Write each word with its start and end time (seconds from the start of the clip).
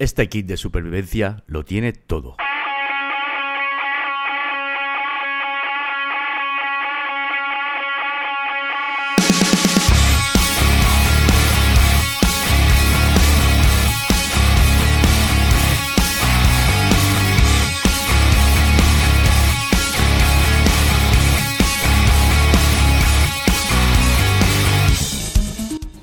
Este 0.00 0.28
kit 0.28 0.46
de 0.46 0.56
supervivencia 0.56 1.42
lo 1.48 1.64
tiene 1.64 1.92
todo. 1.92 2.36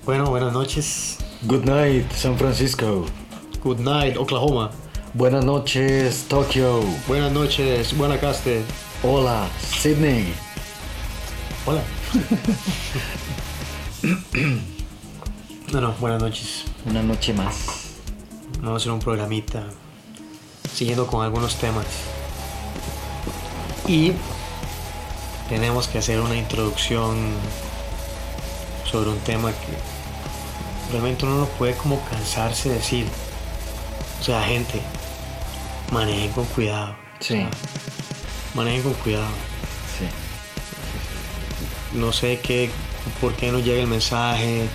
Bueno, 0.04 0.26
buenas 0.26 0.52
noches. 0.52 1.18
Good 1.44 1.64
night, 1.64 2.12
San 2.12 2.38
Francisco. 2.38 3.06
Good 3.66 3.80
night, 3.80 4.16
Oklahoma. 4.16 4.70
Buenas 5.16 5.44
noches, 5.44 6.28
Tokio. 6.30 6.84
Buenas 7.08 7.32
noches, 7.32 7.98
Guanacaste. 7.98 8.62
Hola, 9.02 9.50
Sydney. 9.60 10.32
Hola. 11.66 11.82
no, 15.74 15.82
no, 15.82 15.94
buenas 15.94 16.22
noches. 16.22 16.66
Una 16.86 17.02
noche 17.02 17.34
más. 17.34 17.96
Vamos 18.60 18.74
a 18.74 18.76
hacer 18.76 18.92
un 18.92 19.00
programita 19.00 19.64
siguiendo 20.72 21.08
con 21.08 21.26
algunos 21.26 21.56
temas. 21.56 21.88
Y 23.88 24.12
tenemos 25.50 25.88
que 25.88 25.98
hacer 25.98 26.22
una 26.22 26.36
introducción 26.36 27.18
sobre 28.84 29.10
un 29.10 29.18
tema 29.22 29.50
que 29.50 30.92
realmente 30.92 31.26
uno 31.26 31.40
no 31.40 31.46
puede 31.48 31.74
como 31.74 32.00
cansarse 32.06 32.70
de 32.70 32.76
decir. 32.76 33.25
O 34.20 34.24
sea, 34.24 34.42
gente, 34.44 34.82
manejen 35.92 36.32
con 36.32 36.46
cuidado. 36.46 36.96
Sí. 37.20 37.34
O 37.34 37.38
sea, 37.38 37.50
manejen 38.54 38.84
con 38.84 38.94
cuidado. 38.96 39.28
Sí. 39.98 40.06
No 41.98 42.12
sé 42.12 42.40
qué, 42.42 42.70
por 43.22 43.34
qué 43.34 43.52
no 43.52 43.60
llega 43.60 43.82
el 43.82 43.88
mensaje. 43.88 44.68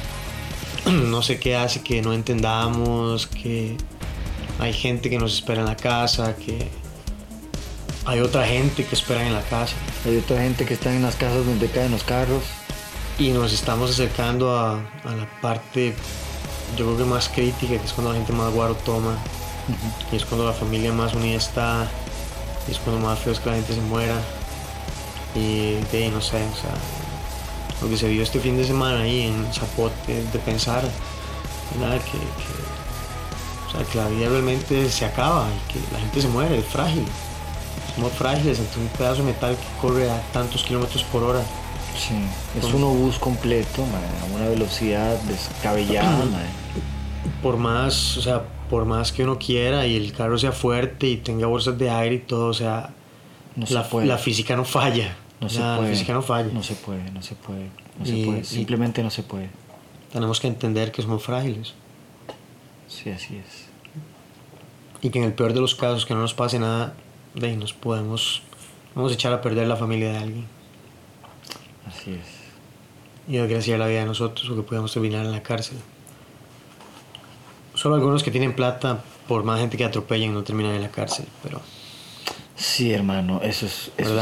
No 0.90 1.20
sé 1.22 1.38
qué 1.38 1.56
hace 1.56 1.82
que 1.82 2.00
no 2.00 2.14
entendamos, 2.14 3.26
que 3.26 3.76
hay 4.58 4.72
gente 4.72 5.10
que 5.10 5.18
nos 5.18 5.34
espera 5.34 5.60
en 5.60 5.66
la 5.66 5.76
casa, 5.76 6.34
que 6.36 6.70
hay 8.06 8.20
otra 8.20 8.46
gente 8.46 8.84
que 8.84 8.94
espera 8.94 9.26
en 9.26 9.34
la 9.34 9.42
casa. 9.42 9.74
Hay 10.06 10.16
otra 10.16 10.42
gente 10.42 10.64
que 10.64 10.74
está 10.74 10.94
en 10.94 11.02
las 11.02 11.16
casas 11.16 11.44
donde 11.44 11.68
caen 11.68 11.92
los 11.92 12.02
carros. 12.02 12.42
Y 13.18 13.30
nos 13.30 13.52
estamos 13.52 13.90
acercando 13.90 14.56
a, 14.56 14.80
a 15.04 15.14
la 15.14 15.28
parte, 15.42 15.94
yo 16.76 16.86
creo 16.86 16.96
que 16.98 17.04
más 17.04 17.28
crítica, 17.28 17.78
que 17.78 17.84
es 17.86 17.92
cuando 17.92 18.12
la 18.12 18.18
gente 18.18 18.32
más 18.32 18.52
guaro 18.52 18.74
toma, 18.74 19.16
y 20.12 20.16
es 20.16 20.24
cuando 20.24 20.46
la 20.46 20.52
familia 20.52 20.92
más 20.92 21.14
unida 21.14 21.36
está, 21.36 21.88
y 22.66 22.72
es 22.72 22.78
cuando 22.78 23.06
más 23.06 23.18
feo 23.18 23.32
es 23.32 23.40
que 23.40 23.50
la 23.50 23.56
gente 23.56 23.74
se 23.74 23.80
muera. 23.80 24.20
Y 25.34 25.74
de 25.92 26.10
no 26.12 26.20
sé, 26.20 26.36
o 26.36 26.56
sea, 26.56 26.74
lo 27.80 27.88
que 27.88 27.96
se 27.96 28.08
vio 28.08 28.22
este 28.22 28.40
fin 28.40 28.56
de 28.56 28.64
semana 28.64 29.02
ahí 29.02 29.22
en 29.22 29.52
Zapote, 29.52 30.24
de 30.24 30.38
pensar. 30.40 30.82
Que, 30.82 31.78
que, 31.78 32.18
o 33.68 33.70
sea, 33.70 33.84
que 33.84 33.98
la 33.98 34.08
vida 34.08 34.28
realmente 34.28 34.90
se 34.90 35.04
acaba 35.04 35.46
y 35.48 35.72
que 35.72 35.78
la 35.92 36.00
gente 36.00 36.20
se 36.20 36.28
muere, 36.28 36.58
es 36.58 36.66
frágil. 36.66 37.06
Somos 37.94 38.12
frágiles 38.12 38.58
ante 38.58 38.80
un 38.80 38.88
pedazo 38.88 39.22
de 39.22 39.32
metal 39.32 39.56
que 39.56 39.80
corre 39.80 40.10
a 40.10 40.20
tantos 40.32 40.64
kilómetros 40.64 41.04
por 41.04 41.22
hora. 41.22 41.42
Sí. 42.08 42.14
Es 42.58 42.64
un 42.72 42.82
obús 42.82 43.18
completo, 43.18 43.84
a 43.84 44.34
una 44.36 44.48
velocidad 44.48 45.20
descabellada, 45.22 46.24
por 47.42 47.56
más, 47.58 48.16
o 48.16 48.22
sea, 48.22 48.42
por 48.70 48.86
más 48.86 49.12
que 49.12 49.22
uno 49.24 49.38
quiera 49.38 49.86
y 49.86 49.96
el 49.96 50.12
carro 50.12 50.38
sea 50.38 50.52
fuerte 50.52 51.08
y 51.08 51.16
tenga 51.18 51.46
bolsas 51.46 51.76
de 51.78 51.90
aire 51.90 52.14
y 52.16 52.18
todo, 52.20 52.46
o 52.46 52.54
sea, 52.54 52.90
No 53.54 53.66
se 53.66 53.74
la, 53.74 53.88
puede. 53.88 54.06
la 54.06 54.16
física 54.18 54.56
no 54.56 54.64
falla. 54.64 55.14
No 55.40 55.48
se 55.48 55.58
puede. 55.60 55.82
La 55.82 55.88
física 55.88 56.12
no 56.14 56.22
falla. 56.22 56.50
No 56.52 56.62
se 56.62 56.74
puede, 56.74 57.10
no 57.10 57.22
se 57.22 57.34
puede. 57.34 57.68
No 57.98 58.06
se 58.06 58.16
Y- 58.16 58.24
puede. 58.24 58.44
Simplemente 58.44 59.02
no 59.02 59.10
se 59.10 59.22
puede. 59.22 59.50
Tenemos 60.12 60.40
que 60.40 60.46
entender 60.48 60.90
que 60.92 61.02
somos 61.02 61.22
frágiles 61.22 61.74
Sí, 62.88 63.10
así 63.10 63.36
es. 63.36 63.66
y 65.02 65.10
que 65.10 65.18
en 65.18 65.24
el 65.24 65.32
peor 65.34 65.52
de 65.54 65.60
los 65.60 65.74
casos 65.74 66.04
que 66.06 66.14
no 66.14 66.20
nos 66.20 66.34
pase 66.34 66.58
nada, 66.58 66.94
de 67.34 67.46
ahí 67.48 67.56
nos 67.56 67.72
podemos, 67.72 68.42
vamos 68.94 69.12
a 69.12 69.14
echar 69.14 69.32
a 69.32 69.40
perder 69.40 69.66
la 69.68 69.76
familia 69.76 70.12
de 70.12 70.18
alguien 70.18 70.59
Así 72.00 72.12
es. 72.12 72.20
y 73.28 73.36
la 73.76 73.86
vida 73.86 74.00
de 74.00 74.06
nosotros 74.06 74.48
o 74.48 74.56
que 74.56 74.62
podamos 74.62 74.92
terminar 74.92 75.24
en 75.24 75.32
la 75.32 75.42
cárcel. 75.42 75.76
Solo 77.74 77.94
algunos 77.94 78.22
que 78.22 78.30
tienen 78.30 78.54
plata, 78.54 79.02
por 79.28 79.44
más 79.44 79.60
gente 79.60 79.76
que 79.76 79.84
atropellen, 79.84 80.34
no 80.34 80.42
terminan 80.42 80.74
en 80.74 80.82
la 80.82 80.90
cárcel, 80.90 81.26
pero 81.42 81.60
Sí, 82.60 82.92
hermano, 82.92 83.40
eso 83.42 83.64
es. 83.64 83.90
Eso 83.96 84.14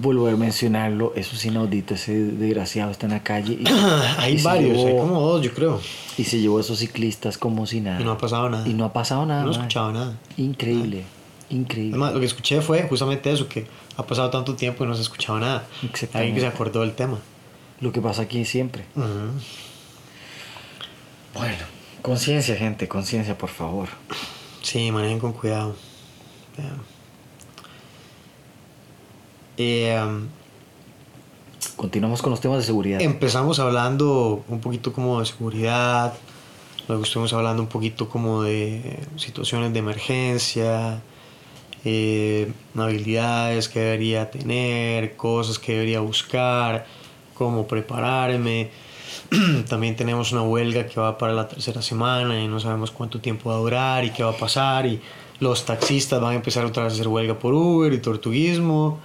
volver 0.00 0.32
a 0.32 0.36
mencionarlo, 0.38 1.12
eso 1.14 1.36
es 1.36 1.44
inaudito. 1.44 1.92
Ese 1.92 2.14
desgraciado 2.14 2.90
está 2.90 3.04
en 3.04 3.12
la 3.12 3.22
calle 3.22 3.58
y, 3.60 3.64
hay 4.18 4.38
y 4.38 4.42
varios, 4.42 4.78
hay 4.78 4.96
como 4.96 5.20
dos, 5.20 5.42
yo 5.42 5.52
creo, 5.52 5.78
y 6.16 6.24
se 6.24 6.40
llevó 6.40 6.56
a 6.56 6.62
esos 6.62 6.78
ciclistas 6.78 7.36
como 7.36 7.66
si 7.66 7.82
nada. 7.82 8.00
y 8.00 8.04
no 8.04 8.12
ha 8.12 8.16
pasado 8.16 8.48
nada. 8.48 8.66
Y 8.66 8.72
no 8.72 8.86
ha 8.86 8.94
pasado 8.94 9.26
nada. 9.26 9.42
No 9.42 9.50
he 9.50 9.52
escuchado 9.52 9.92
nada. 9.92 10.16
Increíble, 10.38 11.04
increíble. 11.52 11.92
Además, 11.92 12.14
lo 12.14 12.20
que 12.20 12.26
escuché 12.26 12.60
fue 12.60 12.82
justamente 12.82 13.30
eso, 13.30 13.48
que 13.48 13.66
ha 13.96 14.06
pasado 14.06 14.30
tanto 14.30 14.54
tiempo 14.54 14.84
y 14.84 14.86
no 14.86 14.94
se 14.94 15.00
ha 15.00 15.02
escuchado 15.02 15.38
nada. 15.38 15.66
Exactamente. 15.82 16.18
Alguien 16.18 16.34
que 16.34 16.40
se 16.40 16.46
acordó 16.46 16.80
del 16.80 16.94
tema. 16.94 17.18
Lo 17.80 17.92
que 17.92 18.00
pasa 18.00 18.22
aquí 18.22 18.44
siempre. 18.44 18.84
Bueno, 21.34 21.64
conciencia, 22.02 22.56
gente, 22.56 22.88
conciencia, 22.88 23.36
por 23.36 23.50
favor. 23.50 23.88
Sí, 24.62 24.90
manejen 24.92 25.18
con 25.18 25.32
cuidado. 25.32 25.74
Eh, 29.56 30.00
um, 30.02 30.28
Continuamos 31.76 32.22
con 32.22 32.30
los 32.30 32.40
temas 32.40 32.58
de 32.58 32.64
seguridad. 32.64 33.00
empezamos 33.00 33.58
hablando 33.58 34.44
un 34.48 34.60
poquito 34.60 34.92
como 34.92 35.20
de 35.20 35.26
seguridad, 35.26 36.14
luego 36.86 37.02
estuvimos 37.02 37.32
hablando 37.32 37.62
un 37.62 37.68
poquito 37.68 38.08
como 38.08 38.42
de 38.42 39.00
situaciones 39.16 39.72
de 39.72 39.78
emergencia, 39.80 41.02
eh, 41.84 42.52
habilidades 42.76 43.68
que 43.68 43.80
debería 43.80 44.30
tener, 44.30 45.16
cosas 45.16 45.58
que 45.58 45.72
debería 45.72 46.00
buscar, 46.00 46.86
cómo 47.34 47.66
prepararme. 47.66 48.70
También 49.68 49.96
tenemos 49.96 50.32
una 50.32 50.42
huelga 50.42 50.86
que 50.86 51.00
va 51.00 51.18
para 51.18 51.32
la 51.32 51.48
tercera 51.48 51.82
semana 51.82 52.42
y 52.42 52.48
no 52.48 52.60
sabemos 52.60 52.90
cuánto 52.90 53.20
tiempo 53.20 53.50
va 53.50 53.56
a 53.56 53.58
durar 53.58 54.04
y 54.04 54.10
qué 54.10 54.22
va 54.22 54.30
a 54.30 54.36
pasar 54.36 54.86
y 54.86 55.00
los 55.40 55.64
taxistas 55.64 56.20
van 56.20 56.32
a 56.32 56.36
empezar 56.36 56.64
otra 56.64 56.84
vez 56.84 56.92
a 56.92 56.94
hacer 56.94 57.08
huelga 57.08 57.38
por 57.38 57.52
Uber 57.52 57.92
y 57.92 57.98
tortuguismo. 57.98 59.00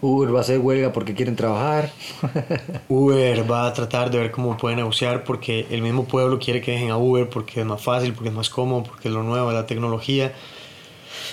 Uber 0.00 0.34
va 0.34 0.38
a 0.38 0.40
hacer 0.40 0.58
huelga 0.58 0.92
porque 0.92 1.14
quieren 1.14 1.36
trabajar. 1.36 1.92
Uber 2.88 3.48
va 3.50 3.66
a 3.66 3.72
tratar 3.72 4.10
de 4.10 4.18
ver 4.18 4.30
cómo 4.32 4.56
puede 4.56 4.74
negociar 4.74 5.22
porque 5.24 5.66
el 5.70 5.82
mismo 5.82 6.04
pueblo 6.04 6.38
quiere 6.40 6.60
que 6.60 6.72
dejen 6.72 6.90
a 6.90 6.96
Uber 6.96 7.28
porque 7.28 7.60
es 7.60 7.66
más 7.66 7.80
fácil, 7.80 8.12
porque 8.12 8.30
es 8.30 8.34
más 8.34 8.50
cómodo, 8.50 8.82
porque 8.82 9.08
es 9.08 9.14
lo 9.14 9.22
nuevo, 9.22 9.52
la 9.52 9.66
tecnología. 9.66 10.32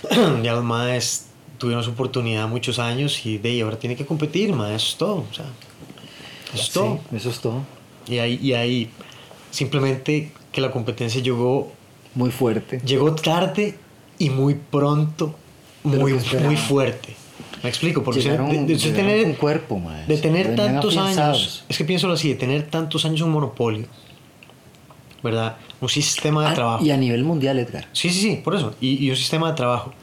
ya 0.43 0.53
los 0.53 0.63
más 0.63 1.25
tuvieron 1.57 1.83
su 1.83 1.91
oportunidad 1.91 2.47
muchos 2.47 2.79
años 2.79 3.25
y 3.25 3.37
de 3.37 3.49
ahí 3.49 3.61
ahora 3.61 3.77
tiene 3.77 3.95
que 3.95 4.05
competir, 4.05 4.53
más 4.53 4.71
eso 4.71 4.87
es 4.91 4.95
todo. 4.97 5.15
O 5.29 5.33
sea, 5.33 5.45
eso 6.53 6.63
es 6.63 6.69
todo. 6.71 6.99
Sí, 7.09 7.15
eso 7.17 7.29
es 7.29 7.39
todo. 7.39 7.61
Y 8.07 8.17
ahí, 8.19 8.39
y 8.41 8.53
ahí 8.53 8.89
simplemente 9.51 10.31
que 10.51 10.61
la 10.61 10.71
competencia 10.71 11.21
llegó, 11.21 11.71
Muy 12.15 12.31
fuerte. 12.31 12.79
llegó 12.85 13.13
tarde 13.13 13.77
y 14.17 14.29
muy 14.29 14.55
pronto, 14.55 15.35
muy, 15.83 16.13
fuerte. 16.57 17.15
Me 17.63 17.69
explico, 17.69 18.03
porque 18.03 18.21
Llegaron- 18.21 18.65
de- 18.65 18.75
de 18.75 18.91
tener- 18.91 19.23
con 19.23 19.33
cuerpo, 19.33 19.79
mae. 19.79 20.05
de 20.07 20.17
tener 20.17 20.55
tantos 20.55 20.95
años, 20.97 21.63
es 21.67 21.77
que 21.77 21.83
pienso 21.83 22.09
así, 22.11 22.29
de 22.29 22.35
tener 22.35 22.69
tantos 22.69 23.03
años 23.05 23.21
un 23.21 23.31
monopolio, 23.31 23.85
¿verdad? 25.23 25.57
Un 25.81 25.89
sistema 25.89 26.43
de 26.43 26.47
Ah, 26.49 26.53
trabajo. 26.53 26.85
y 26.85 26.91
a 26.91 26.97
nivel 26.97 27.23
mundial, 27.23 27.59
Edgar. 27.59 27.87
Sí, 27.93 28.09
sí, 28.09 28.21
sí, 28.21 28.41
por 28.43 28.55
eso. 28.55 28.75
Y, 28.81 29.03
y 29.05 29.09
un 29.09 29.15
sistema 29.15 29.49
de 29.49 29.55
trabajo. 29.55 29.93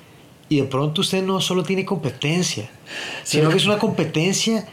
Y 0.49 0.57
de 0.61 0.65
pronto 0.65 1.01
usted 1.01 1.25
no 1.25 1.41
solo 1.41 1.63
tiene 1.65 1.85
competencia, 1.85 2.69
sino 3.25 3.49
que 3.51 3.57
es 3.57 3.67
una 3.67 3.79
competencia 3.79 4.67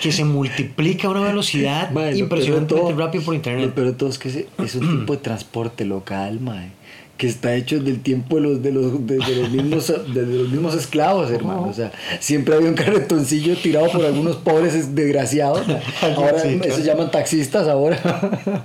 que 0.00 0.12
se 0.12 0.24
multiplica 0.24 1.08
a 1.08 1.10
una 1.10 1.20
velocidad 1.22 1.88
de 1.90 2.16
impresionantemente 2.18 2.74
todo- 2.74 2.96
rápido 2.96 3.24
por 3.24 3.34
internet. 3.34 3.72
peor 3.74 3.88
de 3.88 3.92
todo 3.94 4.08
es 4.08 4.18
que 4.18 4.46
es 4.58 4.74
un 4.76 5.00
tipo 5.00 5.12
de 5.12 5.18
transporte 5.22 5.84
local, 5.84 6.38
mae, 6.40 6.70
que 7.18 7.26
está 7.26 7.54
hecho 7.54 7.80
del 7.80 8.00
tiempo 8.00 8.36
de 8.36 8.40
los, 8.42 8.62
de 8.62 8.72
los, 8.72 9.06
de, 9.06 9.16
de 9.18 9.36
los, 9.36 9.50
mismos, 9.50 9.88
de, 10.14 10.22
los 10.24 10.48
mismos 10.50 10.74
esclavos, 10.74 11.30
hermano. 11.30 11.64
O 11.68 11.72
sea, 11.74 11.92
siempre 12.20 12.54
había 12.54 12.68
un 12.68 12.74
carretoncillo 12.74 13.56
tirado 13.56 13.90
por 13.90 14.06
algunos 14.06 14.36
pobres 14.36 14.72
es- 14.74 14.94
desgraciados. 14.94 15.62
Ahora 16.16 16.38
Sí, 16.38 16.58
se 16.70 16.82
llaman 16.84 17.10
taxistas 17.10 17.68
ahora. 17.68 17.98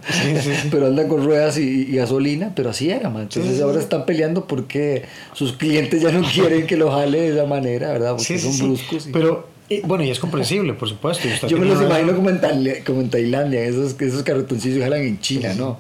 Sí, 0.09 0.35
sí, 0.41 0.51
sí. 0.61 0.67
Pero 0.71 0.87
andan 0.87 1.07
con 1.09 1.25
ruedas 1.25 1.57
y, 1.57 1.87
y 1.89 1.95
gasolina, 1.95 2.53
pero 2.55 2.69
así 2.69 2.89
era, 2.89 3.09
man. 3.09 3.23
Entonces 3.23 3.59
ahora 3.61 3.79
están 3.79 4.05
peleando 4.05 4.45
porque 4.47 5.03
sus 5.33 5.53
clientes 5.53 6.01
ya 6.01 6.11
no 6.11 6.21
quieren 6.21 6.67
que 6.67 6.77
lo 6.77 6.91
jale 6.91 7.19
de 7.21 7.33
esa 7.33 7.45
manera, 7.45 7.91
¿verdad? 7.91 8.15
Porque 8.15 8.37
son 8.39 8.53
sí. 8.53 8.61
bruscos. 8.63 9.07
y- 9.07 9.11
Pero 9.11 9.47
bueno, 9.85 10.03
y 10.03 10.11
es 10.11 10.19
comprensible, 10.19 10.73
por 10.73 10.87
supuesto. 10.87 11.27
Yo 11.47 11.57
me 11.57 11.65
los 11.65 11.81
imagino 11.81 12.15
como 12.15 12.29
en, 12.29 12.39
como 12.85 13.01
en 13.01 13.09
Tailandia, 13.09 13.63
esos, 13.63 13.99
esos 13.99 14.21
carretoncillos 14.21 14.83
jalan 14.83 15.01
en 15.01 15.19
China, 15.19 15.53
¿no? 15.55 15.77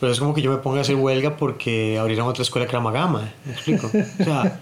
Pero 0.00 0.12
es 0.12 0.18
como 0.18 0.32
que 0.32 0.40
yo 0.40 0.50
me 0.50 0.56
ponga 0.56 0.78
a 0.78 0.80
hacer 0.80 0.96
huelga 0.96 1.36
porque 1.36 1.98
abrieron 1.98 2.26
otra 2.26 2.42
escuela 2.42 2.66
de 2.66 2.72
Gama. 2.72 3.30
¿Me 3.44 3.52
explico? 3.52 3.88
O 3.88 4.24
sea, 4.24 4.58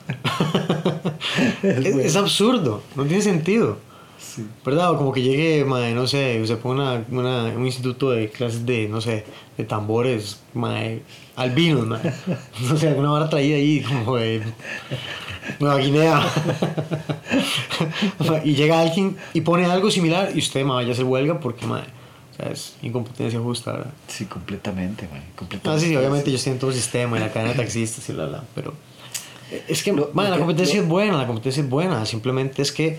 es, 1.63 1.87
es 1.87 2.17
absurdo, 2.17 2.83
no 2.97 3.05
tiene 3.05 3.23
sentido. 3.23 3.79
Sí. 4.19 4.45
¿Verdad? 4.65 4.91
O 4.93 4.99
como 4.99 5.13
que 5.13 5.23
llegue, 5.23 5.65
mae, 5.65 5.95
no 5.95 6.09
sé, 6.09 6.45
se 6.45 6.57
ponga 6.57 7.05
una, 7.09 7.45
una- 7.45 7.57
un 7.57 7.65
instituto 7.67 8.11
de 8.11 8.31
clases 8.31 8.67
de, 8.67 8.89
no 8.89 9.01
sé, 9.01 9.25
de 9.57 9.65
tambores, 9.65 10.41
mae, 10.55 11.03
albinos, 11.37 11.87
mae. 11.87 12.01
No 12.69 12.77
sé, 12.77 12.89
alguna 12.89 13.11
vara 13.11 13.31
traída 13.31 13.57
ahí 13.57 13.81
como 13.81 14.17
de 14.17 14.43
Nueva 15.61 15.79
Guinea. 15.79 16.21
y 18.45 18.55
llega 18.55 18.81
alguien 18.81 19.17
y 19.35 19.41
pone 19.43 19.67
algo 19.67 19.89
similar 19.91 20.31
y 20.35 20.39
usted, 20.41 20.65
mae, 20.65 20.77
vaya 20.79 20.89
a 20.89 20.93
hacer 20.93 21.05
huelga 21.05 21.39
porque, 21.39 21.65
mae, 21.67 21.85
o 22.39 22.43
sea, 22.43 22.53
es 22.53 22.77
incompetencia 22.83 23.41
justa, 23.41 23.73
¿verdad? 23.73 23.91
Sí, 24.07 24.27
completamente, 24.27 25.09
man. 25.09 25.23
Ah, 25.27 25.33
Completamente. 25.37 25.85
sí, 25.85 25.91
sí, 25.91 25.97
obviamente 25.97 26.31
ellos 26.31 26.43
tienen 26.43 26.59
todo 26.61 26.71
el 26.71 26.77
sistema 26.77 27.17
y 27.17 27.21
la 27.21 27.33
cadena 27.33 27.51
de 27.53 27.57
taxistas 27.59 28.09
y 28.09 28.13
bla, 28.13 28.27
bla, 28.27 28.45
pero... 28.55 28.75
Es 29.67 29.83
que, 29.83 29.93
Lo- 29.93 30.11
lo 30.15 30.23
la 30.23 30.33
que- 30.33 30.39
competencia 30.39 30.77
lo- 30.77 30.83
es 30.83 30.89
buena, 30.89 31.17
la 31.17 31.27
competencia 31.27 31.63
es 31.63 31.69
buena, 31.69 32.05
simplemente 32.07 32.63
es 32.63 32.71
que... 32.73 32.99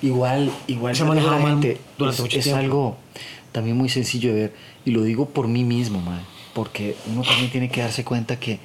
Igual, 0.00 0.50
igual 0.68 0.94
Se 0.94 1.02
ha 1.02 1.06
yo 1.06 1.12
digo 1.14 1.26
a 1.28 1.30
manejado 1.32 1.48
la 1.48 1.60
gente, 1.60 1.80
durante 1.98 2.16
es, 2.16 2.22
mucho 2.22 2.38
es 2.38 2.44
tiempo. 2.44 2.60
algo 2.60 2.96
también 3.50 3.76
muy 3.76 3.88
sencillo 3.88 4.32
de 4.32 4.40
ver 4.40 4.54
y 4.84 4.92
lo 4.92 5.02
digo 5.02 5.28
por 5.30 5.48
mí 5.48 5.64
mismo, 5.64 6.00
man, 6.00 6.20
porque 6.54 6.94
uno 7.12 7.22
también 7.22 7.50
tiene 7.50 7.68
que 7.68 7.80
darse 7.80 8.04
cuenta 8.04 8.38
que 8.38 8.60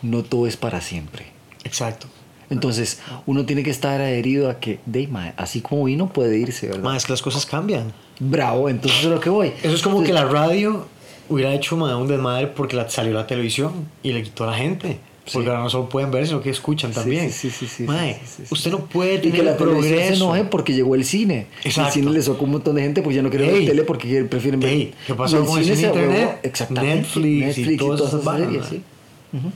no 0.00 0.22
todo 0.22 0.46
es 0.46 0.56
para 0.56 0.80
siempre. 0.80 1.26
Exacto. 1.64 2.06
Entonces, 2.50 2.98
uno 3.26 3.44
tiene 3.46 3.62
que 3.62 3.70
estar 3.70 4.00
adherido 4.00 4.50
a 4.50 4.60
que, 4.60 4.78
de, 4.86 5.06
mae, 5.08 5.32
así 5.36 5.60
como 5.60 5.84
vino 5.84 6.08
puede 6.12 6.38
irse, 6.38 6.66
¿verdad? 6.68 6.82
Mae, 6.82 6.96
es 6.96 7.04
que 7.06 7.12
las 7.12 7.22
cosas 7.22 7.46
cambian. 7.46 7.92
Bravo, 8.20 8.68
entonces 8.68 9.00
es 9.04 9.06
lo 9.10 9.20
que 9.20 9.30
voy. 9.30 9.52
Eso 9.62 9.74
es 9.74 9.82
como 9.82 10.02
que 10.02 10.12
la 10.12 10.24
radio 10.24 10.86
hubiera 11.28 11.52
hecho 11.54 11.76
mae, 11.76 11.94
un 11.94 12.06
desmadre 12.08 12.48
porque 12.48 12.76
la, 12.76 12.88
salió 12.90 13.12
la 13.12 13.26
televisión 13.26 13.72
y 14.02 14.12
le 14.12 14.22
quitó 14.22 14.44
a 14.44 14.48
la 14.48 14.56
gente. 14.56 14.98
Porque 15.32 15.46
Sí. 15.46 15.48
ahora 15.50 15.62
no 15.62 15.70
solo 15.70 15.88
pueden 15.88 16.10
ver, 16.10 16.26
sino 16.26 16.42
que 16.42 16.50
escuchan 16.50 16.90
Sí, 16.92 17.00
también. 17.00 17.32
sí, 17.32 17.48
sí, 17.48 17.66
sí, 17.66 17.66
sí, 17.66 17.86
sí, 17.86 18.14
sí, 18.26 18.42
sí. 18.42 18.42
usted 18.50 18.70
no 18.70 18.80
puede 18.80 19.14
Y 19.14 19.18
tener 19.20 19.36
que 19.36 19.42
la 19.42 19.56
televisión 19.56 19.82
se 19.84 19.94
progreso. 19.96 20.24
enoje 20.24 20.44
porque 20.44 20.74
llegó 20.74 20.94
el 20.94 21.04
cine. 21.06 21.46
Exacto. 21.64 21.88
El 21.88 21.92
cine 21.94 22.10
le 22.12 22.20
sacó 22.20 22.44
un 22.44 22.50
montón 22.50 22.74
de 22.74 22.82
gente 22.82 23.00
porque 23.00 23.16
ya 23.16 23.22
no 23.22 23.30
quiere 23.30 23.50
ver 23.50 23.64
tele 23.64 23.84
porque 23.84 24.22
prefieren 24.24 24.60
ver. 24.60 24.70
Ey, 24.70 24.94
¿qué 25.06 25.14
pasó 25.14 25.42
Y 25.42 25.46
con 25.46 25.58
el 25.60 25.64
cine 25.64 25.80
internet? 25.88 26.40
Exactamente. 26.42 26.96
Netflix 26.96 27.56
y 27.56 27.76
todas 27.78 28.00
esas 28.00 28.12
esas 28.12 28.24
varas, 28.24 28.46
series, 28.48 28.70
mae. 28.70 28.80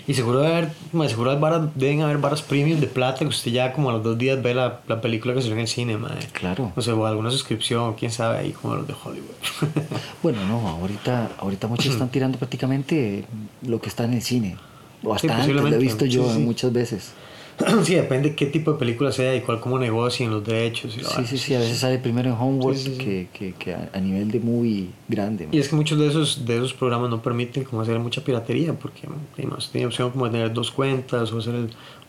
Y 0.06 0.14
seguro, 0.14 0.40
debe 0.40 0.54
haber, 0.56 1.08
seguro 1.08 1.38
varas- 1.38 1.68
deben 1.74 2.02
haber 2.02 2.18
varas 2.18 2.42
premium 2.42 2.80
de 2.80 2.86
plata 2.88 3.20
que 3.20 3.26
usted 3.26 3.52
ya 3.52 3.72
como 3.72 3.90
a 3.90 3.92
los 3.92 4.02
dos 4.02 4.18
días 4.18 4.42
ve 4.42 4.52
la, 4.54 4.80
la 4.88 5.00
película 5.00 5.34
que 5.34 5.40
salió 5.40 5.54
en 5.54 5.60
el 5.60 5.68
cine, 5.68 5.96
mae. 5.96 6.18
Claro. 6.32 6.72
O 6.74 6.82
sea, 6.82 6.94
o 6.94 7.06
alguna 7.06 7.30
suscripción, 7.30 7.94
quién 7.94 8.10
sabe, 8.10 8.38
ahí 8.38 8.52
como 8.52 8.74
los 8.76 8.86
de 8.86 8.94
Hollywood. 9.04 9.28
Bueno, 10.22 10.44
no, 10.46 10.66
ahorita, 10.68 11.30
ahorita 11.38 11.68
muchos 11.68 11.86
están 11.86 12.08
tirando 12.08 12.38
prácticamente 12.38 13.24
lo 13.62 13.80
que 13.80 13.88
está 13.88 14.04
en 14.04 14.14
el 14.14 14.22
cine. 14.22 14.56
O 15.04 15.14
hasta 15.14 15.28
Sí, 15.28 15.34
antes, 15.50 15.54
lo 15.54 15.66
he 15.68 15.78
visto 15.78 16.04
yo 16.06 16.26
Sí, 16.28 16.34
sí. 16.34 16.38
muchas 16.40 16.72
veces. 16.72 17.12
sí, 17.84 17.94
depende 17.94 18.34
qué 18.34 18.46
tipo 18.46 18.72
de 18.72 18.78
película 18.78 19.10
sea 19.10 19.34
y 19.34 19.40
cuál 19.40 19.60
cómo 19.60 19.78
negocien 19.78 20.30
los 20.30 20.44
derechos 20.44 20.96
y 20.96 21.00
la 21.00 21.08
Sí, 21.08 21.26
sí, 21.26 21.38
sí, 21.38 21.54
a 21.54 21.58
veces 21.58 21.78
sale 21.78 21.98
primero 21.98 22.30
en 22.30 22.36
Homework 22.36 22.76
Sí, 22.76 22.84
sí, 22.84 22.90
sí. 22.92 22.98
Que, 22.98 23.28
que, 23.32 23.52
que 23.54 23.74
a, 23.74 24.00
nivel 24.00 24.30
de 24.30 24.40
movie 24.40 24.90
grande. 25.08 25.46
man. 25.46 25.54
Y 25.54 25.58
es 25.58 25.68
que 25.68 25.76
muchos 25.76 25.98
de 25.98 26.06
esos, 26.06 26.46
de 26.46 26.56
esos 26.56 26.72
programas 26.72 27.10
no 27.10 27.20
permiten 27.20 27.64
como 27.64 27.82
hacer 27.82 27.98
mucha 27.98 28.22
piratería 28.22 28.72
porque 28.74 29.08
digamos, 29.36 29.70
tiene 29.70 29.86
opción 29.86 30.10
como 30.10 30.26
de 30.26 30.32
tener 30.32 30.52
dos 30.52 30.70
cuentas 30.70 31.32
o 31.32 31.38
hacer 31.38 31.54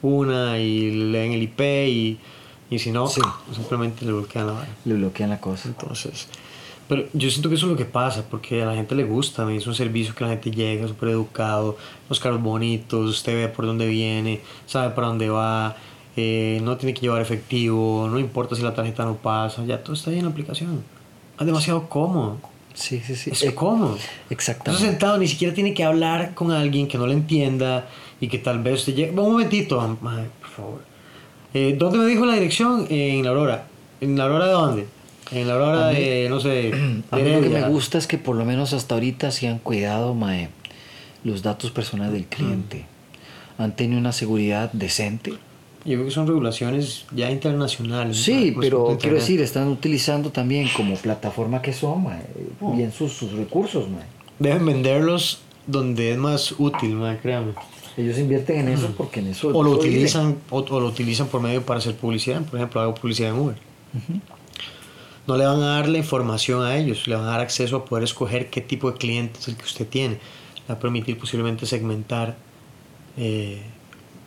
una 0.01 0.60
y 0.60 0.92
leen 0.92 1.31
el 1.31 1.44
IP 1.44 1.62
y, 1.62 2.18
y 2.69 2.80
si 2.80 2.92
no, 2.92 3.07
simplemente 3.07 4.06
le 4.06 4.12
bloquean 4.12 4.48
la. 4.48 4.68
Le 4.86 4.94
bloquean 4.94 5.30
la 5.30 5.40
cosa. 5.40 5.68
Entonces, 5.69 6.28
pero 6.89 7.06
yo 7.13 7.30
siento 7.30 7.47
que 7.47 7.56
eso 7.56 7.68
es 7.68 7.71
lo 7.71 7.77
que 7.77 7.86
pasa 7.86 8.25
porque 8.30 8.62
a 8.62 8.65
la 8.65 8.75
gente 8.75 8.95
le 8.95 9.06
gusta, 9.06 9.50
es 9.53 9.65
un 9.68 9.75
servicio 9.75 10.13
que 10.13 10.24
la 10.25 10.31
gente 10.31 10.51
llega 10.51 10.86
súper 10.88 11.09
educado, 11.09 11.77
los 12.09 12.19
carros 12.19 12.41
bonitos, 12.41 13.09
usted 13.09 13.33
ve 13.36 13.47
por 13.47 13.65
dónde 13.65 13.88
viene, 13.88 14.41
sabe 14.65 14.89
para 14.94 15.07
dónde 15.07 15.30
va, 15.30 15.77
eh, 16.18 16.59
no 16.63 16.75
tiene 16.75 16.94
que 16.94 17.01
llevar 17.01 17.21
efectivo, 17.21 18.07
no 18.12 18.19
importa 18.19 18.56
si 18.56 18.62
la 18.63 18.74
tarjeta 18.74 19.06
no 19.06 19.15
pasa, 19.15 19.63
ya 19.65 19.81
todo 19.81 19.94
está 19.94 20.09
ahí 20.12 20.18
en 20.18 20.25
la 20.25 20.31
aplicación. 20.31 20.83
Es 21.39 21.45
demasiado 21.45 21.88
cómodo. 21.88 22.38
Sí, 22.74 23.01
sí, 23.06 23.15
sí. 23.15 23.30
Es 23.31 23.44
Eh, 23.44 23.53
cómodo. 23.56 23.97
Exactamente. 24.30 24.86
sentado, 24.86 25.18
ni 25.18 25.27
siquiera 25.27 25.53
tiene 25.53 25.74
que 25.74 25.83
hablar 25.83 26.33
con 26.33 26.51
alguien 26.51 26.88
que 26.88 26.97
no 26.97 27.07
le 27.07 27.13
entienda 27.13 27.88
y 28.19 28.27
que 28.27 28.39
tal 28.39 28.59
vez 28.63 28.80
usted 28.80 28.95
llegue. 28.95 29.12
Un 29.12 29.31
momentito, 29.31 29.80
ay, 29.81 30.25
por 30.41 30.50
favor. 30.50 30.81
Eh, 31.53 31.75
¿Dónde 31.77 31.97
me 32.00 32.06
dijo 32.06 32.25
la 32.25 32.33
dirección? 32.33 32.86
en 32.89 33.24
la 33.24 33.30
Aurora. 33.30 33.68
¿En 34.01 34.18
la 34.18 34.24
Aurora 34.25 34.45
de 34.47 34.51
dónde? 34.53 34.88
En 35.31 35.48
la 35.48 35.54
Aurora 35.54 35.90
A 35.90 35.92
mí- 35.92 36.00
de, 36.00 36.28
no 36.30 36.40
sé. 36.40 36.72
A 37.12 37.18
mí 37.18 37.30
lo 37.31 37.42
que 37.42 37.50
me 37.50 37.68
gusta 37.70 37.98
es 37.98 38.08
que 38.08 38.18
por 38.18 38.36
lo 38.36 38.46
menos 38.46 38.74
hasta 38.74 38.96
ahorita 38.96 39.31
se 39.31 39.48
han 39.48 39.60
cuidado, 39.60 40.14
mae, 40.16 40.50
los 41.24 41.44
datos 41.44 41.72
personales 41.72 42.14
del 42.14 42.26
cliente. 42.26 42.86
Han 43.58 43.76
tenido 43.76 44.00
una 44.00 44.12
seguridad 44.14 44.72
decente. 44.74 45.31
Yo 45.86 45.96
creo 45.96 46.06
que 46.06 46.12
son 46.12 46.28
regulaciones 46.28 47.06
ya 47.16 47.31
internacionales. 47.31 48.18
Sí. 48.18 48.52
Respecto 48.52 48.60
pero 48.62 48.98
quiero 49.00 49.16
decir, 49.16 49.42
están 49.42 49.68
utilizando 49.70 50.30
también 50.31 50.68
como 50.76 50.96
plataforma 50.96 51.62
que 51.62 51.74
son, 51.74 52.04
mae, 52.04 52.22
Oh. 52.60 52.74
bien 52.75 52.92
sus, 52.92 53.14
sus 53.14 53.32
recursos, 53.34 53.90
mae. 53.90 54.04
Deben 54.40 54.66
venderlos 54.66 55.42
donde 55.68 56.12
es 56.12 56.18
más 56.18 56.54
útil, 56.58 56.96
man, 56.96 57.18
créame. 57.22 57.54
Ellos 57.98 58.18
invierten 58.18 58.60
en 58.62 58.70
eso 58.70 58.94
porque 58.98 59.20
en 59.20 59.28
eso... 59.28 59.50
O 59.50 59.62
lo 59.62 59.72
utilizan, 59.72 60.38
o, 60.50 60.60
o 60.60 60.80
lo 60.80 60.88
utilizan 60.88 61.28
por 61.28 61.42
medio 61.42 61.62
para 61.64 61.80
hacer 61.80 61.96
publicidad. 61.96 62.42
Por 62.44 62.56
ejemplo, 62.58 62.80
hago 62.82 62.96
publicidad 62.96 63.32
en 63.32 63.40
Uber. 63.40 63.56
No 65.30 65.38
le 65.38 65.46
van 65.46 65.62
a 65.62 65.76
dar 65.76 65.88
la 65.88 66.00
información 66.00 66.64
a 66.66 66.76
ellos, 66.76 67.08
le 67.08 67.16
van 67.16 67.26
a 67.26 67.28
dar 67.28 67.40
acceso 67.42 67.76
a 67.78 67.86
poder 67.86 68.04
escoger 68.04 68.50
qué 68.50 68.62
tipo 68.62 68.92
de 68.92 68.98
cliente 68.98 69.40
es 69.40 69.48
el 69.48 69.56
que 69.58 69.64
usted 69.64 69.88
tiene. 69.88 70.16
Le 70.16 70.68
va 70.68 70.74
a 70.74 70.80
permitir 70.80 71.20
posiblemente 71.20 71.68
segmentar 71.68 72.36
eh, 73.16 73.62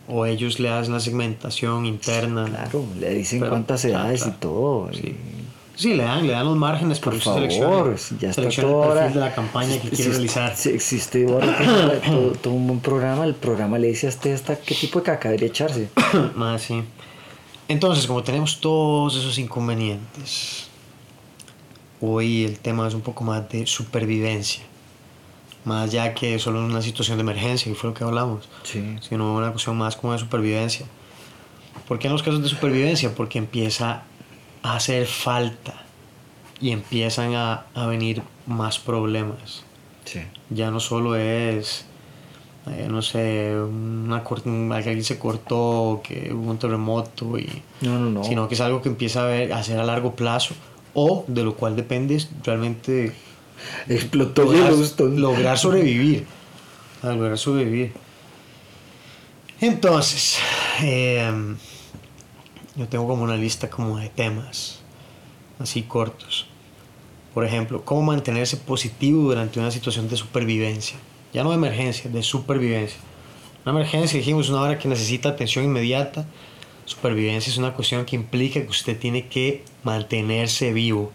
o 0.06 0.25
ellos 0.26 0.60
le 0.60 0.69
hacen 0.70 0.93
la 0.93 1.00
segmentación 1.00 1.87
interna. 1.87 2.44
Claro, 2.46 2.84
le 3.00 3.14
dicen 3.14 3.40
Pero- 3.40 3.50
cuántas 3.50 3.81
claro, 3.82 4.04
edades 4.04 4.22
claro. 4.22 4.37
y 4.37 4.40
todo. 4.40 4.90
Sí. 4.93 5.16
Sí, 5.75 5.94
le 5.94 6.04
dan, 6.04 6.25
le 6.26 6.34
dan 6.34 6.44
los 6.44 6.56
márgenes 6.56 7.00
Por 7.00 7.14
para 7.19 7.25
favor, 7.25 7.40
seleccione- 7.96 8.20
ya 8.20 8.31
está 8.31 8.43
todo 8.43 8.48
el 8.48 8.55
perfil 8.55 8.64
ahora. 8.72 9.08
de 9.08 9.14
la 9.16 9.34
campaña 9.34 9.81
que 9.81 9.88
quiere 9.88 10.10
realizar. 10.12 10.55
Si 10.56 10.69
existe 10.69 11.26
ahora 11.26 12.00
todo- 12.06 12.32
todo 12.32 12.55
un 12.55 12.66
buen 12.69 12.78
programa, 12.81 13.25
el 13.25 13.34
programa 13.34 13.76
le 13.78 13.88
dice 13.88 14.06
a 14.06 14.10
usted 14.10 14.34
hasta 14.34 14.55
qué 14.56 14.75
tipo 14.76 15.00
de 15.00 15.06
caca 15.06 15.31
debería 15.31 15.48
echarse. 15.48 15.88
Más 16.37 16.62
sí. 16.62 16.81
Entonces, 17.66 18.06
como 18.06 18.22
tenemos 18.22 18.60
todos 18.60 19.16
esos 19.16 19.38
inconvenientes, 19.38 20.69
hoy 22.02 22.44
el 22.44 22.58
tema 22.58 22.87
es 22.87 22.94
un 22.94 23.00
poco 23.00 23.25
más 23.25 23.49
de 23.49 23.66
supervivencia. 23.66 24.62
Más 25.64 25.93
ya 25.93 26.12
que 26.12 26.38
solo 26.40 26.62
una 26.64 26.82
situación 26.82 27.16
de 27.19 27.22
emergencia, 27.22 27.70
que 27.72 27.78
fue 27.78 27.90
lo 27.90 27.94
que 27.94 28.02
hablamos, 28.04 28.49
Sí. 28.64 28.96
sino 29.00 29.34
una 29.34 29.52
cuestión 29.52 29.78
más 29.78 29.94
como 29.96 30.12
de 30.12 30.19
supervivencia. 30.19 30.84
¿Por 31.86 31.98
qué 32.00 32.08
en 32.08 32.12
los 32.12 32.22
casos 32.22 32.43
de 32.43 32.48
supervivencia? 32.48 33.15
Porque 33.15 33.38
empieza 33.38 34.03
a 34.62 34.74
hacer 34.76 35.06
falta 35.06 35.74
y 36.60 36.70
empiezan 36.72 37.34
a, 37.34 37.65
a 37.74 37.86
venir 37.86 38.22
más 38.46 38.79
problemas 38.79 39.65
Sí. 40.05 40.20
ya 40.50 40.70
no 40.72 40.81
solo 40.81 41.15
es, 41.15 41.84
eh, 42.67 42.88
no 42.91 43.03
sé, 43.03 43.55
una 43.56 44.17
alguien 44.74 45.05
se 45.05 45.19
cortó, 45.19 46.00
que 46.03 46.32
hubo 46.34 46.50
un 46.50 46.58
terremoto, 46.58 47.38
y, 47.38 47.62
No, 47.82 47.98
no, 48.00 48.10
no. 48.10 48.24
sino 48.24 48.48
que 48.48 48.55
es 48.55 48.60
algo 48.60 48.82
que 48.82 48.88
empieza 48.88 49.22
a, 49.22 49.26
ver, 49.26 49.53
a 49.53 49.62
ser 49.62 49.79
a 49.79 49.84
largo 49.84 50.15
plazo 50.17 50.55
o 50.94 51.25
de 51.27 51.43
lo 51.43 51.56
cual 51.56 51.77
depende 51.77 52.25
realmente 52.44 53.13
Explotó 53.89 54.44
lograr, 54.44 54.72
lograr 55.01 55.58
sobrevivir. 55.58 56.27
lograr 57.03 57.39
sobrevivir. 57.39 57.93
Entonces, 59.61 60.39
em, 60.81 61.56
yo 62.77 62.89
tengo 62.89 63.06
como 63.06 63.22
una 63.22 63.37
lista 63.37 63.70
como 63.70 63.99
de 63.99 64.08
temas 64.08 64.81
así 65.58 65.82
cortos. 65.82 66.46
Por 67.34 67.44
ejemplo, 67.44 67.84
cómo 67.84 68.03
mantenerse 68.03 68.56
positivo 68.56 69.22
durante 69.22 69.61
una 69.61 69.70
situación 69.70 70.08
de 70.08 70.17
supervivencia. 70.17 70.96
Ya 71.32 71.43
no 71.44 71.51
de 71.51 71.56
emergencia, 71.56 72.11
de 72.11 72.22
supervivencia. 72.22 72.99
Una 73.65 73.72
emergencia, 73.72 74.19
dijimos, 74.19 74.46
es 74.46 74.51
una 74.51 74.63
hora 74.63 74.79
que 74.79 74.89
necesita 74.89 75.31
atención 75.31 75.65
inmediata. 75.65 76.27
Supervivencia 76.84 77.51
es 77.51 77.58
una 77.58 77.72
cuestión 77.74 78.05
que 78.05 78.17
implica 78.17 78.60
que 78.60 78.69
usted 78.69 78.98
tiene 78.98 79.27
que 79.29 79.62
mantenerse 79.84 80.72
vivo. 80.72 81.10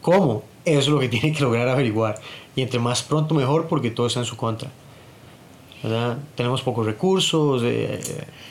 ¿Cómo? 0.00 0.42
Eso 0.64 0.78
es 0.80 0.88
lo 0.88 0.98
que 0.98 1.08
tiene 1.14 1.32
que 1.32 1.40
lograr 1.42 1.68
averiguar. 1.68 2.18
Y 2.56 2.62
entre 2.62 2.80
más 2.80 3.02
pronto 3.02 3.34
mejor 3.34 3.68
porque 3.68 3.90
todo 3.90 4.06
está 4.06 4.20
en 4.20 4.26
su 4.26 4.36
contra. 4.36 4.70
¿Verdad? 5.82 6.18
Tenemos 6.34 6.60
pocos 6.60 6.84
recursos. 6.84 7.62
eh, 7.64 7.98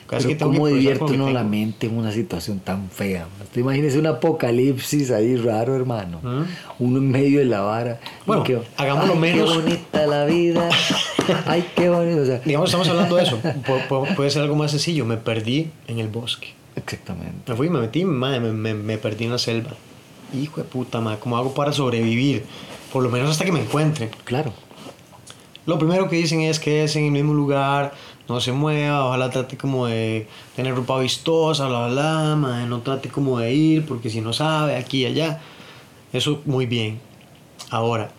casi 0.07 0.29
que 0.29 0.35
Pero 0.35 0.49
tengo 0.49 0.51
que 0.51 0.57
¿cómo 0.57 0.67
divierte 0.67 1.03
uno 1.03 1.29
la 1.29 1.43
mente 1.43 1.85
en 1.85 1.95
una 1.95 2.11
situación 2.11 2.59
tan 2.59 2.89
fea? 2.89 3.27
Usted 3.43 3.61
imagínese 3.61 3.99
un 3.99 4.07
apocalipsis 4.07 5.11
ahí 5.11 5.35
raro, 5.35 5.75
hermano. 5.75 6.19
¿Mm? 6.23 6.43
Uno 6.79 6.97
en 6.97 7.11
medio 7.11 7.37
de 7.39 7.45
la 7.45 7.61
vara. 7.61 7.99
Bueno, 8.25 8.43
que, 8.43 8.59
hagámoslo 8.77 9.13
"Ay, 9.13 9.19
menos". 9.19 9.51
Qué 9.51 9.55
bonita 9.59 10.07
la 10.07 10.25
vida. 10.25 10.69
Ay, 11.45 11.63
qué 11.75 11.89
bonito. 11.89 12.21
O 12.21 12.25
sea, 12.25 12.39
Digamos, 12.39 12.69
estamos 12.69 12.87
hablando 12.89 13.15
de 13.17 13.23
eso. 13.23 13.39
Pu- 13.43 14.15
puede 14.15 14.31
ser 14.31 14.41
algo 14.41 14.55
más 14.55 14.71
sencillo. 14.71 15.05
Me 15.05 15.17
perdí 15.17 15.69
en 15.87 15.99
el 15.99 16.07
bosque. 16.07 16.47
Exactamente. 16.75 17.51
Me 17.51 17.55
fui, 17.57 17.69
me 17.69 17.79
metí, 17.79 18.05
madre, 18.05 18.39
me, 18.39 18.51
me- 18.53 18.73
me 18.73 18.97
perdí 18.97 19.25
en 19.25 19.31
la 19.31 19.37
selva. 19.37 19.71
Hijo 20.33 20.61
de 20.61 20.67
puta, 20.67 21.01
madre, 21.01 21.19
¿cómo 21.19 21.37
hago 21.37 21.53
para 21.53 21.71
sobrevivir? 21.73 22.45
Por 22.93 23.03
lo 23.03 23.09
menos 23.09 23.29
hasta 23.31 23.45
que 23.45 23.51
me 23.51 23.61
encuentre. 23.61 24.09
Claro. 24.25 24.53
lo 25.65 25.77
primero 25.77 26.09
que 26.09 26.15
dicen 26.15 26.41
es 26.41 26.59
que 26.59 26.83
es 26.83 26.95
en 26.95 27.05
el 27.05 27.11
mismo 27.11 27.33
lugar, 27.33 27.93
no 28.27 28.39
se 28.41 28.51
mueva, 28.51 29.05
ojalá 29.05 29.29
trate 29.29 29.55
como 29.57 29.85
de 29.87 30.27
tener 30.55 30.73
ropa 30.75 30.99
vistosa, 30.99 31.67
bla, 31.67 31.87
bla, 31.87 31.89
bla, 31.89 32.35
mae, 32.35 32.65
no 32.65 32.79
trate 32.81 33.09
como 33.09 33.37
de 33.39 33.53
ir, 33.53 33.85
porque 33.85 34.09
si 34.09 34.19
no 34.21 34.33
sabe, 34.33 34.75
aquí 34.75 35.03
y 35.03 35.05
allá. 35.05 35.41
Eso 36.11 36.41
muy 36.45 36.65
bien. 36.65 36.99
Ahora, 37.69 38.09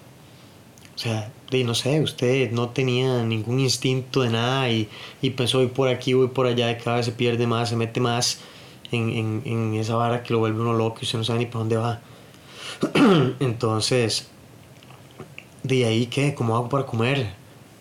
o 0.94 0.98
sea, 0.98 1.32
de, 1.50 1.64
no 1.64 1.74
sé, 1.74 2.00
usted 2.00 2.50
no 2.52 2.68
tenía 2.70 3.24
ningún 3.24 3.60
instinto 3.60 4.22
de 4.22 4.30
nada 4.30 4.70
y, 4.70 4.88
y 5.20 5.30
pensó, 5.30 5.58
voy 5.58 5.68
por 5.68 5.88
aquí, 5.88 6.14
voy 6.14 6.28
por 6.28 6.46
allá, 6.46 6.70
y 6.70 6.76
cada 6.76 6.96
vez 6.96 7.06
se 7.06 7.12
pierde 7.12 7.46
más, 7.46 7.68
se 7.68 7.76
mete 7.76 8.00
más 8.00 8.40
en, 8.92 9.10
en, 9.10 9.42
en 9.44 9.74
esa 9.74 9.96
vara 9.96 10.22
que 10.22 10.32
lo 10.32 10.38
vuelve 10.38 10.60
uno 10.60 10.74
loco 10.74 10.98
y 11.00 11.04
usted 11.04 11.18
no 11.18 11.24
sabe 11.24 11.40
ni 11.40 11.46
para 11.46 11.58
dónde 11.58 11.76
va. 11.76 12.00
Entonces, 13.40 14.28
de 15.62 15.84
ahí, 15.84 16.06
¿qué? 16.06 16.34
¿Cómo 16.34 16.56
hago 16.56 16.68
para 16.68 16.86
comer? 16.86 17.28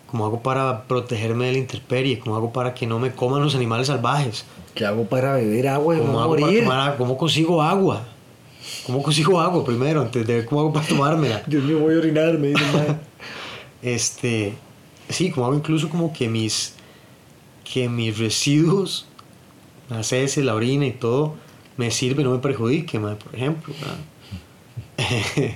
¿Cómo 0.06 0.26
hago 0.26 0.42
para 0.42 0.84
protegerme 0.84 1.46
de 1.46 1.52
la 1.52 1.58
intemperie? 1.58 2.18
¿Cómo 2.18 2.36
hago 2.36 2.52
para 2.52 2.74
que 2.74 2.86
no 2.86 2.98
me 2.98 3.12
coman 3.12 3.42
los 3.42 3.54
animales 3.54 3.86
salvajes? 3.86 4.44
¿Qué 4.74 4.84
hago 4.84 5.04
para 5.04 5.34
beber 5.34 5.68
agua 5.68 5.96
y 5.96 6.00
¿Cómo, 6.00 6.12
no 6.12 6.20
hago 6.20 6.36
para 6.36 6.58
tomar? 6.58 6.96
¿Cómo 6.96 7.16
consigo 7.16 7.62
agua? 7.62 8.02
¿Cómo 8.86 9.02
consigo 9.02 9.40
agua 9.40 9.64
primero 9.64 10.00
antes 10.00 10.26
de 10.26 10.34
ver 10.34 10.44
cómo 10.46 10.62
hago 10.62 10.72
para 10.72 10.86
tomármela? 10.86 11.42
Dios 11.46 11.62
mío, 11.62 11.78
voy 11.78 11.94
a 11.94 11.98
orinar, 11.98 12.38
me 12.38 12.48
dice 12.48 12.64
mae. 12.72 13.09
Este, 13.82 14.54
sí, 15.08 15.30
como 15.30 15.46
hago 15.46 15.56
incluso 15.56 15.88
como 15.88 16.12
que 16.12 16.28
mis, 16.28 16.74
que 17.64 17.88
mis 17.88 18.18
residuos, 18.18 19.06
las 19.88 20.12
heces, 20.12 20.44
la 20.44 20.54
orina 20.54 20.86
y 20.86 20.92
todo, 20.92 21.34
me 21.76 21.90
sirve, 21.90 22.22
no 22.22 22.32
me 22.32 22.38
perjudique, 22.38 22.98
mae, 22.98 23.16
por 23.16 23.34
ejemplo. 23.34 23.74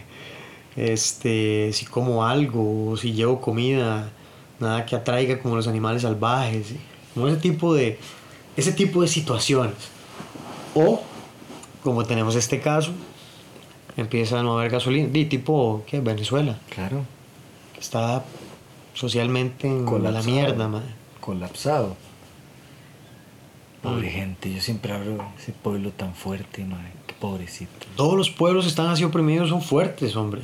este, 0.77 1.71
si 1.73 1.85
como 1.87 2.25
algo, 2.25 2.97
si 2.97 3.13
llevo 3.13 3.41
comida, 3.41 4.11
nada 4.59 4.87
que 4.87 4.97
atraiga 4.97 5.39
como 5.41 5.57
los 5.57 5.69
animales 5.69 6.03
salvajes, 6.03 6.75
ese 7.17 7.37
tipo 7.37 7.75
de, 7.75 7.99
ese 8.57 8.73
tipo 8.73 9.03
de 9.03 9.09
situaciones. 9.09 9.75
O, 10.75 11.03
como 11.83 12.05
tenemos 12.05 12.35
este 12.35 12.61
caso, 12.61 12.93
empieza 13.97 14.41
a 14.41 14.43
no 14.43 14.59
haber 14.59 14.71
gasolina, 14.71 15.09
di 15.09 15.27
tipo, 15.27 15.85
¿qué? 15.87 16.01
Venezuela 16.01 16.59
Claro, 16.71 17.05
está 17.79 18.25
socialmente 18.95 19.67
en 19.67 19.85
la 19.85 19.91
Colapsado. 19.91 20.25
mierda, 20.31 20.69
madre. 20.69 20.87
colapsado. 21.21 21.97
Pobre 23.83 24.11
gente, 24.11 24.53
yo 24.53 24.61
siempre 24.63 24.93
hablo 24.93 25.17
de 25.17 25.23
ese 25.43 25.53
pueblo 25.53 25.91
tan 25.91 26.15
fuerte, 26.15 26.65
mae. 26.65 26.91
Qué 27.07 27.15
pobrecito. 27.21 27.71
Todos 27.97 28.17
los 28.17 28.31
pueblos 28.31 28.65
que 28.65 28.71
están 28.71 28.87
así 28.87 29.05
oprimidos 29.05 29.51
son 29.51 29.61
fuertes, 29.61 30.17
hombre. 30.17 30.41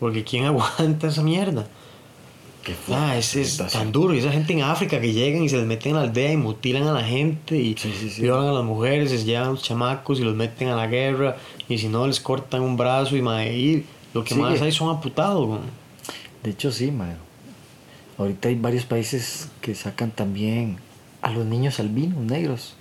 Porque 0.00 0.24
¿quién 0.24 0.44
aguanta 0.46 1.08
esa 1.08 1.22
mierda? 1.22 1.66
Qué 2.64 2.74
Ah, 2.90 3.16
es, 3.18 3.58
tan 3.72 3.92
duro. 3.92 4.14
Y 4.14 4.18
esa 4.20 4.32
gente 4.32 4.52
en 4.54 4.62
África 4.62 5.00
que 5.00 5.12
llegan 5.12 5.42
y 5.42 5.48
se 5.50 5.56
les 5.58 5.66
meten 5.66 5.90
en 5.90 5.96
la 5.96 6.02
aldea 6.04 6.32
y 6.32 6.36
mutilan 6.38 6.84
a 6.84 6.92
la 6.92 7.02
gente 7.04 7.58
y 7.58 7.76
Sí, 7.76 7.92
sí, 7.98 8.08
sí. 8.08 8.22
violan 8.22 8.48
a 8.48 8.52
las 8.52 8.64
mujeres, 8.64 9.10
se 9.10 9.22
llevan 9.24 9.48
a 9.48 9.50
los 9.50 9.62
chamacos 9.62 10.18
y 10.20 10.22
los 10.22 10.34
meten 10.34 10.68
a 10.68 10.76
la 10.76 10.86
guerra. 10.86 11.36
Y 11.68 11.76
si 11.76 11.88
no, 11.88 12.06
les 12.06 12.20
cortan 12.20 12.62
un 12.62 12.76
brazo 12.78 13.16
y, 13.16 13.20
y 13.20 13.84
lo 14.14 14.24
que 14.24 14.34
más 14.36 14.62
hay 14.62 14.72
son 14.72 14.88
amputados, 14.88 15.46
güey. 15.46 15.60
De 16.42 16.50
hecho, 16.50 16.72
sí, 16.72 16.90
mae. 16.90 17.14
Ahorita 18.18 18.48
hay 18.48 18.56
varios 18.56 18.84
países 18.84 19.48
que 19.60 19.74
sacan 19.74 20.10
también 20.10 20.76
a 21.22 21.30
los 21.32 21.46
niños 21.46 21.80
albinos 21.80 22.18
negros. 22.18 22.74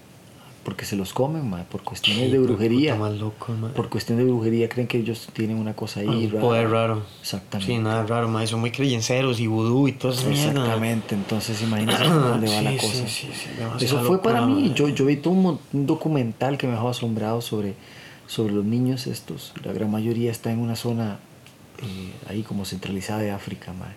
Porque 0.64 0.86
se 0.86 0.96
los 0.96 1.12
comen, 1.12 1.50
mae, 1.50 1.64
por 1.64 1.82
cuestiones 1.82 2.26
Qué 2.26 2.32
de 2.34 2.38
brujería. 2.38 2.94
más 2.94 3.14
loco. 3.18 3.48
Por 3.76 3.90
cuestión 3.90 4.20
de 4.20 4.26
brujería 4.26 4.70
creen 4.70 4.88
que 4.88 5.00
ellos 5.00 5.28
tienen 5.34 5.58
una 5.58 5.74
cosa 5.74 6.02
ahí. 6.02 6.08
Un 6.08 6.30
rara. 6.30 6.42
poder 6.42 6.70
raro. 6.70 7.04
Exactamente. 7.20 7.74
Sí, 7.74 7.80
nada 7.80 8.06
raro, 8.06 8.28
mae. 8.30 8.46
Son 8.46 8.60
muy 8.60 8.70
creyenceros 8.70 9.40
y 9.40 9.48
vudú 9.48 9.88
y 9.88 9.94
todo 9.94 10.12
eso. 10.12 10.30
Exactamente, 10.30 11.16
entonces 11.16 11.60
imagínense 11.64 12.04
dónde 12.04 12.48
va 12.48 12.62
la 12.62 12.72
Sí, 12.74 12.78
cosa. 12.78 12.94
sí, 12.94 13.08
sí, 13.08 13.30
sí, 13.34 13.86
Eso 13.86 13.96
fue 14.02 14.18
locura, 14.18 14.22
para 14.22 14.46
mí. 14.46 14.72
Yo, 14.76 14.88
yo 14.90 15.06
vi 15.08 15.16
todo 15.18 15.34
un, 15.34 15.60
un 15.74 15.86
documental 15.88 16.60
que 16.60 16.68
me 16.68 16.74
dejó 16.74 16.90
asombrado 16.90 17.42
sobre, 17.42 17.74
sobre 18.28 18.54
los 18.54 18.64
niños 18.64 19.08
estos. 19.08 19.54
La 19.66 19.74
gran 19.74 19.90
mayoría 19.90 20.30
está 20.30 20.52
en 20.52 20.60
una 20.60 20.76
zona 20.76 21.18
eh, 21.84 22.12
ahí 22.30 22.44
como 22.44 22.66
centralizada 22.66 23.20
de 23.22 23.32
África, 23.32 23.74
mae, 23.74 23.92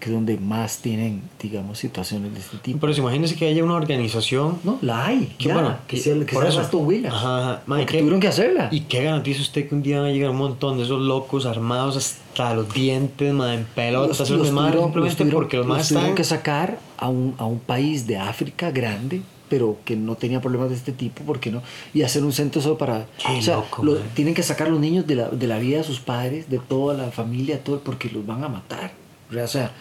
que 0.00 0.06
es 0.10 0.12
donde 0.12 0.36
más 0.36 0.78
tienen, 0.78 1.22
digamos, 1.40 1.78
situaciones 1.78 2.34
de 2.34 2.40
este 2.40 2.58
tipo. 2.58 2.78
Pero 2.80 2.92
si 2.92 3.00
imagínense 3.00 3.34
que 3.34 3.46
haya 3.48 3.64
una 3.64 3.74
organización. 3.74 4.58
No, 4.62 4.78
la 4.82 5.06
hay. 5.06 5.34
que 5.38 5.48
ya, 5.48 5.54
bueno, 5.54 5.76
que 5.88 5.96
sea, 5.96 6.14
que 6.26 6.34
sea 6.34 6.48
eso. 6.48 6.60
Aston 6.60 6.84
Williams. 6.86 7.14
Ajá, 7.16 7.38
ajá. 7.52 7.62
Mae, 7.66 7.80
Porque 7.80 7.92
¿qué- 7.92 7.98
tuvieron 8.00 8.20
que 8.20 8.28
hacerla. 8.28 8.68
¿Y 8.70 8.80
qué 8.80 9.02
garantiza 9.04 9.40
usted 9.40 9.68
que 9.68 9.74
un 9.74 9.82
día 9.82 10.00
van 10.00 10.10
a 10.10 10.12
llegar 10.12 10.30
un 10.30 10.36
montón 10.36 10.76
de 10.76 10.82
esos 10.84 11.00
locos 11.00 11.46
armados 11.46 11.96
hasta 11.96 12.54
los 12.54 12.72
dientes, 12.74 13.32
madre, 13.32 13.54
en 13.54 13.64
pelotas, 13.64 14.08
Los- 14.18 14.18
los 14.18 14.28
tuvieron- 14.52 14.82
simplemente 14.82 15.16
tuvieron- 15.16 15.32
porque 15.32 15.56
los 15.56 15.66
los 15.66 15.76
más 15.78 15.88
tuvieron 15.88 16.04
están. 16.10 16.14
que 16.16 16.24
sacar 16.24 16.78
a 16.98 17.08
un, 17.08 17.34
a 17.38 17.46
un 17.46 17.58
país 17.60 18.06
de 18.06 18.18
África 18.18 18.70
grande 18.70 19.22
pero 19.48 19.78
que 19.84 19.96
no 19.96 20.14
tenía 20.16 20.40
problemas 20.40 20.70
de 20.70 20.76
este 20.76 20.92
tipo 20.92 21.22
porque 21.24 21.50
no 21.50 21.62
y 21.94 22.02
hacer 22.02 22.24
un 22.24 22.32
centro 22.32 22.60
solo 22.62 22.76
para 22.78 23.06
Qué 23.18 23.38
o 23.38 23.42
sea 23.42 23.56
loco, 23.56 23.82
lo- 23.84 23.92
man. 23.94 24.02
tienen 24.14 24.34
que 24.34 24.42
sacar 24.42 24.68
los 24.68 24.80
niños 24.80 25.06
de 25.06 25.14
la, 25.16 25.28
de 25.28 25.46
la 25.46 25.58
vida 25.58 25.78
de 25.78 25.84
sus 25.84 26.00
padres 26.00 26.48
de 26.50 26.58
toda 26.58 26.94
la 26.94 27.10
familia 27.10 27.62
todo 27.62 27.80
porque 27.80 28.08
los 28.10 28.24
van 28.26 28.42
a 28.44 28.48
matar 28.48 28.92
o 29.30 29.46
sea 29.46 29.72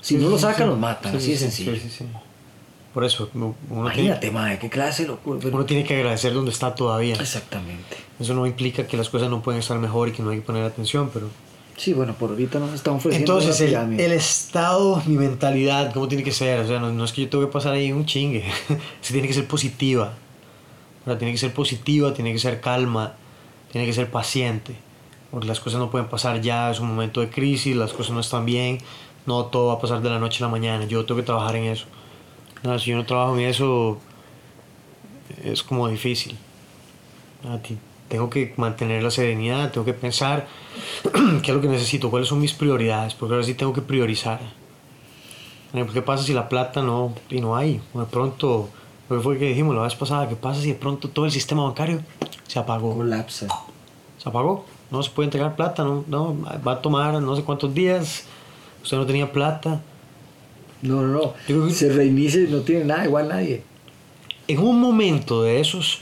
si 0.00 0.14
Sí, 0.16 0.20
no 0.20 0.26
sí, 0.26 0.32
los 0.32 0.40
sacan 0.42 0.64
sí. 0.66 0.70
los 0.70 0.78
matan 0.78 1.12
Sí, 1.12 1.16
así 1.18 1.26
sí, 1.26 1.32
de 1.32 1.38
sencillo 1.38 1.74
sí, 1.74 1.80
sí, 1.80 1.90
sí. 1.90 2.04
Por 2.92 3.02
eso, 3.04 3.28
uno 3.34 3.54
tiene, 3.68 3.80
imagínate 3.80 4.30
madre 4.30 4.58
qué 4.60 4.70
clase 4.70 5.04
locura 5.06 5.40
pero- 5.42 5.56
uno 5.56 5.64
tiene 5.64 5.82
que 5.84 5.96
agradecer 5.96 6.32
donde 6.32 6.50
está 6.52 6.74
todavía. 6.74 7.14
exactamente 7.16 7.96
Eso 8.20 8.34
no 8.34 8.46
implica 8.46 8.86
que 8.86 8.96
las 8.96 9.08
cosas 9.08 9.28
no 9.30 9.42
pueden 9.42 9.58
estar 9.60 9.78
mejor 9.80 10.08
y 10.08 10.12
que 10.12 10.22
no 10.22 10.30
hay 10.30 10.36
que 10.38 10.42
poner 10.46 10.62
atención, 10.64 11.10
pero... 11.12 11.28
sí 11.76 11.92
bueno 11.92 12.14
por 12.14 12.30
ahorita 12.30 12.58
nos 12.58 12.72
están 12.72 12.94
ofreciendo 12.94 13.38
Entonces, 13.40 13.60
el, 13.60 14.00
el 14.00 14.12
estado, 14.12 15.02
mi 15.06 15.16
mentalidad, 15.16 15.92
¿cómo 15.92 16.08
tiene 16.08 16.22
que 16.24 16.32
ser? 16.32 16.60
O 16.60 16.66
sea, 16.66 16.78
no, 16.80 16.92
no 16.92 17.04
es 17.04 17.12
que 17.12 17.22
yo 17.22 17.28
tengo 17.28 17.44
que 17.46 17.52
pasar 17.52 17.72
ahí 17.74 17.92
un 17.92 18.06
chingue. 18.06 18.44
Se 19.00 19.12
tiene 19.12 19.26
que 19.28 19.34
ser 19.34 19.46
positiva. 19.46 20.14
O 21.02 21.04
sea, 21.06 21.18
tiene 21.18 21.32
que 21.32 21.38
ser 21.38 21.52
positiva, 21.52 22.14
tiene 22.14 22.32
que 22.32 22.38
ser 22.38 22.60
calma, 22.60 23.14
tiene 23.72 23.86
que 23.86 23.92
ser 23.92 24.10
paciente. 24.10 24.74
Porque 25.30 25.46
las 25.48 25.60
cosas 25.60 25.80
no 25.80 25.90
pueden 25.90 26.08
pasar 26.08 26.40
ya, 26.40 26.70
es 26.70 26.78
un 26.80 26.88
momento 26.88 27.20
de 27.20 27.28
crisis, 27.28 27.74
las 27.76 27.92
cosas 27.92 28.12
no 28.12 28.20
están 28.20 28.44
bien, 28.46 28.78
no 29.26 29.46
todo 29.46 29.66
va 29.66 29.74
a 29.74 29.80
pasar 29.80 30.00
de 30.00 30.08
la 30.10 30.18
noche 30.18 30.42
a 30.44 30.46
la 30.46 30.50
mañana. 30.52 30.84
Yo 30.86 31.04
tengo 31.04 31.20
que 31.20 31.26
trabajar 31.26 31.56
en 31.56 31.64
eso. 31.64 31.86
No, 32.62 32.78
si 32.78 32.90
yo 32.90 32.96
no 32.96 33.04
trabajo 33.04 33.36
en 33.36 33.44
eso, 33.46 33.98
es 35.42 35.62
como 35.62 35.88
difícil. 35.88 36.36
Ah, 37.44 37.58
ti- 37.62 37.76
Tengo 38.14 38.30
que 38.30 38.54
mantener 38.58 39.02
la 39.02 39.10
serenidad, 39.10 39.72
tengo 39.72 39.84
que 39.84 39.92
pensar 39.92 40.46
qué 41.42 41.50
es 41.50 41.54
lo 41.54 41.60
que 41.60 41.66
necesito, 41.66 42.10
cuáles 42.10 42.28
son 42.28 42.40
mis 42.40 42.52
prioridades, 42.52 43.12
porque 43.12 43.34
ahora 43.34 43.44
sí 43.44 43.54
tengo 43.54 43.72
que 43.72 43.82
priorizar. 43.82 44.38
¿Qué 45.92 46.00
pasa 46.00 46.22
si 46.22 46.32
la 46.32 46.48
plata 46.48 46.80
no, 46.80 47.12
y 47.28 47.40
no 47.40 47.56
hay? 47.56 47.80
De 47.92 48.04
pronto, 48.04 48.68
lo 49.08 49.16
que 49.16 49.20
fue 49.20 49.36
que 49.36 49.48
dijimos 49.48 49.74
la 49.74 49.82
vez 49.82 49.96
pasada, 49.96 50.28
¿qué 50.28 50.36
pasa 50.36 50.60
si 50.60 50.68
de 50.68 50.74
pronto 50.74 51.08
todo 51.08 51.24
el 51.24 51.32
sistema 51.32 51.64
bancario 51.64 52.02
se 52.46 52.60
apagó? 52.60 52.94
colapsa 52.94 53.48
Se 54.16 54.28
apagó, 54.28 54.64
no 54.92 55.02
se 55.02 55.10
puede 55.10 55.26
entregar 55.26 55.56
plata, 55.56 55.82
no, 55.82 56.04
no, 56.06 56.36
va 56.64 56.74
a 56.74 56.82
tomar 56.82 57.20
no 57.20 57.34
sé 57.34 57.42
cuántos 57.42 57.74
días, 57.74 58.26
usted 58.80 58.96
no 58.96 59.06
tenía 59.06 59.32
plata. 59.32 59.80
no 60.82 61.02
no 61.02 61.08
no 61.08 61.34
Yo 61.48 61.68
se 61.68 61.92
reinicia 61.92 62.42
y 62.42 62.46
no 62.46 62.60
tiene 62.60 62.84
nada 62.84 63.06
igual 63.06 63.26
nadie 63.26 63.64
En 64.46 64.60
un 64.60 64.80
momento 64.80 65.42
de 65.42 65.58
esos, 65.58 65.98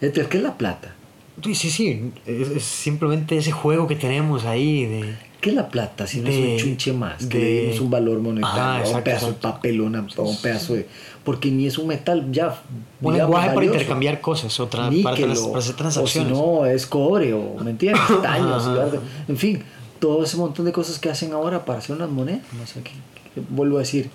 Entonces, 0.00 0.28
¿qué 0.28 0.38
es 0.38 0.42
la 0.42 0.56
plata? 0.56 0.94
Sí, 1.42 1.54
sí, 1.54 1.70
sí, 1.70 2.12
es, 2.26 2.48
es 2.50 2.62
simplemente 2.64 3.36
ese 3.36 3.52
juego 3.52 3.86
que 3.86 3.96
tenemos 3.96 4.44
ahí 4.44 4.86
de... 4.86 5.14
¿Qué 5.40 5.50
es 5.50 5.56
la 5.56 5.68
plata? 5.68 6.06
Si 6.06 6.20
no 6.20 6.28
es 6.28 6.36
un 6.36 6.56
chunche 6.58 6.92
más, 6.92 7.24
que 7.26 7.38
de- 7.38 7.44
le 7.44 7.60
dimos 7.62 7.80
un 7.80 7.90
valor 7.90 8.18
monetario, 8.20 8.60
Ajá, 8.62 8.76
a 8.94 8.96
un 8.98 9.02
pedazo 9.02 9.26
exacto. 9.28 9.48
de 9.48 9.54
papelón, 9.54 9.96
a 9.96 10.00
un 10.20 10.36
pedazo 10.42 10.74
de. 10.74 10.86
Porque 11.24 11.50
ni 11.50 11.66
es 11.66 11.78
un 11.78 11.86
metal 11.86 12.26
ya. 12.30 12.60
Un 13.00 13.16
lenguaje 13.16 13.48
para 13.54 13.64
intercambiar 13.64 14.20
cosas, 14.20 14.60
otra, 14.60 14.90
para, 15.02 15.16
o- 15.16 15.56
hacer 15.56 15.72
O 15.72 15.76
transacciones. 15.76 16.36
si 16.36 16.38
no, 16.38 16.66
es 16.66 16.84
cobre, 16.86 17.32
o 17.32 17.54
¿me 17.64 17.70
entiendes? 17.70 18.02
En 19.28 19.36
fin, 19.38 19.62
todo 19.98 20.24
ese 20.24 20.36
montón 20.36 20.66
de 20.66 20.72
cosas 20.72 20.98
que 20.98 21.08
hacen 21.08 21.32
ahora 21.32 21.64
para 21.64 21.78
hacer 21.78 21.96
unas 21.96 22.10
monedas. 22.10 22.42
No 22.58 22.66
sé 22.66 22.82
qué, 22.82 22.90
qué- 23.34 23.40
vuelvo 23.48 23.76
a 23.76 23.80
decir, 23.80 24.10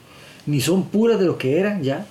ni 0.46 0.62
son 0.62 0.84
puras 0.84 1.20
de 1.20 1.26
lo 1.26 1.40
que 1.40 1.60
eran 1.60 1.82
ya. 1.82 2.06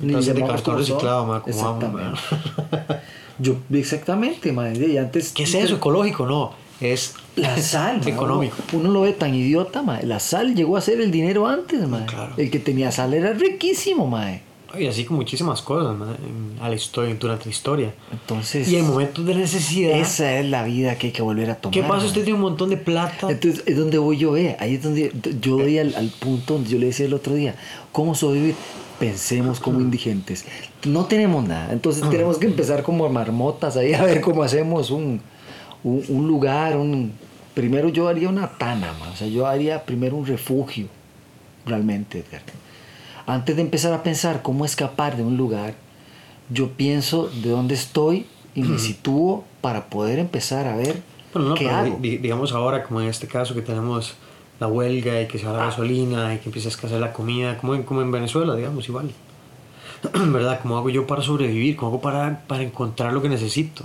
Ni 0.00 0.08
Entonces, 0.08 0.34
de 0.34 0.40
cartón 0.42 0.78
reciclado, 0.78 1.24
como 1.26 1.36
Exactamente. 1.46 2.18
Yo, 3.38 3.56
exactamente, 3.72 4.52
madre. 4.52 4.86
Y 4.88 4.96
antes. 4.98 5.32
¿Qué 5.32 5.42
es 5.44 5.54
eso? 5.54 5.76
¿Ecológico? 5.76 6.26
No, 6.26 6.52
es 6.80 7.14
La 7.36 7.56
sal, 7.58 8.00
económico. 8.08 8.56
Uno, 8.72 8.90
lo 8.90 9.00
ve 9.02 9.12
tan 9.12 9.34
idiota, 9.34 9.82
mae. 9.82 10.04
La 10.06 10.20
sal 10.20 10.54
llegó 10.54 10.76
a 10.76 10.80
ser 10.80 11.00
el 11.00 11.10
dinero 11.10 11.46
antes, 11.46 11.86
mae. 11.88 12.06
Claro. 12.06 12.34
El 12.36 12.50
que 12.50 12.58
tenía 12.58 12.90
sal 12.92 13.12
era 13.14 13.32
riquísimo, 13.32 14.06
mae. 14.06 14.42
Y 14.78 14.88
así 14.88 15.04
con 15.04 15.16
muchísimas 15.16 15.62
cosas. 15.62 15.94
En- 16.18 16.44
a 16.60 16.68
la 16.68 16.74
historia, 16.74 17.14
durante 17.14 17.44
la 17.44 17.50
historia. 17.52 17.94
Entonces, 18.10 18.68
Y 18.68 18.76
en 18.76 18.86
momentos 18.88 19.24
de 19.24 19.34
necesidad. 19.36 19.96
esa 19.98 20.38
es 20.40 20.46
la 20.46 20.64
vida 20.64 20.96
que 20.98 21.08
hay 21.08 21.12
que 21.12 21.22
volver 21.22 21.48
a 21.50 21.54
tomar. 21.56 21.72
¿Qué 21.74 21.82
pasa? 21.82 22.06
Usted 22.06 22.24
tiene 22.24 22.34
un 22.36 22.40
montón 22.42 22.70
de 22.70 22.76
plata. 22.76 23.30
Entonces, 23.30 23.62
es 23.66 23.76
donde 23.76 23.98
voy 23.98 24.16
yo, 24.16 24.36
eh. 24.36 24.56
Ahí 24.58 24.74
es 24.74 24.82
donde 24.82 25.12
yo 25.40 25.58
voy 25.58 25.78
al, 25.78 25.94
al 25.94 26.08
punto 26.08 26.54
donde 26.54 26.70
yo 26.70 26.78
le 26.78 26.86
decía 26.86 27.06
el 27.06 27.14
otro 27.14 27.34
día, 27.34 27.54
¿cómo 27.92 28.14
sobrevivir? 28.16 28.54
Pensemos 28.98 29.60
como 29.60 29.80
indigentes. 29.80 30.44
No 30.86 31.06
tenemos 31.06 31.46
nada. 31.46 31.72
Entonces 31.72 32.08
tenemos 32.10 32.38
que 32.38 32.46
empezar 32.46 32.82
como 32.82 33.08
marmotas 33.08 33.76
ahí 33.76 33.92
a 33.94 34.02
ver 34.04 34.20
cómo 34.20 34.42
hacemos 34.42 34.90
un, 34.90 35.20
un, 35.82 36.04
un 36.08 36.28
lugar, 36.28 36.76
un... 36.76 37.12
Primero 37.54 37.88
yo 37.88 38.08
haría 38.08 38.28
una 38.28 38.48
tana, 38.58 38.92
ma. 38.98 39.10
o 39.10 39.16
sea, 39.16 39.28
yo 39.28 39.46
haría 39.46 39.84
primero 39.84 40.16
un 40.16 40.26
refugio 40.26 40.86
realmente, 41.66 42.18
Edgar. 42.18 42.42
Antes 43.26 43.56
de 43.56 43.62
empezar 43.62 43.92
a 43.92 44.02
pensar 44.02 44.42
cómo 44.42 44.64
escapar 44.64 45.16
de 45.16 45.22
un 45.22 45.36
lugar, 45.36 45.74
yo 46.50 46.70
pienso 46.70 47.28
de 47.42 47.50
dónde 47.50 47.74
estoy 47.74 48.26
y 48.54 48.62
me 48.62 48.78
sitúo 48.78 49.44
para 49.60 49.86
poder 49.86 50.18
empezar 50.18 50.66
a 50.66 50.76
ver 50.76 51.00
Bueno, 51.32 51.50
no, 51.50 51.54
qué 51.54 51.68
hago. 51.70 51.96
di- 52.00 52.18
digamos 52.18 52.52
ahora, 52.52 52.82
como 52.84 53.00
en 53.00 53.08
este 53.08 53.26
caso 53.26 53.54
que 53.54 53.62
tenemos 53.62 54.14
la 54.60 54.66
huelga 54.66 55.20
y 55.20 55.26
que 55.26 55.38
se 55.38 55.46
va 55.46 55.52
la 55.52 55.64
gasolina 55.66 56.34
y 56.34 56.38
que 56.38 56.46
empieza 56.46 56.68
a 56.68 56.70
escasear 56.70 57.00
la 57.00 57.12
comida, 57.12 57.58
como 57.58 57.74
en, 57.74 57.82
como 57.82 58.02
en 58.02 58.10
Venezuela, 58.10 58.54
digamos, 58.54 58.88
igual. 58.88 59.10
¿Verdad? 60.12 60.60
¿Cómo 60.62 60.76
hago 60.76 60.90
yo 60.90 61.06
para 61.06 61.22
sobrevivir? 61.22 61.76
¿Cómo 61.76 61.92
hago 61.92 62.00
para, 62.00 62.40
para 62.46 62.62
encontrar 62.62 63.12
lo 63.12 63.22
que 63.22 63.28
necesito? 63.28 63.84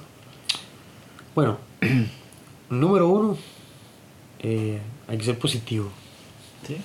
Bueno, 1.35 1.57
número 2.69 3.07
uno, 3.07 3.37
eh, 4.39 4.79
hay 5.07 5.17
que 5.17 5.23
ser 5.23 5.39
positivo. 5.39 5.89
¿Sí? 6.67 6.77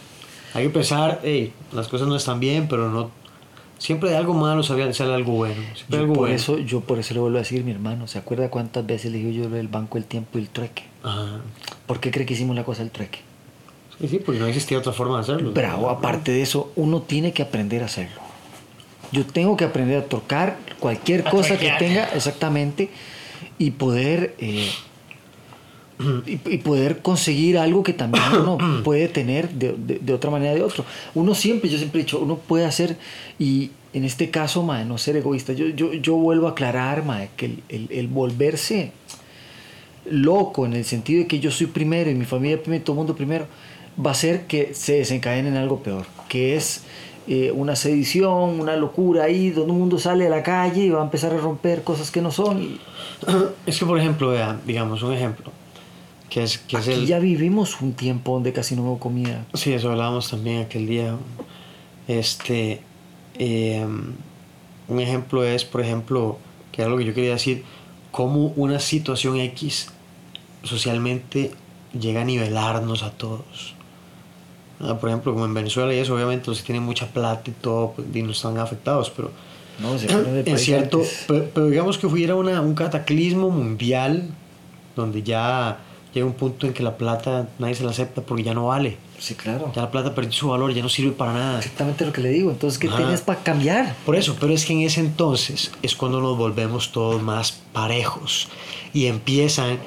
Hay 0.54 0.64
que 0.64 0.70
pensar, 0.70 1.20
hey, 1.24 1.52
las 1.72 1.88
cosas 1.88 2.06
no 2.06 2.16
están 2.16 2.40
bien, 2.40 2.68
pero 2.68 2.88
no... 2.90 3.10
Siempre 3.76 4.08
de 4.08 4.16
algo 4.16 4.32
malo 4.34 4.62
sale, 4.62 4.94
sale 4.94 5.12
algo 5.12 5.32
bueno. 5.32 5.60
Siempre 5.74 5.96
Yo 5.96 5.98
algo 5.98 6.14
por, 6.14 6.20
bueno. 6.22 6.34
eso, 6.36 6.58
yo 6.58 6.80
por 6.80 7.00
eso 7.00 7.12
le 7.12 7.20
vuelvo 7.20 7.36
a 7.38 7.40
decir, 7.40 7.64
mi 7.64 7.72
hermano, 7.72 8.06
¿se 8.06 8.18
acuerda 8.18 8.48
cuántas 8.48 8.86
veces 8.86 9.10
le 9.10 9.18
digo 9.18 9.30
yo 9.30 9.48
lo 9.50 9.56
del 9.56 9.68
banco 9.68 9.98
el 9.98 10.04
tiempo 10.04 10.38
y 10.38 10.42
el 10.42 10.48
trueque? 10.48 10.84
Ajá. 11.02 11.40
¿Por 11.86 11.98
qué 12.00 12.10
cree 12.10 12.24
que 12.24 12.34
hicimos 12.34 12.54
la 12.54 12.64
cosa 12.64 12.82
del 12.82 12.92
trueque? 12.92 13.18
Sí, 14.00 14.08
sí, 14.08 14.18
porque 14.24 14.40
no 14.40 14.46
existía 14.46 14.78
otra 14.78 14.92
forma 14.92 15.16
de 15.16 15.20
hacerlo. 15.22 15.52
Bravo, 15.52 15.88
aparte 15.90 16.32
de 16.32 16.42
eso, 16.42 16.72
uno 16.76 17.02
tiene 17.02 17.32
que 17.32 17.42
aprender 17.42 17.82
a 17.82 17.86
hacerlo. 17.86 18.20
Yo 19.12 19.24
tengo 19.24 19.56
que 19.56 19.64
aprender 19.64 19.98
a 19.98 20.04
tocar 20.04 20.56
cualquier 20.80 21.26
A 21.26 21.30
cosa 21.30 21.56
que 21.58 21.70
tenga 21.78 22.04
exactamente 22.14 22.90
y 23.58 23.70
poder 23.70 24.34
eh, 24.38 24.68
y, 26.26 26.32
y 26.32 26.58
poder 26.58 26.98
conseguir 27.02 27.56
algo 27.56 27.84
que 27.84 27.92
también 27.92 28.24
uno 28.32 28.58
puede 28.84 29.06
tener 29.08 29.50
de, 29.50 29.72
de- 29.78 29.98
de 30.00 30.12
otra 30.12 30.30
manera 30.30 30.52
de 30.54 30.62
otro. 30.62 30.84
Uno 31.14 31.34
siempre, 31.34 31.70
yo 31.70 31.78
siempre 31.78 32.00
he 32.00 32.04
dicho, 32.04 32.18
uno 32.18 32.36
puede 32.36 32.64
hacer 32.64 32.96
y 33.38 33.70
en 33.92 34.04
este 34.04 34.28
caso, 34.30 34.64
mae, 34.64 34.84
no 34.84 34.98
ser 34.98 35.16
egoísta. 35.16 35.52
Yo, 35.52 35.68
yo, 35.68 35.92
yo 35.92 36.16
vuelvo 36.16 36.48
a 36.48 36.50
aclarar, 36.50 37.04
mae, 37.04 37.30
que 37.36 37.46
el, 37.46 37.62
el- 37.68 37.88
el 37.92 38.08
volverse 38.08 38.90
loco 40.10 40.66
en 40.66 40.74
el 40.74 40.84
sentido 40.84 41.20
de 41.22 41.26
que 41.26 41.40
yo 41.40 41.50
soy 41.50 41.66
primero 41.68 42.10
y 42.10 42.14
mi 42.14 42.24
familia 42.24 42.60
primero 42.60 42.82
y 42.82 42.84
todo 42.84 42.92
el 42.94 42.98
mundo 42.98 43.14
primero, 43.16 43.46
va 44.04 44.10
a 44.12 44.14
ser 44.14 44.46
que 44.46 44.74
se 44.74 44.94
desencadene 44.94 45.48
en 45.48 45.56
algo 45.56 45.82
peor, 45.82 46.06
que 46.28 46.56
es 46.56 46.82
eh, 47.26 47.52
una 47.52 47.76
sedición, 47.76 48.60
una 48.60 48.76
locura 48.76 49.24
ahí, 49.24 49.50
donde 49.50 49.72
el 49.72 49.78
mundo 49.78 49.98
sale 49.98 50.26
a 50.26 50.30
la 50.30 50.42
calle 50.42 50.84
y 50.84 50.90
va 50.90 51.00
a 51.00 51.04
empezar 51.04 51.32
a 51.32 51.38
romper 51.38 51.82
cosas 51.82 52.10
que 52.10 52.20
no 52.20 52.30
son. 52.30 52.62
Y 52.62 52.80
Es 53.66 53.78
que, 53.78 53.86
por 53.86 53.98
ejemplo, 53.98 54.28
vea, 54.30 54.58
digamos, 54.66 55.02
un 55.02 55.14
ejemplo, 55.14 55.50
que 56.28 56.42
es, 56.42 56.58
que 56.58 56.76
es 56.76 56.88
aquí 56.88 56.92
el... 56.92 57.06
ya 57.06 57.18
vivimos 57.18 57.80
un 57.80 57.92
tiempo 57.94 58.34
donde 58.34 58.52
casi 58.52 58.76
no 58.76 58.82
hubo 58.82 58.98
comida. 58.98 59.44
Sí, 59.54 59.72
eso 59.72 59.90
hablábamos 59.90 60.30
también 60.30 60.62
aquel 60.62 60.86
día. 60.86 61.16
Este, 62.08 62.82
eh, 63.38 63.86
un 64.88 65.00
ejemplo 65.00 65.44
es, 65.44 65.64
por 65.64 65.80
ejemplo, 65.80 66.38
que 66.72 66.82
es 66.82 66.86
algo 66.86 66.98
que 66.98 67.04
yo 67.06 67.14
quería 67.14 67.32
decir, 67.32 67.64
cómo 68.10 68.52
una 68.56 68.78
situación 68.80 69.38
X 69.40 69.88
socialmente 70.62 71.52
llega 71.98 72.20
a 72.20 72.24
nivelarnos 72.24 73.02
a 73.02 73.10
todos. 73.10 73.73
Ah, 74.80 74.98
Por 74.98 75.08
ejemplo, 75.08 75.32
como 75.32 75.44
en 75.44 75.54
Venezuela 75.54 75.94
y 75.94 75.98
eso, 75.98 76.14
obviamente 76.14 76.48
los 76.48 76.58
que 76.60 76.66
tienen 76.66 76.82
mucha 76.82 77.06
plata 77.06 77.50
y 77.50 77.52
todo, 77.54 77.92
pues, 77.92 78.06
y 78.12 78.22
no 78.22 78.32
están 78.32 78.58
afectados, 78.58 79.10
pero 79.10 79.30
No, 79.80 79.98
se 79.98 80.06
en 80.10 80.58
cierto, 80.58 81.02
pero, 81.26 81.48
pero 81.54 81.66
digamos 81.68 81.98
que 81.98 82.06
hubiera 82.06 82.34
una, 82.34 82.60
un 82.60 82.74
cataclismo 82.74 83.50
mundial 83.50 84.28
donde 84.96 85.22
ya 85.22 85.78
llega 86.12 86.26
un 86.26 86.34
punto 86.34 86.66
en 86.66 86.72
que 86.72 86.82
la 86.82 86.96
plata 86.96 87.48
nadie 87.58 87.74
se 87.74 87.84
la 87.84 87.90
acepta 87.90 88.22
porque 88.22 88.42
ya 88.44 88.54
no 88.54 88.66
vale. 88.68 88.96
Sí, 89.18 89.34
claro. 89.34 89.72
Ya 89.74 89.82
la 89.82 89.90
plata 89.90 90.14
perdió 90.14 90.32
su 90.32 90.48
valor, 90.48 90.72
ya 90.74 90.82
no 90.82 90.88
sirve 90.88 91.12
para 91.12 91.32
nada. 91.32 91.58
Exactamente 91.58 92.04
lo 92.04 92.12
que 92.12 92.20
le 92.20 92.28
digo. 92.30 92.50
Entonces, 92.50 92.78
¿qué 92.78 92.88
Ajá. 92.88 92.98
tienes 92.98 93.20
para 93.22 93.42
cambiar? 93.42 93.94
Por 94.04 94.16
eso, 94.16 94.36
pero 94.38 94.52
es 94.52 94.64
que 94.66 94.72
en 94.74 94.82
ese 94.82 95.00
entonces 95.00 95.70
es 95.82 95.94
cuando 95.94 96.20
nos 96.20 96.36
volvemos 96.36 96.92
todos 96.92 97.22
más 97.22 97.52
parejos 97.72 98.48
y 98.92 99.06
empiezan 99.06 99.78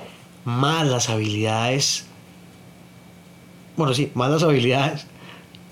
más 0.44 0.88
las 0.88 1.10
habilidades, 1.10 2.08
bueno, 3.78 3.94
sí, 3.94 4.12
más 4.16 4.30
las 4.32 4.44
habilidades 4.44 5.06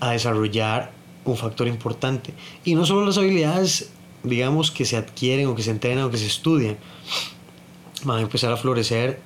a 0.00 0.12
desarrollar 0.12 0.92
un 1.24 1.36
factor 1.36 1.66
importante. 1.66 2.32
Y 2.64 2.74
no 2.74 2.86
solo 2.86 3.04
las 3.04 3.18
habilidades, 3.18 3.90
digamos, 4.22 4.70
que 4.70 4.84
se 4.84 4.96
adquieren 4.96 5.48
o 5.48 5.54
que 5.56 5.62
se 5.62 5.72
entrenan 5.72 6.04
o 6.04 6.10
que 6.10 6.16
se 6.16 6.26
estudian, 6.26 6.76
van 8.04 8.18
a 8.18 8.22
empezar 8.22 8.52
a 8.52 8.56
florecer 8.56 9.20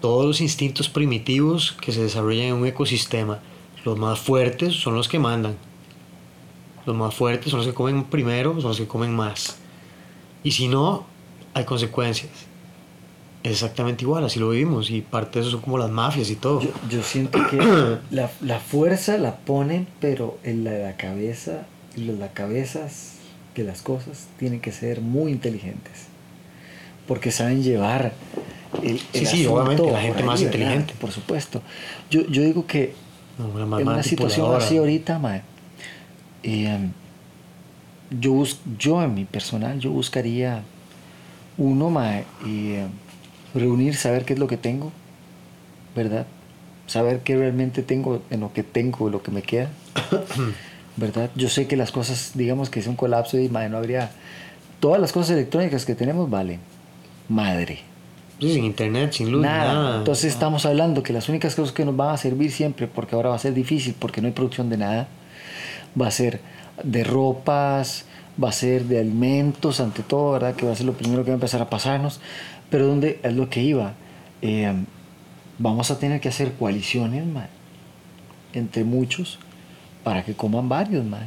todos 0.00 0.26
los 0.26 0.40
instintos 0.40 0.88
primitivos 0.88 1.72
que 1.80 1.92
se 1.92 2.02
desarrollan 2.02 2.46
en 2.46 2.54
un 2.54 2.66
ecosistema. 2.66 3.40
Los 3.84 3.98
más 3.98 4.18
fuertes 4.18 4.74
son 4.74 4.94
los 4.94 5.08
que 5.08 5.18
mandan. 5.18 5.56
Los 6.84 6.94
más 6.94 7.14
fuertes 7.14 7.50
son 7.50 7.60
los 7.60 7.66
que 7.66 7.74
comen 7.74 8.04
primero, 8.04 8.52
son 8.60 8.70
los 8.70 8.78
que 8.78 8.86
comen 8.86 9.14
más. 9.14 9.58
Y 10.42 10.52
si 10.52 10.68
no, 10.68 11.06
hay 11.54 11.64
consecuencias. 11.64 12.47
Exactamente 13.44 14.04
igual, 14.04 14.24
así 14.24 14.38
lo 14.40 14.50
vivimos. 14.50 14.90
Y 14.90 15.00
parte 15.00 15.38
de 15.38 15.42
eso 15.42 15.52
son 15.52 15.60
como 15.60 15.78
las 15.78 15.90
mafias 15.90 16.28
y 16.30 16.36
todo. 16.36 16.60
Yo, 16.60 16.70
yo 16.90 17.02
siento 17.02 17.38
que 17.48 17.58
la, 18.10 18.30
la 18.40 18.58
fuerza 18.58 19.16
la 19.18 19.36
ponen, 19.36 19.86
pero 20.00 20.38
en 20.44 20.64
la, 20.64 20.72
la 20.72 20.96
cabeza, 20.96 21.62
y 21.96 22.00
las 22.04 22.30
cabezas 22.32 23.14
de 23.54 23.64
las 23.64 23.82
cosas 23.82 24.26
tienen 24.38 24.60
que 24.60 24.72
ser 24.72 25.00
muy 25.00 25.32
inteligentes. 25.32 26.06
Porque 27.06 27.30
saben 27.30 27.62
llevar 27.62 28.12
el, 28.82 28.98
Sí, 28.98 29.06
el 29.14 29.26
sí, 29.26 29.46
obviamente, 29.46 29.82
asunto 29.82 29.92
la 29.96 30.02
gente 30.02 30.22
más 30.24 30.42
inteligente. 30.42 30.94
Por 31.00 31.10
supuesto. 31.10 31.62
Yo, 32.10 32.26
yo 32.26 32.42
digo 32.42 32.66
que 32.66 32.94
No, 33.38 33.78
en 33.78 33.88
una 33.88 34.02
situación 34.02 34.54
así 34.54 34.76
ahorita, 34.76 35.18
mae, 35.18 35.42
eh, 36.42 36.78
yo, 38.10 38.32
bus- 38.32 38.60
yo 38.78 39.02
en 39.02 39.14
mi 39.14 39.24
personal, 39.24 39.78
yo 39.78 39.90
buscaría 39.90 40.62
uno, 41.56 41.88
mae, 41.90 42.24
y, 42.44 42.72
eh, 42.72 42.86
reunir, 43.54 43.96
saber 43.96 44.24
qué 44.24 44.34
es 44.34 44.38
lo 44.38 44.46
que 44.46 44.56
tengo, 44.56 44.92
¿verdad? 45.96 46.26
Saber 46.86 47.20
qué 47.20 47.36
realmente 47.36 47.82
tengo 47.82 48.22
en 48.30 48.40
lo 48.40 48.52
que 48.52 48.62
tengo, 48.62 49.10
lo 49.10 49.22
que 49.22 49.30
me 49.30 49.42
queda, 49.42 49.68
¿verdad? 50.96 51.30
Yo 51.34 51.48
sé 51.48 51.66
que 51.66 51.76
las 51.76 51.92
cosas, 51.92 52.32
digamos 52.34 52.70
que 52.70 52.80
es 52.80 52.86
un 52.86 52.96
colapso 52.96 53.38
y 53.38 53.48
mae, 53.48 53.68
no 53.68 53.76
habría... 53.78 54.10
Todas 54.80 55.00
las 55.00 55.12
cosas 55.12 55.32
electrónicas 55.32 55.84
que 55.84 55.94
tenemos 55.96 56.30
valen 56.30 56.60
madre. 57.28 57.80
Sí, 58.40 58.54
sin 58.54 58.64
internet, 58.64 59.12
sin 59.12 59.32
luz, 59.32 59.42
Nada. 59.42 59.74
nada. 59.74 59.98
Entonces 59.98 60.32
estamos 60.32 60.64
hablando 60.64 61.02
que 61.02 61.12
las 61.12 61.28
únicas 61.28 61.54
cosas 61.54 61.72
que 61.72 61.84
nos 61.84 61.96
van 61.96 62.14
a 62.14 62.16
servir 62.16 62.52
siempre, 62.52 62.86
porque 62.86 63.16
ahora 63.16 63.30
va 63.30 63.34
a 63.34 63.38
ser 63.38 63.52
difícil, 63.52 63.94
porque 63.98 64.20
no 64.20 64.28
hay 64.28 64.32
producción 64.32 64.70
de 64.70 64.76
nada, 64.76 65.08
va 66.00 66.06
a 66.06 66.10
ser 66.10 66.40
de 66.84 67.02
ropas, 67.02 68.04
va 68.42 68.50
a 68.50 68.52
ser 68.52 68.84
de 68.84 69.00
alimentos, 69.00 69.80
ante 69.80 70.02
todo, 70.04 70.32
¿verdad? 70.32 70.54
Que 70.54 70.64
va 70.66 70.72
a 70.72 70.76
ser 70.76 70.86
lo 70.86 70.92
primero 70.92 71.24
que 71.24 71.30
va 71.30 71.34
a 71.34 71.38
empezar 71.38 71.60
a 71.60 71.68
pasarnos. 71.68 72.20
Pero 72.70 72.86
donde 72.86 73.20
es 73.22 73.34
lo 73.34 73.48
que 73.48 73.62
iba, 73.62 73.94
Eh, 74.40 74.72
vamos 75.58 75.90
a 75.90 75.98
tener 75.98 76.20
que 76.20 76.28
hacer 76.28 76.52
coaliciones, 76.54 77.26
man, 77.26 77.48
entre 78.52 78.84
muchos, 78.84 79.38
para 80.04 80.24
que 80.24 80.34
coman 80.34 80.68
varios, 80.68 81.04
man. 81.04 81.26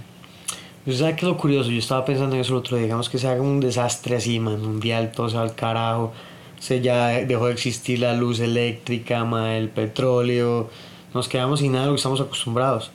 ¿Usted 0.85 0.99
sabe 0.99 1.15
qué 1.15 1.25
es 1.25 1.31
lo 1.31 1.37
curioso? 1.37 1.69
Yo 1.69 1.77
estaba 1.77 2.05
pensando 2.05 2.35
en 2.35 2.41
eso 2.41 2.53
el 2.53 2.59
otro 2.59 2.77
día. 2.77 2.85
Digamos 2.85 3.09
que 3.09 3.17
se 3.17 3.27
haga 3.27 3.41
un 3.41 3.59
desastre 3.59 4.15
así, 4.15 4.39
man, 4.39 4.61
mundial, 4.61 5.11
todo 5.11 5.29
se 5.29 5.35
va 5.35 5.43
al 5.43 5.55
carajo. 5.55 6.13
Se 6.59 6.79
ya 6.81 7.07
dejó 7.25 7.47
de 7.47 7.53
existir 7.53 7.99
la 7.99 8.13
luz 8.13 8.39
eléctrica, 8.39 9.25
man, 9.25 9.47
el 9.47 9.69
petróleo. 9.69 10.69
Nos 11.13 11.27
quedamos 11.27 11.59
sin 11.59 11.73
nada 11.73 11.83
de 11.83 11.87
lo 11.89 11.95
que 11.95 11.99
estamos 11.99 12.21
acostumbrados. 12.21 12.91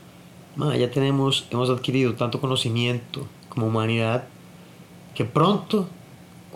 Man, 0.57 0.77
ya 0.79 0.91
tenemos, 0.91 1.47
hemos 1.51 1.69
adquirido 1.69 2.15
tanto 2.15 2.41
conocimiento 2.41 3.27
como 3.51 3.67
humanidad 3.67 4.25
que 5.15 5.25
pronto, 5.25 5.89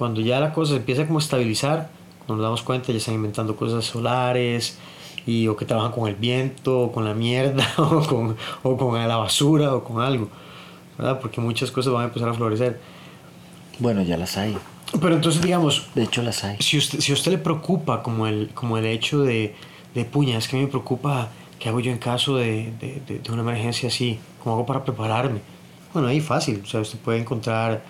cuando 0.01 0.23
ya 0.23 0.41
la 0.41 0.53
cosa 0.55 0.73
se 0.73 0.79
empieza 0.79 1.07
como 1.07 1.19
a 1.19 1.23
estabilizar, 1.23 1.91
cuando 2.27 2.37
nos 2.37 2.43
damos 2.45 2.63
cuenta 2.63 2.91
ya 2.91 2.97
están 2.97 3.15
inventando 3.15 3.55
cosas 3.55 3.85
solares 3.85 4.79
y 5.27 5.47
o 5.47 5.55
que 5.57 5.67
trabajan 5.67 5.93
con 5.93 6.09
el 6.09 6.15
viento 6.15 6.81
o 6.81 6.91
con 6.93 7.05
la 7.05 7.13
mierda 7.13 7.69
o 7.77 8.01
con, 8.07 8.37
o 8.63 8.77
con 8.79 8.95
la 9.07 9.17
basura 9.17 9.75
o 9.75 9.85
con 9.85 10.01
algo. 10.03 10.29
¿verdad? 10.97 11.21
Porque 11.21 11.41
muchas 11.43 11.71
cosas 11.71 11.93
van 11.93 12.03
a 12.03 12.07
empezar 12.07 12.31
a 12.31 12.35
florecer. 12.35 12.81
Bueno, 13.79 14.03
ya 14.03 14.17
las 14.17 14.37
hay. 14.39 14.57
Pero 15.01 15.15
entonces, 15.15 15.41
digamos, 15.43 15.87
De 15.95 16.03
hecho, 16.03 16.23
las 16.23 16.43
hay. 16.45 16.57
si 16.61 16.79
usted, 16.79 17.01
si 17.01 17.13
a 17.13 17.15
usted 17.15 17.31
le 17.33 17.39
preocupa 17.39 18.03
como 18.03 18.27
el, 18.27 18.51
como 18.55 18.77
el 18.79 18.87
hecho 18.87 19.21
de, 19.23 19.55
de 19.95 20.05
puña, 20.05 20.37
es 20.39 20.49
que 20.49 20.57
a 20.57 20.59
mí 20.59 20.65
me 20.65 20.71
preocupa 20.71 21.29
qué 21.59 21.69
hago 21.69 21.81
yo 21.81 21.93
en 21.93 21.99
caso 21.99 22.37
de, 22.37 22.73
de, 22.81 23.01
de- 23.07 23.19
de 23.21 23.33
una 23.33 23.43
emergencia 23.43 23.89
así, 23.89 24.19
cómo 24.43 24.57
hago 24.57 24.67
para 24.67 24.83
prepararme. 24.85 25.41
Bueno, 25.93 26.09
ahí 26.09 26.21
fácil, 26.21 26.63
o 26.65 26.67
sea, 26.67 26.81
usted 26.81 26.99
puede 26.99 27.19
encontrar, 27.19 27.83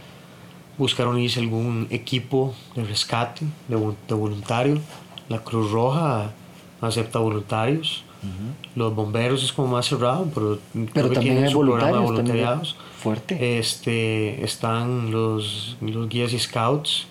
buscar 0.81 1.07
unirse 1.07 1.39
algún 1.41 1.87
equipo 1.91 2.55
de 2.75 2.85
rescate, 2.85 3.45
de, 3.69 3.77
de 4.09 4.15
voluntario. 4.15 4.79
La 5.29 5.39
Cruz 5.39 5.71
Roja 5.71 6.33
acepta 6.81 7.19
voluntarios. 7.21 8.03
Los 8.75 8.95
bomberos 8.95 9.43
es 9.43 9.51
como 9.53 9.69
más 9.69 9.87
cerrado, 9.87 10.29
pero, 10.35 10.59
Pero 10.93 11.07
también 11.11 11.21
tienen 11.21 11.45
hay 11.45 11.51
su 11.51 11.61
programa 11.61 11.87
de 11.93 11.99
voluntarios, 12.05 12.17
también 12.17 12.47
voluntariados. 12.47 12.77
Fuerte. 13.03 13.59
Este, 13.59 14.45
están 14.45 15.11
los, 15.11 15.77
los 15.81 16.07
guías 16.09 16.33
y 16.35 16.39
scouts, 16.39 17.07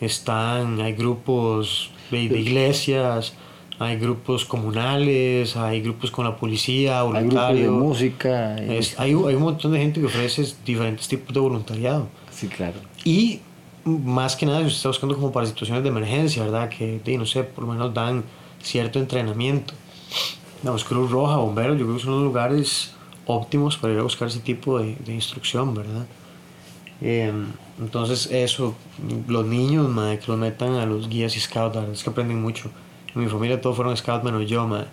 están, 0.00 0.80
hay 0.80 0.92
grupos 0.92 1.90
de, 2.10 2.28
de 2.28 2.40
iglesias, 2.40 3.32
hay 3.78 3.96
grupos 3.96 4.44
comunales, 4.44 5.56
hay 5.56 5.80
grupos 5.80 6.10
con 6.10 6.24
la 6.26 6.36
policía, 6.36 7.00
Hay 7.00 7.06
grupos 7.08 7.22
de 7.22 7.28
voluntarios. 7.28 7.72
música. 7.72 8.56
y- 8.62 8.76
Es- 8.76 8.98
hay, 9.00 9.10
hay 9.12 9.34
un 9.34 9.42
montón 9.42 9.72
de 9.72 9.78
gente 9.78 10.00
que 10.00 10.06
ofrece 10.06 10.44
diferentes 10.66 11.08
tipos 11.08 11.32
de 11.32 11.40
voluntariado. 11.40 12.06
Sí, 12.34 12.48
claro. 12.48 12.74
Y 13.04 13.40
más 13.84 14.34
que 14.36 14.46
nada, 14.46 14.60
usted 14.60 14.72
está 14.76 14.88
buscando 14.88 15.14
como 15.14 15.30
para 15.32 15.46
situaciones 15.46 15.82
de 15.82 15.88
emergencia, 15.90 16.42
¿verdad? 16.42 16.68
Que, 16.68 17.00
no 17.18 17.26
sé, 17.26 17.44
por 17.44 17.64
lo 17.64 17.72
menos 17.72 17.92
dan 17.94 18.24
cierto 18.62 18.98
entrenamiento. 18.98 19.74
Vamos, 20.62 20.84
Cruz 20.84 21.10
Roja, 21.10 21.36
bomberos, 21.36 21.78
yo 21.78 21.84
creo 21.84 21.96
que 21.98 22.02
son 22.02 22.12
los 22.14 22.22
lugares 22.22 22.92
óptimos 23.26 23.76
para 23.76 23.92
ir 23.92 23.98
a 23.98 24.02
buscar 24.02 24.28
ese 24.28 24.40
tipo 24.40 24.78
de, 24.78 24.96
de 24.96 25.12
instrucción, 25.14 25.74
¿verdad? 25.74 26.06
Eh, 27.02 27.32
entonces, 27.78 28.28
eso, 28.30 28.74
los 29.28 29.44
niños, 29.46 29.88
madre, 29.90 30.18
que 30.18 30.26
los 30.28 30.38
metan 30.38 30.74
a 30.74 30.86
los 30.86 31.08
guías 31.08 31.36
y 31.36 31.40
scouts, 31.40 31.74
la 31.74 31.80
verdad 31.82 31.94
es 31.96 32.02
que 32.02 32.10
aprenden 32.10 32.40
mucho. 32.40 32.70
En 33.14 33.22
mi 33.22 33.28
familia 33.28 33.60
todos 33.60 33.76
fueron 33.76 33.96
scouts 33.96 34.24
menos 34.24 34.48
yo, 34.48 34.66
madre. 34.66 34.86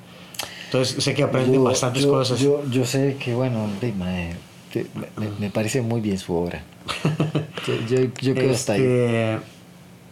Entonces, 0.66 1.02
sé 1.04 1.14
que 1.14 1.24
aprenden 1.24 1.56
Yo- 1.56 1.64
bastantes 1.64 2.04
yo- 2.04 2.12
cosas. 2.12 2.40
Yo, 2.40 2.62
yo 2.70 2.86
sé 2.86 3.18
que, 3.20 3.34
bueno, 3.34 3.68
de, 3.80 3.94
mae, 3.94 4.36
te- 4.72 4.86
me, 5.18 5.30
me 5.40 5.50
parece 5.50 5.82
muy 5.82 6.02
bien 6.02 6.18
su 6.18 6.34
obra. 6.34 6.64
yo, 7.68 8.00
yo, 8.22 8.34
creo 8.34 8.36
que 8.36 8.52
está 8.52 8.74
ahí. 8.74 8.82
Este, 8.82 9.40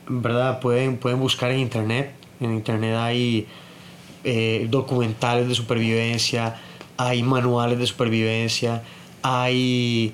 ¿Verdad? 0.08 0.60
Pueden, 0.60 0.98
pueden 0.98 1.19
buscar 1.19 1.52
en 1.52 1.60
internet. 1.60 2.12
En 2.39 2.54
internet 2.54 2.95
hay 2.95 3.48
eh, 4.24 4.67
documentales 4.69 5.48
de 5.48 5.56
supervivencia, 5.56 6.56
hay 6.98 7.22
manuales 7.22 7.80
de 7.80 7.86
supervivencia, 7.86 8.82
hay 9.22 10.13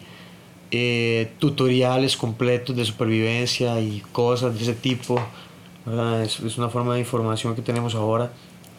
eh, 0.72 1.32
tutoriales 1.40 2.18
completos 2.18 2.76
de 2.76 2.84
supervivencia 2.86 3.80
y 3.80 4.02
cosas 4.12 4.56
de 4.56 4.64
ese 4.64 4.74
tipo. 4.74 5.20
¿verdad? 5.86 6.24
Es, 6.24 6.40
es 6.40 6.58
una 6.58 6.70
forma 6.70 6.96
de 6.96 7.02
información 7.02 7.56
que 7.56 7.62
tenemos 7.62 7.96
ahora. 7.96 8.32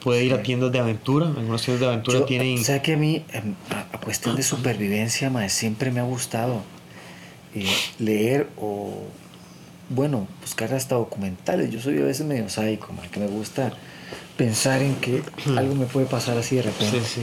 Puede 0.06 0.24
ir 0.24 0.34
a 0.34 0.42
tiendas 0.44 0.70
de 0.70 0.78
aventura. 0.78 1.26
Algunas 1.26 1.62
tiendas 1.62 1.80
de 1.80 1.86
aventura 1.88 2.20
Yo- 2.20 2.24
tienen... 2.26 2.60
O 2.60 2.62
sea 2.62 2.80
que 2.80 2.92
a 2.92 2.96
mí, 2.96 3.24
em, 3.32 3.54
a, 3.70 3.98
cuestión 3.98 4.36
de 4.36 4.44
supervivencia, 4.44 5.30
mae, 5.30 5.48
siempre 5.48 5.90
me 5.90 5.98
ha 5.98 6.04
gustado 6.04 6.62
eh, 7.56 7.66
leer 7.98 8.48
o, 8.56 9.02
bueno, 9.90 10.28
buscar 10.40 10.72
hasta 10.74 10.94
documentales. 10.94 11.72
Yo 11.72 11.80
soy 11.80 11.98
a 11.98 12.04
veces 12.04 12.24
medio 12.24 12.48
sádico, 12.48 12.90
que 13.10 13.18
me 13.18 13.26
gusta 13.26 13.72
pensar 14.36 14.80
en 14.80 14.94
que 14.94 15.24
algo 15.56 15.74
me 15.74 15.86
puede 15.86 16.06
pasar 16.06 16.38
así 16.38 16.54
de 16.54 16.62
repente. 16.62 17.00
Sí, 17.00 17.22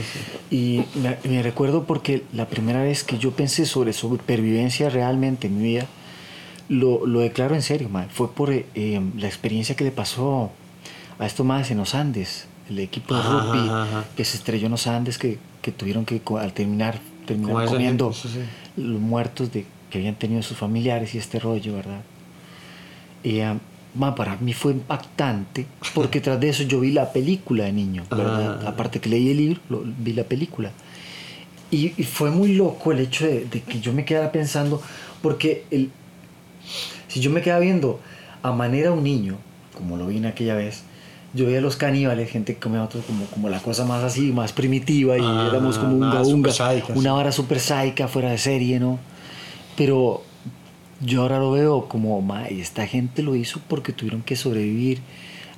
sí. 0.50 0.54
Y 0.54 0.98
me, 0.98 1.16
me 1.24 1.42
recuerdo 1.42 1.84
porque 1.84 2.24
la 2.34 2.48
primera 2.48 2.82
vez 2.82 3.02
que 3.02 3.16
yo 3.16 3.30
pensé 3.30 3.64
sobre 3.64 3.94
supervivencia 3.94 4.90
realmente 4.90 5.46
en 5.46 5.56
mi 5.56 5.68
vida, 5.70 5.86
lo, 6.68 7.06
lo 7.06 7.20
declaro 7.20 7.54
en 7.54 7.62
serio, 7.62 7.88
mae, 7.88 8.08
fue 8.10 8.30
por 8.30 8.52
eh, 8.52 8.66
eh, 8.74 9.00
la 9.16 9.26
experiencia 9.26 9.74
que 9.74 9.84
le 9.84 9.90
pasó 9.90 10.50
a 11.18 11.24
estos 11.24 11.46
más 11.46 11.70
en 11.70 11.78
los 11.78 11.94
Andes, 11.94 12.46
el 12.68 12.78
equipo 12.78 13.14
de 13.14 13.22
rugby 13.22 13.58
ajá, 13.68 13.82
ajá. 13.84 14.04
que 14.16 14.24
se 14.24 14.36
estrelló 14.36 14.66
en 14.66 14.72
los 14.72 14.86
Andes, 14.86 15.18
que, 15.18 15.38
que 15.62 15.72
tuvieron 15.72 16.04
que 16.04 16.20
al 16.40 16.52
terminar, 16.52 16.94
Como 16.94 17.26
terminar 17.26 17.62
esa 17.64 17.72
comiendo 17.72 18.12
gente, 18.12 18.28
sí, 18.28 18.82
los 18.82 19.00
muertos 19.00 19.52
de, 19.52 19.66
que 19.90 19.98
habían 19.98 20.14
tenido 20.14 20.42
sus 20.42 20.56
familiares 20.56 21.14
y 21.14 21.18
este 21.18 21.38
rollo, 21.38 21.74
¿verdad? 21.74 22.00
Y, 23.22 23.40
ah, 23.40 23.58
ma, 23.94 24.14
para 24.14 24.36
mí 24.36 24.52
fue 24.52 24.72
impactante 24.72 25.66
porque 25.94 26.20
tras 26.20 26.40
de 26.40 26.48
eso 26.48 26.62
yo 26.64 26.80
vi 26.80 26.90
la 26.92 27.12
película 27.12 27.64
de 27.64 27.72
niño, 27.72 28.04
¿verdad? 28.10 28.58
Ajá. 28.60 28.68
Aparte 28.70 29.00
que 29.00 29.08
leí 29.08 29.30
el 29.30 29.36
libro, 29.36 29.60
lo- 29.68 29.84
vi 29.98 30.12
la 30.12 30.24
película. 30.24 30.70
Y, 31.70 31.92
y 31.96 32.04
fue 32.04 32.30
muy 32.30 32.54
loco 32.54 32.92
el 32.92 33.00
hecho 33.00 33.26
de, 33.26 33.46
de 33.46 33.60
que 33.62 33.80
yo 33.80 33.92
me 33.92 34.04
quedara 34.04 34.30
pensando, 34.32 34.80
porque 35.22 35.64
el, 35.70 35.90
si 37.08 37.20
yo 37.20 37.30
me 37.30 37.40
quedaba 37.42 37.60
viendo 37.60 38.00
a 38.42 38.52
manera 38.52 38.92
un 38.92 39.02
niño, 39.02 39.36
como 39.74 39.96
lo 39.96 40.06
vi 40.06 40.18
en 40.18 40.26
aquella 40.26 40.54
vez, 40.54 40.82
yo 41.34 41.46
veía 41.46 41.58
a 41.58 41.60
los 41.62 41.76
caníbales, 41.76 42.30
gente 42.30 42.54
que 42.54 42.60
comía 42.60 42.82
otros 42.82 43.04
como, 43.04 43.24
como 43.26 43.48
la 43.48 43.58
cosa 43.60 43.84
más 43.84 44.04
así, 44.04 44.32
más 44.32 44.52
primitiva, 44.52 45.18
y 45.18 45.20
Ah, 45.22 45.48
éramos 45.50 45.78
como 45.78 45.96
unga, 45.96 46.52
sádica, 46.52 46.92
una 46.94 47.12
vara 47.12 47.32
súper 47.32 47.58
sádica, 47.60 48.06
fuera 48.08 48.30
de 48.30 48.38
serie, 48.38 48.78
¿no? 48.80 48.98
Pero 49.76 50.22
yo 51.00 51.22
ahora 51.22 51.38
lo 51.38 51.50
veo 51.50 51.88
como, 51.88 52.20
"Ma, 52.22 52.50
y 52.50 52.60
esta 52.60 52.86
gente 52.86 53.22
lo 53.22 53.34
hizo 53.34 53.60
porque 53.68 53.92
tuvieron 53.92 54.22
que 54.22 54.36
sobrevivir. 54.36 55.00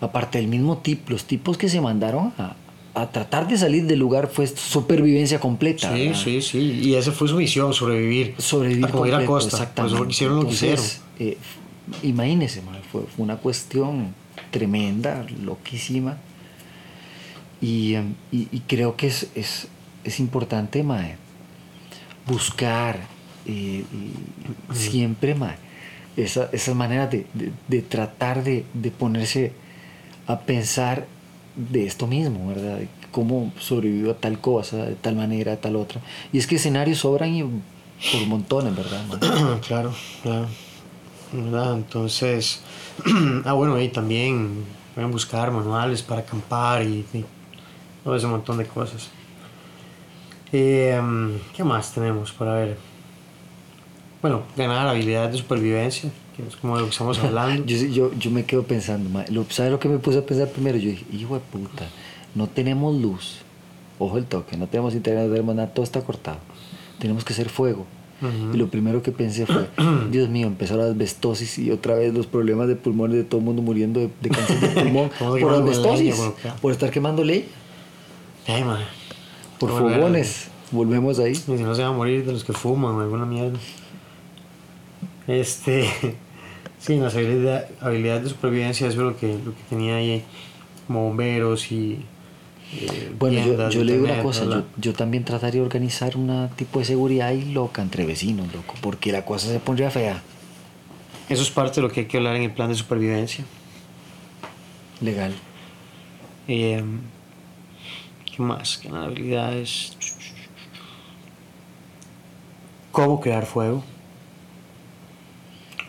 Aparte 0.00 0.38
del 0.38 0.48
mismo 0.48 0.78
tipo, 0.78 1.10
los 1.12 1.24
tipos 1.24 1.56
que 1.56 1.68
se 1.68 1.80
mandaron 1.80 2.32
a, 2.38 2.54
a 2.94 3.10
tratar 3.10 3.46
de 3.48 3.56
salir 3.58 3.86
del 3.86 3.98
lugar 3.98 4.28
fue 4.28 4.46
supervivencia 4.46 5.38
completa. 5.40 5.92
Sí, 5.94 6.06
¿verdad? 6.06 6.20
sí, 6.22 6.42
sí. 6.42 6.58
Y 6.82 6.94
esa 6.94 7.12
fue 7.12 7.28
su 7.28 7.36
misión, 7.36 7.72
sobrevivir. 7.74 8.34
sobrevivir 8.38 8.84
a 8.86 8.88
completo, 8.88 9.26
costa. 9.26 9.50
Por 9.50 9.60
exactamente. 9.60 9.94
eso 9.96 10.10
hicieron 10.10 10.36
lo 10.36 10.46
que 10.46 10.52
hicieron. 10.54 10.78
Entonces, 10.78 11.00
eh, 11.18 11.36
imagínese, 12.02 12.62
fue, 12.90 13.02
fue 13.02 13.24
una 13.24 13.36
cuestión 13.36 14.14
tremenda, 14.50 15.24
loquísima. 15.42 16.18
Y, 17.60 17.94
em, 17.94 18.14
y- 18.32 18.48
y 18.52 18.60
creo 18.66 18.96
que 18.96 19.06
es, 19.08 19.28
es, 19.34 19.68
es 20.04 20.20
importante, 20.20 20.82
mae, 20.82 21.16
buscar 22.26 22.98
eh, 23.46 23.84
y 23.92 24.74
siempre, 24.74 25.34
mae, 25.34 25.54
esa- 26.16 26.48
esas 26.52 26.74
maneras 26.74 27.10
de, 27.10 27.26
de- 27.34 27.52
de 27.68 27.82
tratar 27.82 28.42
de, 28.44 28.64
de 28.74 28.90
ponerse 28.90 29.52
a 30.26 30.40
pensar 30.40 31.06
de 31.54 31.86
esto 31.86 32.06
mismo, 32.06 32.48
¿verdad? 32.48 32.80
Cómo 33.12 33.52
sobrevivió 33.58 34.10
a 34.10 34.16
tal 34.16 34.40
cosa, 34.40 34.84
de 34.84 34.94
tal 34.96 35.16
manera, 35.16 35.52
de 35.52 35.56
tal 35.58 35.76
otra. 35.76 36.00
Y 36.32 36.38
es 36.38 36.46
que 36.46 36.56
escenarios 36.56 36.98
sobran 36.98 37.34
y 37.34 37.42
por 37.42 38.26
montones, 38.26 38.74
¿verdad? 38.76 39.02
mae? 39.08 39.60
claro, 39.66 39.94
claro. 40.22 40.48
¿Verdad? 41.32 41.74
Entonces, 41.74 42.60
ah, 43.44 43.52
bueno, 43.52 43.80
y 43.80 43.88
también 43.88 44.64
pueden 44.94 45.10
buscar 45.10 45.50
manuales 45.50 46.02
para 46.02 46.20
acampar 46.20 46.82
y, 46.82 47.04
y 47.12 47.24
todo 48.04 48.16
ese 48.16 48.26
montón 48.26 48.58
de 48.58 48.66
cosas. 48.66 49.08
Eh, 50.52 51.00
¿Qué 51.54 51.64
más 51.64 51.92
tenemos 51.92 52.32
para 52.32 52.54
ver? 52.54 52.78
Bueno, 54.22 54.42
ganar 54.56 54.86
habilidades 54.88 55.32
de 55.32 55.38
supervivencia, 55.38 56.10
que 56.36 56.46
es 56.46 56.56
como 56.56 56.74
de 56.76 56.80
lo 56.82 56.86
que 56.86 56.92
estamos 56.92 57.18
hablando. 57.22 57.64
Yo, 57.64 57.76
yo, 57.86 58.12
yo 58.14 58.30
me 58.30 58.44
quedo 58.44 58.62
pensando, 58.62 59.22
lo- 59.30 59.44
¿sabes 59.50 59.72
lo 59.72 59.78
que 59.80 59.88
me 59.88 59.98
puse 59.98 60.18
a 60.18 60.22
pensar 60.26 60.48
primero? 60.48 60.78
Yo 60.78 60.90
dije, 60.90 61.04
hijo 61.12 61.34
de 61.34 61.40
puta, 61.40 61.86
no 62.34 62.46
tenemos 62.46 62.94
luz. 62.96 63.38
Ojo 63.98 64.18
el 64.18 64.26
toque, 64.26 64.56
no 64.56 64.66
tenemos 64.66 64.94
internet, 64.94 65.24
no 65.26 65.30
tenemos 65.32 65.54
nada, 65.56 65.68
todo 65.68 65.82
está 65.84 66.00
cortado. 66.02 66.38
Tenemos 66.98 67.24
que 67.24 67.32
hacer 67.32 67.48
fuego. 67.48 67.86
Y 68.52 68.56
lo 68.56 68.68
primero 68.68 69.02
que 69.02 69.12
pensé 69.12 69.44
fue, 69.46 69.68
Dios 70.10 70.28
mío, 70.30 70.46
empezó 70.46 70.76
la 70.76 70.84
asbestosis 70.86 71.58
y 71.58 71.70
otra 71.70 71.94
vez 71.96 72.14
los 72.14 72.26
problemas 72.26 72.66
de 72.68 72.74
pulmones 72.76 73.16
de 73.18 73.24
todo 73.24 73.40
el 73.40 73.44
mundo 73.46 73.60
muriendo 73.62 74.00
de, 74.00 74.08
de 74.22 74.28
cáncer 74.30 74.58
de 74.60 74.68
pulmón 74.68 75.10
por 75.18 75.52
asbestosis, 75.52 76.18
leña, 76.18 76.56
por 76.62 76.72
estar 76.72 76.90
quemando 76.90 77.22
leña, 77.24 77.44
Ay, 78.46 78.64
por 79.58 79.70
fogones. 79.70 80.48
Volvemos 80.72 81.18
ahí. 81.18 81.32
Y 81.32 81.34
si 81.34 81.52
no 81.62 81.74
se 81.74 81.82
van 81.82 81.92
a 81.92 81.96
morir 81.96 82.24
de 82.24 82.32
los 82.32 82.42
que 82.44 82.52
fuman 82.52 82.94
o 82.94 83.00
alguna 83.00 83.26
mierda. 83.26 83.58
Este. 85.26 85.88
Sí, 86.78 86.98
las 86.98 87.16
habilidad- 87.16 87.66
habilidades 87.80 88.24
de 88.24 88.28
supervivencia 88.28 88.86
eso 88.86 89.00
es 89.00 89.02
lo 89.06 89.16
que, 89.16 89.28
lo 89.44 89.52
que 89.52 89.62
tenía 89.70 89.96
ahí, 89.96 90.22
como 90.86 91.04
bomberos 91.04 91.72
y. 91.72 91.98
eh, 92.72 93.12
Bueno, 93.18 93.44
yo, 93.44 93.70
yo 93.70 93.84
le 93.84 93.94
digo 93.94 94.04
una 94.04 94.22
cosa, 94.22 94.64
yo 94.76 94.92
también 94.92 95.24
trataría 95.24 95.60
de 95.60 95.66
organizar 95.66 96.16
un 96.16 96.48
tipo 96.56 96.78
de 96.78 96.84
seguridad 96.84 97.28
ahí 97.28 97.52
loca 97.52 97.82
entre 97.82 98.04
vecinos, 98.06 98.52
loco, 98.52 98.74
porque 98.80 99.12
la 99.12 99.24
cosa 99.24 99.48
se 99.48 99.60
pondría 99.60 99.90
fea. 99.90 100.22
Eso 101.28 101.42
es 101.42 101.50
parte 101.50 101.76
de 101.76 101.82
lo 101.82 101.92
que 101.92 102.00
hay 102.00 102.06
que 102.06 102.16
hablar 102.18 102.36
en 102.36 102.42
el 102.42 102.52
plan 102.52 102.68
de 102.68 102.74
supervivencia. 102.76 103.44
Legal. 105.00 105.34
Eh, 106.48 106.82
¿Qué 108.24 108.42
más? 108.42 108.78
¿Qué 108.78 108.88
habilidades? 108.88 109.96
¿Cómo 112.92 113.20
crear 113.20 113.44
fuego? 113.44 113.82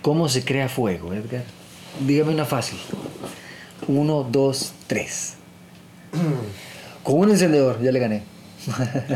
¿Cómo 0.02 0.28
se 0.28 0.44
crea 0.44 0.68
fuego, 0.70 1.13
Edgar? 1.13 1.44
Dígame 2.06 2.34
una 2.34 2.46
fácil. 2.46 2.80
Uno, 3.88 4.24
dos, 4.24 4.74
tres. 4.88 5.36
Con 7.08 7.20
un 7.20 7.30
encendedor, 7.30 7.82
ya 7.82 7.89
le 7.89 8.00
gané. 8.00 8.24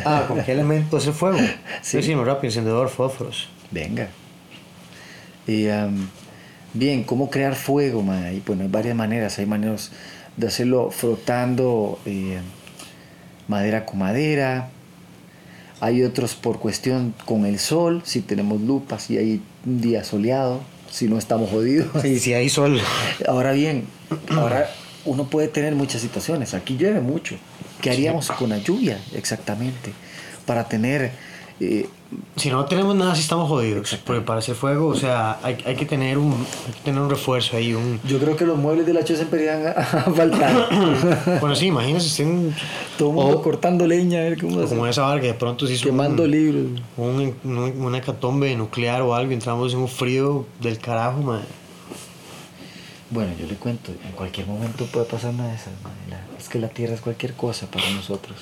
Ah, 0.06 0.24
¿con 0.26 0.42
qué 0.46 0.54
elemento 0.54 0.96
hace 0.96 1.12
fuego? 1.12 1.38
Sí. 1.82 2.02
Sí, 2.02 2.04
sí, 2.04 2.16
rápido, 2.16 2.50
encendedor, 2.50 2.88
fósforos. 2.88 3.50
Venga. 3.70 4.08
Y, 5.46 5.68
am, 5.68 6.08
bien, 6.74 7.04
¿cómo 7.04 7.30
crear 7.30 7.54
fuego? 7.54 8.02
ma? 8.02 8.32
Y 8.32 8.40
bueno, 8.48 8.64
hay 8.64 8.70
varias 8.70 8.96
maneras. 8.96 9.40
Hay 9.40 9.46
maneras 9.46 9.92
de 10.38 10.48
hacerlo 10.48 10.90
frotando 10.90 12.00
eh, 12.06 12.40
madera 13.50 13.86
con 13.86 14.00
madera. 14.00 14.70
Hay 15.82 16.02
otros 16.04 16.36
por 16.36 16.60
cuestión 16.60 17.14
con 17.26 17.46
el 17.46 17.60
sol, 17.60 18.04
si 18.06 18.22
tenemos 18.22 18.62
lupas 18.62 19.10
y 19.10 19.18
hay 19.18 19.42
un 19.66 19.82
día 19.82 20.06
soleado, 20.06 20.62
si 20.90 21.10
no 21.10 21.18
estamos 21.18 21.50
jodidos. 21.50 21.90
Sí, 22.02 22.20
sí, 22.20 22.34
hay 22.34 22.48
sol. 22.48 22.80
Ahora 23.28 23.52
bien, 23.52 23.84
ahora 24.30 24.70
uno 25.04 25.26
puede 25.26 25.50
tener 25.50 25.76
muchas 25.76 26.02
situaciones. 26.02 26.54
Aquí 26.54 26.78
llueve 26.78 27.02
mucho. 27.02 27.36
¿Qué 27.82 27.90
haríamos 27.90 28.28
con 28.32 28.50
la 28.50 28.58
lluvia 28.60 29.00
exactamente? 29.14 29.92
Para 30.46 30.68
tener 30.68 31.12
eh, 31.60 31.88
Si 32.36 32.50
no 32.50 32.66
tenemos 32.66 32.96
nada, 32.96 33.14
sí 33.16 33.22
estamos 33.22 33.48
jodidos. 33.48 33.98
Porque 34.06 34.22
para 34.22 34.40
hacer 34.40 34.56
fuego, 34.56 34.88
o 34.88 34.96
sea, 34.96 35.38
hay, 35.44 35.58
hay 35.66 35.76
que 35.76 35.86
tener 35.86 36.18
un, 36.18 36.32
hay 36.34 36.74
que 36.74 36.80
tener 36.84 37.00
un 37.02 37.10
refuerzo 37.10 37.56
ahí, 37.56 37.74
un... 37.74 38.00
yo 38.06 38.20
creo 38.20 38.36
que 38.36 38.46
los 38.46 38.58
muebles 38.58 38.86
de 38.86 38.94
la 38.94 39.04
choza 39.06 39.22
empezarían 39.22 39.68
a, 39.68 39.84
faltar. 40.12 41.38
Bueno, 41.40 41.56
sí, 41.56 41.68
imagínense, 41.68 42.08
estén 42.08 42.54
Todo 42.98 43.10
el 43.10 43.16
mundo 43.16 43.38
O- 43.38 43.42
cortando 43.44 43.86
leña, 43.88 44.20
a 44.20 44.24
ver 44.24 44.40
cómo 44.42 44.62
como 44.66 44.88
esa 44.88 45.04
barca, 45.04 45.28
de 45.28 45.34
pronto 45.36 45.68
se 45.68 45.74
hizo 45.74 45.86
Quemando 45.86 46.24
un, 46.24 46.32
libros. 46.32 46.82
un, 46.98 47.36
un- 47.44 47.82
una 47.86 48.00
hecatombe 48.00 48.54
nuclear 48.56 49.02
o 49.04 49.14
algo, 49.16 49.32
entramos 49.32 49.72
en 49.74 49.80
un 49.80 49.88
frío 49.88 50.46
del 50.60 50.80
carajo, 50.80 51.22
madre. 51.22 51.46
Bueno, 53.12 53.34
yo 53.40 53.46
le 53.46 53.56
cuento, 53.56 53.92
en 53.92 54.12
cualquier 54.14 54.48
momento 54.48 54.86
puede 54.86 55.06
pasar 55.06 55.32
una 55.34 55.48
de 55.48 55.56
esas. 55.56 55.74
madre. 55.84 56.22
Es 56.40 56.50
que 56.50 56.58
la 56.60 56.70
tierra 56.70 56.96
es 56.96 57.02
cualquier 57.02 57.34
cosa 57.34 57.68
para 57.68 57.88
nosotros. 57.92 58.36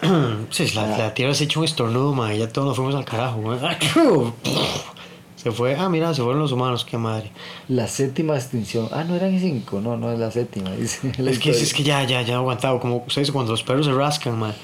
Sí, 0.50 0.70
la, 0.74 0.94
Ah. 0.94 0.98
la 0.98 1.14
tierra 1.14 1.34
se 1.34 1.44
echó 1.44 1.58
un 1.60 1.64
estornudo, 1.66 2.14
madre, 2.14 2.38
ya 2.38 2.48
todos 2.48 2.68
nos 2.68 2.76
fuimos 2.76 2.94
al 2.94 3.04
carajo, 3.04 3.40
madre. 3.42 3.76
Se 5.36 5.50
fue, 5.52 5.76
ah, 5.76 5.90
mira, 5.90 6.14
se 6.14 6.22
fueron 6.22 6.40
los 6.40 6.52
humanos, 6.52 6.86
qué 6.86 6.96
madre. 6.96 7.30
La 7.68 7.86
séptima 7.86 8.34
extinción. 8.34 8.88
Ah, 8.92 9.04
no 9.04 9.14
eran 9.14 9.38
cinco, 9.38 9.78
no, 9.78 9.94
no 9.94 10.10
es 10.10 10.18
la 10.18 10.30
séptima. 10.30 10.70
Dice 10.78 11.12
la 11.18 11.30
Es 11.30 11.38
que, 11.38 11.50
es 11.50 11.74
que 11.74 11.82
ya, 11.82 12.02
ya, 12.04 12.22
ya 12.22 12.36
aguantado. 12.36 12.80
Como 12.80 13.04
ustedes 13.06 13.30
cuando 13.30 13.52
los 13.52 13.62
perros 13.62 13.84
se 13.84 13.92
rascan, 13.92 14.38
man. 14.38 14.54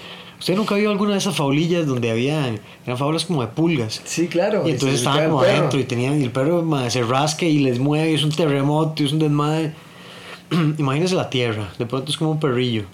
¿Usted 0.41 0.57
nunca 0.57 0.75
vio 0.75 0.91
alguna 0.91 1.13
de 1.13 1.19
esas 1.19 1.37
faulillas 1.37 1.87
donde 1.87 2.11
habían, 2.11 2.59
eran 2.85 2.99
faulas 2.99 3.25
como 3.27 3.43
de 3.43 3.49
pulgas? 3.49 4.01
Sí, 4.05 4.27
claro. 4.27 4.67
Y 4.67 4.73
entonces 4.73 5.01
se 5.01 5.05
estaban 5.07 5.29
como 5.31 5.43
adentro 5.43 5.79
y 5.79 5.85
tenían, 5.85 6.21
y 6.21 6.25
el 6.25 6.31
perro 6.33 6.63
man, 6.63 6.91
se 6.91 7.03
rasca 7.03 7.45
y 7.47 7.59
les 7.59 7.79
mueve, 7.79 8.11
y 8.11 8.15
es 8.15 8.25
un 8.25 8.33
terremoto, 8.33 9.03
y 9.03 9.07
es 9.07 9.13
un 9.13 9.19
desmadre. 9.21 9.73
Imagínense 10.79 11.15
la 11.15 11.31
tierra, 11.31 11.71
de 11.79 11.87
pronto 11.87 12.11
es 12.11 12.17
como 12.17 12.33
un 12.33 12.41
perrillo. 12.41 12.85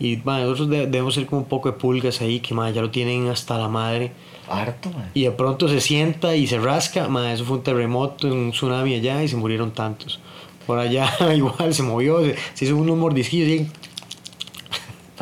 Y 0.00 0.18
man, 0.24 0.42
nosotros 0.42 0.70
de- 0.70 0.86
debemos 0.86 1.14
ser 1.14 1.26
como 1.26 1.42
un 1.42 1.48
poco 1.48 1.70
de 1.70 1.76
pulgas 1.76 2.20
ahí, 2.20 2.40
que 2.40 2.54
man, 2.54 2.72
ya 2.72 2.80
lo 2.80 2.90
tienen 2.90 3.28
hasta 3.28 3.58
la 3.58 3.68
madre. 3.68 4.12
Harto, 4.48 4.90
man. 4.90 5.10
Y 5.14 5.22
de 5.24 5.30
pronto 5.32 5.68
se 5.68 5.80
sienta 5.80 6.36
y 6.36 6.46
se 6.46 6.58
rasca, 6.58 7.08
man, 7.08 7.26
eso 7.26 7.44
fue 7.44 7.56
un 7.58 7.62
terremoto, 7.62 8.28
un 8.28 8.50
tsunami 8.52 8.94
allá 8.94 9.22
y 9.22 9.28
se 9.28 9.36
murieron 9.36 9.72
tantos. 9.72 10.20
Por 10.66 10.78
allá 10.78 11.10
igual 11.36 11.74
se 11.74 11.82
movió, 11.82 12.20
se, 12.24 12.36
se 12.54 12.64
hizo 12.66 12.76
unos 12.76 12.96
mordisquillos 12.96 13.48
y 13.48 13.66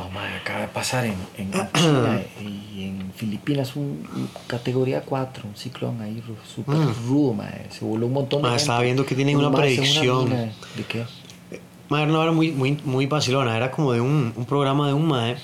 No, 0.03 0.11
man, 0.11 0.33
acaba 0.41 0.61
de 0.61 0.69
pasar 0.69 1.05
en, 1.07 1.15
en 1.39 1.51
China 1.75 2.21
y 2.41 2.85
en 2.85 3.13
Filipinas 3.15 3.77
un, 3.77 4.07
un 4.15 4.29
categoría 4.47 5.03
4, 5.03 5.45
un 5.49 5.57
ciclón 5.57 6.01
ahí 6.03 6.23
súper 6.55 6.75
Mm. 6.77 7.09
rudo, 7.09 7.35
man. 7.35 7.53
Se 7.71 7.85
voló 7.85 8.07
un 8.07 8.13
montón 8.15 8.41
de 8.41 8.43
Man, 8.43 8.51
gente. 8.53 8.63
estaba 8.63 8.81
viendo 8.83 9.07
que 9.07 9.15
tienen 9.15 9.37
Un 9.37 9.43
una 9.45 9.51
man 9.51 9.61
predicción. 9.61 10.29
¿De 10.31 10.85
qué? 10.89 11.05
Madre, 11.89 12.07
no 12.07 12.23
era 12.23 12.33
muy, 12.33 12.51
muy, 12.53 12.79
muy 12.85 13.07
vacilona, 13.07 13.57
era 13.57 13.71
como 13.71 13.93
de 13.93 14.01
un, 14.01 14.33
un 14.35 14.45
programa 14.47 14.87
de 14.89 14.95
un 14.95 15.07
mae 15.07 15.37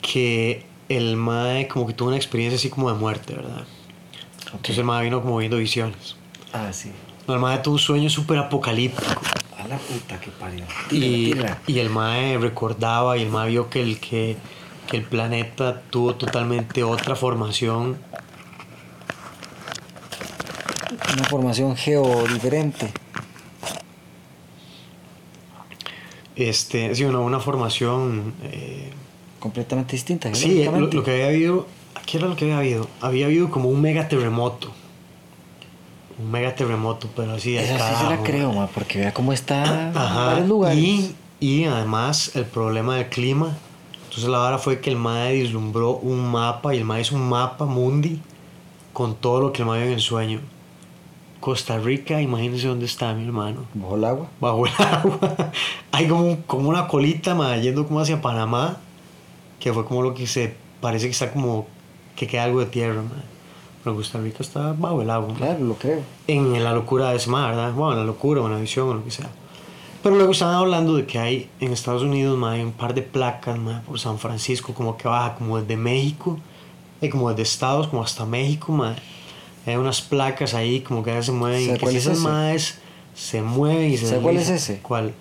que 0.00 0.64
el 0.88 1.16
mae 1.16 1.68
como 1.68 1.86
que 1.86 1.92
tuvo 1.92 2.08
una 2.08 2.16
experiencia 2.16 2.56
así 2.56 2.70
como 2.70 2.90
de 2.90 2.98
muerte, 2.98 3.34
¿verdad? 3.34 3.64
Entonces 4.46 4.78
el 4.78 4.84
mae 4.84 5.04
vino 5.04 5.20
como 5.20 5.36
viendo 5.38 5.58
visiones. 5.58 6.16
Ah, 6.52 6.72
sí. 6.72 6.90
No, 7.28 7.34
el 7.34 7.40
mae 7.40 7.58
tuvo 7.58 7.74
un 7.74 7.78
sueño 7.80 8.08
súper 8.08 8.38
apocalíptico 8.38 9.20
A 9.66 9.68
la 9.68 9.78
puta 9.78 10.20
que 10.20 10.30
parió. 10.30 10.64
y, 10.92 11.32
el 11.80 11.90
mae 11.90 12.38
recordaba 12.38 13.16
y 13.16 13.22
el 13.22 13.30
mae 13.30 13.48
vio 13.48 13.68
que 13.68 13.82
el, 13.82 13.98
que, 13.98 14.36
que 14.88 14.96
el 14.96 15.02
planeta 15.02 15.82
tuvo 15.90 16.14
totalmente 16.14 16.84
otra 16.84 17.16
formación. 17.16 17.98
Una 21.14 21.24
formación 21.24 21.74
geo 21.76 22.28
diferente. 22.28 22.92
Este, 26.36 26.94
sí, 26.94 27.02
una, 27.02 27.18
una 27.18 27.40
formación... 27.40 28.34
eh, 28.44 28.92
Completamente 29.40 29.92
distinta. 29.96 30.32
Sí, 30.32 30.48
lo, 30.48 30.54
geológicamente. 30.54 30.96
lo 30.96 31.02
que 31.02 31.10
había 31.12 31.26
habido, 31.26 31.66
¿qué 32.06 32.18
era 32.18 32.28
lo 32.28 32.36
que 32.36 32.44
había 32.44 32.58
habido? 32.58 32.88
Había 33.00 33.26
habido 33.26 33.50
como 33.50 33.68
un 33.68 33.80
mega 33.80 34.06
terremoto. 34.06 34.72
Un 36.18 36.30
mega 36.30 36.54
terremoto, 36.54 37.08
pero 37.14 37.32
así 37.32 37.52
de 37.52 37.64
Esa 37.64 37.78
sí 37.78 37.94
se 38.04 38.10
la 38.10 38.22
creo, 38.22 38.68
porque 38.74 38.98
vea 39.00 39.12
cómo 39.12 39.32
está 39.32 39.88
en 39.90 39.96
Ajá, 39.96 40.26
varios 40.26 40.48
lugares. 40.48 40.78
Y, 40.78 41.14
y 41.40 41.64
además 41.64 42.34
el 42.36 42.46
problema 42.46 42.96
del 42.96 43.08
clima. 43.08 43.56
Entonces 44.04 44.30
la 44.30 44.38
vara 44.38 44.58
fue 44.58 44.80
que 44.80 44.88
el 44.88 44.96
MAE 44.96 45.34
vislumbró 45.42 45.90
un 45.96 46.30
mapa 46.30 46.74
y 46.74 46.78
el 46.78 46.84
MAE 46.84 47.02
hizo 47.02 47.16
un 47.16 47.28
mapa 47.28 47.66
mundi 47.66 48.20
con 48.94 49.14
todo 49.14 49.40
lo 49.42 49.52
que 49.52 49.60
el 49.60 49.68
MAE 49.68 49.80
vio 49.80 49.88
en 49.88 49.94
el 49.94 50.00
sueño. 50.00 50.40
Costa 51.40 51.78
Rica, 51.78 52.20
imagínense 52.22 52.66
dónde 52.66 52.86
está 52.86 53.12
mi 53.12 53.24
hermano. 53.24 53.66
Bajo 53.74 53.96
el 53.96 54.04
agua. 54.04 54.26
Bajo 54.40 54.66
el 54.66 54.72
agua. 54.78 55.52
Hay 55.92 56.08
como, 56.08 56.38
como 56.46 56.70
una 56.70 56.88
colita 56.88 57.34
ma, 57.34 57.56
yendo 57.58 57.86
como 57.86 58.00
hacia 58.00 58.22
Panamá, 58.22 58.78
que 59.60 59.70
fue 59.72 59.84
como 59.84 60.00
lo 60.02 60.14
que 60.14 60.26
se 60.26 60.56
parece 60.80 61.06
que 61.06 61.12
está 61.12 61.30
como 61.30 61.66
que 62.16 62.26
queda 62.26 62.44
algo 62.44 62.60
de 62.60 62.66
tierra. 62.66 63.02
ma. 63.02 63.22
Pero 63.86 63.94
Costa 63.94 64.18
Rica 64.18 64.38
está 64.40 64.72
bajo 64.72 65.00
el 65.00 65.08
agua. 65.10 65.32
Claro, 65.36 65.60
lo 65.60 65.74
creo. 65.74 66.00
En 66.26 66.64
la 66.64 66.72
locura 66.72 67.10
de 67.10 67.18
ese 67.18 67.30
mar, 67.30 67.54
¿verdad? 67.54 67.72
Bueno, 67.72 67.92
en 67.92 67.98
la 68.00 68.04
locura 68.04 68.40
o 68.40 68.46
en 68.46 68.54
la 68.54 68.58
visión 68.58 68.88
o 68.88 68.94
lo 68.94 69.04
que 69.04 69.12
sea. 69.12 69.30
Pero 70.02 70.16
luego 70.16 70.32
estaban 70.32 70.56
hablando 70.56 70.96
de 70.96 71.06
que 71.06 71.20
hay 71.20 71.48
en 71.60 71.72
Estados 71.72 72.02
Unidos 72.02 72.36
ma, 72.36 72.50
hay 72.50 72.62
un 72.62 72.72
par 72.72 72.94
de 72.94 73.02
placas 73.02 73.56
ma, 73.56 73.82
por 73.86 74.00
San 74.00 74.18
Francisco, 74.18 74.74
como 74.74 74.96
que 74.96 75.06
baja 75.06 75.36
como 75.36 75.60
desde 75.60 75.76
México, 75.76 76.36
y 77.00 77.08
como 77.10 77.28
desde 77.30 77.42
Estados, 77.42 77.86
como 77.86 78.02
hasta 78.02 78.26
México. 78.26 78.72
ma. 78.72 78.96
Hay 79.64 79.76
unas 79.76 80.00
placas 80.00 80.54
ahí 80.54 80.80
como 80.80 81.04
que 81.04 81.12
ya 81.12 81.22
se 81.22 81.30
mueven. 81.30 81.60
¿Sabe 81.60 81.76
y 81.76 81.78
que 81.78 81.84
cuál 81.84 81.94
es 81.94 82.06
esas 82.06 82.80
se 83.14 83.40
mueven 83.40 83.92
y 83.92 83.96
se 83.98 84.08
¿Sabe 84.08 84.20
cuál 84.20 84.36
es 84.38 84.48
ese? 84.48 84.78
¿Cuál? 84.78 85.14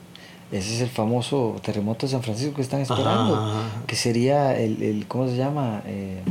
Ese 0.52 0.74
es 0.74 0.82
el 0.82 0.90
famoso 0.90 1.56
terremoto 1.62 2.08
de 2.08 2.14
San 2.14 2.24
Francisco 2.24 2.56
que 2.56 2.64
están 2.64 2.82
esperando. 2.82 3.36
Ajá. 3.36 3.62
Que 3.86 3.96
sería 3.96 4.60
el, 4.60 4.82
el 4.82 5.08
¿cómo 5.08 5.28
se 5.28 5.36
llama? 5.36 5.84
Eh, 5.86 6.24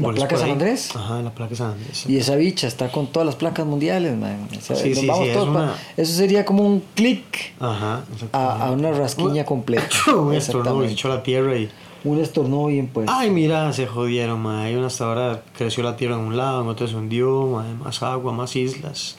Sí, 0.00 0.06
la 0.06 0.12
placa 0.12 0.36
San. 0.36 0.50
Andrés. 0.50 0.96
Ajá, 0.96 1.22
la 1.22 1.30
placa 1.34 1.54
San 1.54 1.72
Andrés. 1.72 2.04
Y 2.08 2.16
esa 2.16 2.36
bicha 2.36 2.66
está 2.66 2.90
con 2.90 3.06
todas 3.08 3.26
las 3.26 3.36
placas 3.36 3.66
mundiales, 3.66 4.16
man. 4.16 4.48
O 4.56 4.60
sea, 4.60 4.76
Sí, 4.76 4.94
sí, 4.94 5.06
vamos 5.06 5.28
es 5.28 5.36
una- 5.36 5.74
Eso 5.96 6.12
sería 6.14 6.44
como 6.44 6.64
un 6.64 6.82
clic 6.94 7.52
a, 7.60 8.02
a 8.32 8.70
una 8.72 8.92
rasquiña 8.92 9.44
completa. 9.44 9.88
Un 10.16 10.34
estornudo 10.34 10.84
echó 10.84 11.08
la 11.08 11.22
tierra 11.22 11.56
y... 11.56 11.68
Un 12.04 12.20
estornudo 12.20 12.66
bien 12.66 12.86
pues. 12.86 13.08
Ay, 13.10 13.28
mira, 13.30 13.72
se 13.72 13.86
jodieron, 13.86 14.40
ma. 14.40 14.62
Hay 14.62 14.76
una 14.76 14.86
hasta 14.86 15.04
ahora 15.04 15.42
creció 15.56 15.82
la 15.82 15.96
tierra 15.96 16.14
en 16.14 16.20
un 16.20 16.36
lado, 16.36 16.62
en 16.62 16.68
otro 16.68 16.86
se 16.86 16.94
hundió, 16.94 17.46
ma, 17.48 17.64
más 17.84 18.02
agua, 18.04 18.32
más 18.32 18.54
islas. 18.54 19.16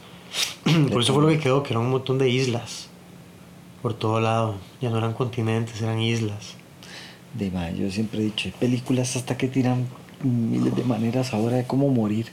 Por 0.92 1.02
eso 1.02 1.14
fue 1.14 1.24
lo 1.24 1.28
que 1.30 1.40
quedó, 1.40 1.62
que 1.62 1.74
eran 1.74 1.84
un 1.86 1.92
montón 1.92 2.18
de 2.18 2.30
islas. 2.30 2.88
Por 3.82 3.94
todo 3.94 4.20
lado. 4.22 4.56
Ya 4.82 4.90
no 4.90 4.98
eran 4.98 5.14
continentes, 5.14 5.82
eran 5.82 6.00
islas. 6.02 6.56
De 7.34 7.52
man, 7.52 7.76
yo 7.76 7.92
siempre 7.92 8.20
he 8.22 8.24
dicho, 8.24 8.48
hay 8.48 8.54
películas 8.60 9.16
hasta 9.16 9.38
que 9.38 9.48
tiran 9.48 9.86
miles 10.24 10.76
de 10.76 10.84
maneras 10.84 11.34
ahora 11.34 11.58
de 11.58 11.64
cómo 11.66 11.90
morir. 11.90 12.28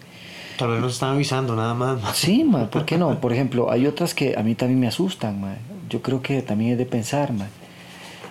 Tal 0.58 0.70
vez 0.70 0.80
nos 0.80 0.94
están 0.94 1.10
avisando, 1.14 1.54
nada 1.54 1.74
más. 1.74 2.00
ma. 2.02 2.14
Sí, 2.14 2.42
ma, 2.44 2.70
¿por 2.70 2.84
qué 2.86 2.96
no? 2.98 3.20
Por 3.20 3.32
ejemplo, 3.32 3.70
hay 3.70 3.86
otras 3.86 4.14
que 4.14 4.34
a 4.36 4.42
mí 4.42 4.54
también 4.54 4.80
me 4.80 4.86
asustan, 4.86 5.40
ma. 5.40 5.56
Yo 5.90 6.00
creo 6.02 6.22
que 6.22 6.40
también 6.42 6.72
es 6.72 6.78
de 6.78 6.86
pensar, 6.86 7.32
ma. 7.32 7.46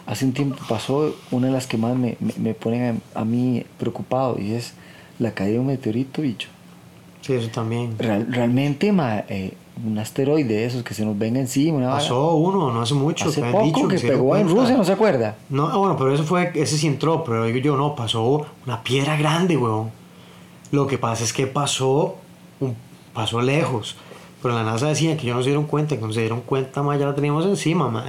Hace 0.08 0.26
un 0.26 0.34
tiempo 0.34 0.58
pasó 0.68 1.16
una 1.32 1.48
de 1.48 1.54
las 1.54 1.68
que 1.68 1.78
más 1.78 1.96
me, 1.96 2.16
me, 2.20 2.34
me 2.38 2.54
ponen 2.54 3.02
a, 3.16 3.22
a 3.22 3.26
mí 3.26 3.64
preocupado 3.80 4.38
y 4.40 4.54
es 4.54 4.74
la 5.20 5.32
caída 5.32 5.54
de 5.54 5.60
un 5.60 5.68
meteorito, 5.68 6.22
bicho. 6.22 6.48
Sí, 7.22 7.34
eso 7.34 7.50
también. 7.50 7.98
Real- 7.98 8.28
realmente, 8.32 8.92
ma, 8.92 9.24
eh, 9.30 9.54
un 9.84 9.98
asteroide 10.00 10.48
de 10.48 10.66
esos 10.66 10.84
que 10.84 10.94
se 10.94 11.04
nos 11.06 11.18
venga 11.18 11.40
encima, 11.40 11.78
una. 11.78 11.92
Pasó 11.92 12.36
uno, 12.36 12.72
no 12.72 12.82
hace 12.82 12.94
mucho. 12.94 13.28
Hace 13.28 13.42
que 13.42 13.52
poco 13.52 13.66
dicho 13.66 13.88
que 13.88 14.00
pegó 14.00 14.36
en. 14.36 14.48
Rusia, 14.48 14.78
¿no 14.78 14.86
se 14.86 14.94
acuerda? 14.94 15.36
No, 15.50 15.68
ah, 15.68 15.78
bueno, 15.78 15.98
pero 15.98 16.14
eso 16.14 16.24
fue, 16.24 16.52
ese 16.56 16.78
sí 16.78 16.88
entró, 16.88 17.24
pero 17.24 17.46
digo 17.46 17.58
yo, 17.60 17.76
no, 17.76 17.96
pasó 17.96 18.46
una 18.66 18.82
piedra 18.84 19.18
grande, 19.18 19.58
weón. 19.58 19.92
Lo 20.72 20.88
que 20.88 20.98
pasa 20.98 21.24
es 21.24 21.34
que 21.34 21.48
pasó, 21.48 22.16
un, 22.60 22.76
pasó 23.14 23.42
lejos. 23.42 23.96
Pero 24.42 24.54
la 24.54 24.64
NASA 24.64 24.88
decía 24.88 25.18
que 25.18 25.24
ellos 25.24 25.38
no 25.38 25.44
se 25.44 25.50
dieron 25.50 25.66
cuenta, 25.66 25.96
que 25.96 26.00
cuando 26.00 26.14
se 26.14 26.22
dieron 26.22 26.42
cuenta, 26.42 26.84
ma, 26.84 26.96
ya 26.98 27.08
la 27.08 27.16
teníamos 27.16 27.46
encima, 27.46 27.90
ma. 27.90 28.06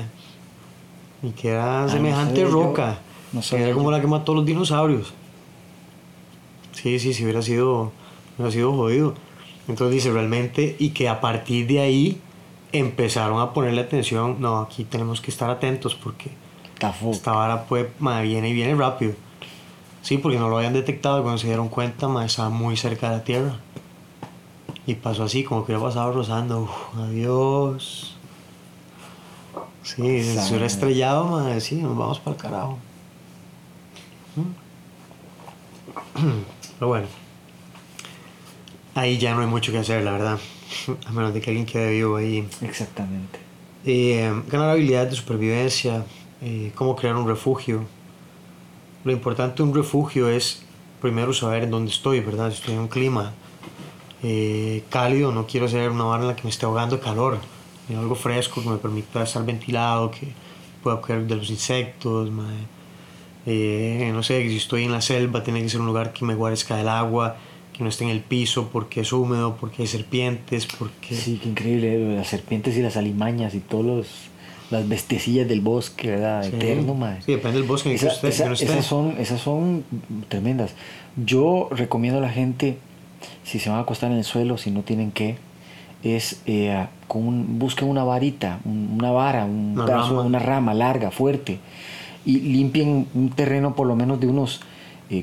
Y 1.22 1.30
que 1.30 1.48
era 1.48 1.82
no 1.82 1.88
semejante 1.88 2.42
yo. 2.42 2.50
roca. 2.50 2.98
No 3.32 3.40
que 3.40 3.62
era 3.62 3.74
como 3.74 3.90
la 3.90 4.00
que 4.00 4.06
mató 4.06 4.32
a 4.32 4.34
los 4.36 4.46
dinosaurios. 4.46 5.14
Sí, 6.72 6.98
sí, 6.98 7.14
sí, 7.14 7.24
hubiera 7.24 7.42
sido, 7.42 7.90
hubiera 8.36 8.52
sido 8.52 8.72
jodido. 8.72 9.14
Entonces 9.68 9.94
dice 9.94 10.12
realmente, 10.12 10.76
y 10.78 10.90
que 10.90 11.08
a 11.08 11.20
partir 11.20 11.66
de 11.66 11.80
ahí 11.80 12.20
empezaron 12.72 13.40
a 13.40 13.52
ponerle 13.52 13.80
atención, 13.80 14.36
no, 14.40 14.60
aquí 14.60 14.84
tenemos 14.84 15.20
que 15.20 15.30
estar 15.30 15.50
atentos 15.50 15.94
porque 15.94 16.30
esta 17.10 17.32
vara 17.32 17.64
pues, 17.64 17.86
ma, 17.98 18.20
viene 18.20 18.50
y 18.50 18.52
viene 18.52 18.74
rápido. 18.74 19.14
Sí, 20.02 20.18
porque 20.18 20.38
no 20.38 20.48
lo 20.48 20.58
habían 20.58 20.72
detectado 20.72 21.18
y 21.18 21.22
cuando 21.22 21.38
se 21.38 21.48
dieron 21.48 21.68
cuenta, 21.68 22.06
ma, 22.06 22.24
estaba 22.24 22.48
muy 22.50 22.76
cerca 22.76 23.10
de 23.10 23.16
la 23.16 23.24
Tierra. 23.24 23.56
Y 24.86 24.94
pasó 24.94 25.24
así, 25.24 25.42
como 25.42 25.64
que 25.64 25.72
hubiera 25.72 25.84
pasado 25.84 26.12
rozando. 26.12 26.60
Uf, 26.60 26.98
adiós. 26.98 28.16
Sí, 29.82 30.22
si 30.22 30.24
se 30.24 30.34
Sabe. 30.34 30.48
hubiera 30.50 30.66
estrellado, 30.66 31.24
ma, 31.24 31.58
sí, 31.58 31.76
nos 31.76 31.96
vamos 31.96 32.20
para 32.20 32.36
el 32.36 32.42
carajo. 32.42 32.78
Pero 36.78 36.88
bueno. 36.88 37.25
Ahí 38.96 39.18
ya 39.18 39.34
no 39.34 39.42
hay 39.42 39.46
mucho 39.46 39.72
que 39.72 39.78
hacer, 39.78 40.02
la 40.02 40.12
verdad. 40.12 40.38
A 41.06 41.12
menos 41.12 41.34
de 41.34 41.42
que 41.42 41.50
alguien 41.50 41.66
quede 41.66 41.92
vivo 41.92 42.16
ahí. 42.16 42.48
Exactamente. 42.62 43.38
Eh, 43.84 44.32
ganar 44.50 44.70
habilidades 44.70 45.10
de 45.10 45.16
supervivencia, 45.16 46.06
eh, 46.40 46.72
cómo 46.74 46.96
crear 46.96 47.14
un 47.14 47.28
refugio. 47.28 47.84
Lo 49.04 49.12
importante 49.12 49.62
de 49.62 49.68
un 49.68 49.74
refugio 49.74 50.30
es 50.30 50.62
primero 51.02 51.34
saber 51.34 51.64
en 51.64 51.72
dónde 51.72 51.90
estoy, 51.90 52.20
¿verdad? 52.20 52.48
Si 52.48 52.56
estoy 52.56 52.72
en 52.72 52.80
un 52.80 52.88
clima 52.88 53.34
eh, 54.22 54.82
cálido, 54.88 55.30
no 55.30 55.46
quiero 55.46 55.66
hacer 55.66 55.90
una 55.90 56.04
barra 56.04 56.22
en 56.22 56.28
la 56.28 56.36
que 56.36 56.44
me 56.44 56.50
esté 56.50 56.64
ahogando 56.64 56.96
de 56.96 57.02
calor. 57.02 57.38
Algo 57.90 58.14
fresco 58.14 58.62
que 58.62 58.70
me 58.70 58.78
permita 58.78 59.22
estar 59.22 59.44
ventilado, 59.44 60.10
que 60.10 60.32
pueda 60.82 61.02
coger 61.02 61.26
de 61.26 61.36
los 61.36 61.50
insectos. 61.50 62.30
Eh, 63.44 64.10
no 64.14 64.22
sé, 64.22 64.48
si 64.48 64.56
estoy 64.56 64.84
en 64.84 64.92
la 64.92 65.02
selva, 65.02 65.44
tiene 65.44 65.62
que 65.62 65.68
ser 65.68 65.82
un 65.82 65.86
lugar 65.86 66.14
que 66.14 66.24
me 66.24 66.34
guarezca 66.34 66.76
del 66.76 66.88
agua, 66.88 67.36
que 67.76 67.82
no 67.82 67.90
esté 67.90 68.04
en 68.04 68.10
el 68.10 68.20
piso 68.20 68.70
porque 68.72 69.02
es 69.02 69.12
húmedo, 69.12 69.56
porque 69.56 69.82
hay 69.82 69.88
serpientes, 69.88 70.66
porque... 70.66 71.14
Sí, 71.14 71.38
qué 71.42 71.48
increíble, 71.48 72.16
las 72.16 72.28
serpientes 72.28 72.76
y 72.76 72.82
las 72.82 72.96
alimañas 72.96 73.54
y 73.54 73.60
todos 73.60 73.84
los 73.84 74.06
las 74.70 74.88
bestecillas 74.88 75.46
del 75.46 75.60
bosque, 75.60 76.10
¿verdad? 76.10 76.44
Eterno, 76.44 76.94
madre. 76.94 77.22
Sí, 77.22 77.32
depende 77.32 77.58
del 77.58 77.68
bosque 77.68 77.92
en 77.92 77.98
que 77.98 78.06
usted, 78.06 78.28
Esas 78.28 78.84
son, 78.84 79.14
esas 79.18 79.40
son 79.40 79.84
tremendas. 80.28 80.74
Yo 81.16 81.68
recomiendo 81.70 82.18
a 82.18 82.22
la 82.22 82.30
gente, 82.30 82.78
si 83.44 83.58
se 83.58 83.70
van 83.70 83.78
a 83.78 83.82
acostar 83.82 84.10
en 84.10 84.18
el 84.18 84.24
suelo, 84.24 84.58
si 84.58 84.70
no 84.70 84.82
tienen 84.82 85.12
que, 85.12 85.36
es 86.02 86.42
eh, 86.46 86.86
con 87.08 87.58
busquen 87.58 87.88
una 87.88 88.04
varita, 88.04 88.60
una 88.64 89.10
vara, 89.10 89.44
un 89.44 89.72
una, 89.74 89.86
rama. 89.86 90.22
una 90.22 90.38
rama 90.38 90.74
larga, 90.74 91.10
fuerte, 91.10 91.58
y 92.24 92.40
limpien 92.40 93.06
un 93.14 93.30
terreno 93.30 93.74
por 93.74 93.86
lo 93.86 93.94
menos 93.94 94.20
de 94.20 94.26
unos 94.26 94.60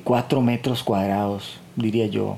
4 0.03 0.39
eh, 0.39 0.41
metros 0.41 0.83
cuadrados, 0.83 1.59
diría 1.75 2.07
yo, 2.07 2.37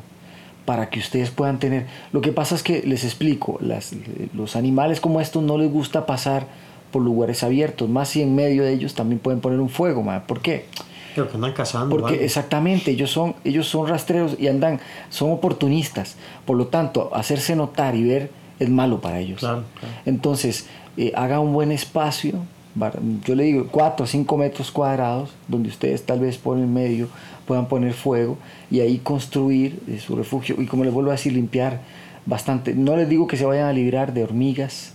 para 0.65 0.89
que 0.89 0.99
ustedes 0.99 1.29
puedan 1.29 1.59
tener... 1.59 1.85
Lo 2.11 2.21
que 2.21 2.31
pasa 2.31 2.55
es 2.55 2.63
que, 2.63 2.81
les 2.83 3.03
explico, 3.03 3.57
las, 3.61 3.93
los 4.33 4.55
animales 4.55 4.99
como 4.99 5.21
estos 5.21 5.43
no 5.43 5.57
les 5.57 5.71
gusta 5.71 6.05
pasar 6.05 6.47
por 6.91 7.01
lugares 7.01 7.43
abiertos, 7.43 7.89
más 7.89 8.09
si 8.09 8.21
en 8.21 8.35
medio 8.35 8.63
de 8.63 8.73
ellos 8.73 8.95
también 8.95 9.19
pueden 9.19 9.41
poner 9.41 9.59
un 9.59 9.69
fuego, 9.69 10.03
¿por 10.27 10.41
qué? 10.41 10.65
Creo 11.13 11.29
que 11.29 11.35
andan 11.35 11.53
cazando. 11.53 11.95
Porque 11.95 12.25
exactamente, 12.25 12.91
ellos 12.91 13.11
son, 13.11 13.35
ellos 13.43 13.67
son 13.67 13.87
rastreros 13.87 14.35
y 14.39 14.47
andan, 14.47 14.79
son 15.09 15.31
oportunistas. 15.31 16.17
Por 16.45 16.57
lo 16.57 16.67
tanto, 16.67 17.09
hacerse 17.13 17.55
notar 17.55 17.95
y 17.95 18.03
ver 18.03 18.31
es 18.59 18.69
malo 18.69 19.01
para 19.01 19.19
ellos. 19.19 19.45
Entonces, 20.05 20.67
eh, 20.97 21.11
haga 21.15 21.39
un 21.39 21.53
buen 21.53 21.71
espacio, 21.71 22.33
yo 23.25 23.35
le 23.35 23.43
digo 23.43 23.67
4 23.71 24.03
o 24.03 24.07
5 24.07 24.37
metros 24.37 24.71
cuadrados, 24.71 25.29
donde 25.47 25.69
ustedes 25.69 26.05
tal 26.05 26.19
vez 26.19 26.37
por 26.37 26.57
el 26.57 26.67
medio 26.67 27.07
puedan 27.45 27.67
poner 27.67 27.93
fuego 27.93 28.37
y 28.71 28.79
ahí 28.79 28.99
construir 28.99 29.79
eh, 29.87 29.99
su 29.99 30.15
refugio. 30.15 30.61
Y 30.61 30.65
como 30.65 30.83
les 30.83 30.93
vuelvo 30.93 31.11
a 31.11 31.13
decir, 31.13 31.33
limpiar 31.33 31.81
bastante. 32.25 32.73
No 32.73 32.95
les 32.95 33.07
digo 33.07 33.27
que 33.27 33.37
se 33.37 33.45
vayan 33.45 33.67
a 33.67 33.73
librar 33.73 34.13
de 34.13 34.23
hormigas, 34.23 34.93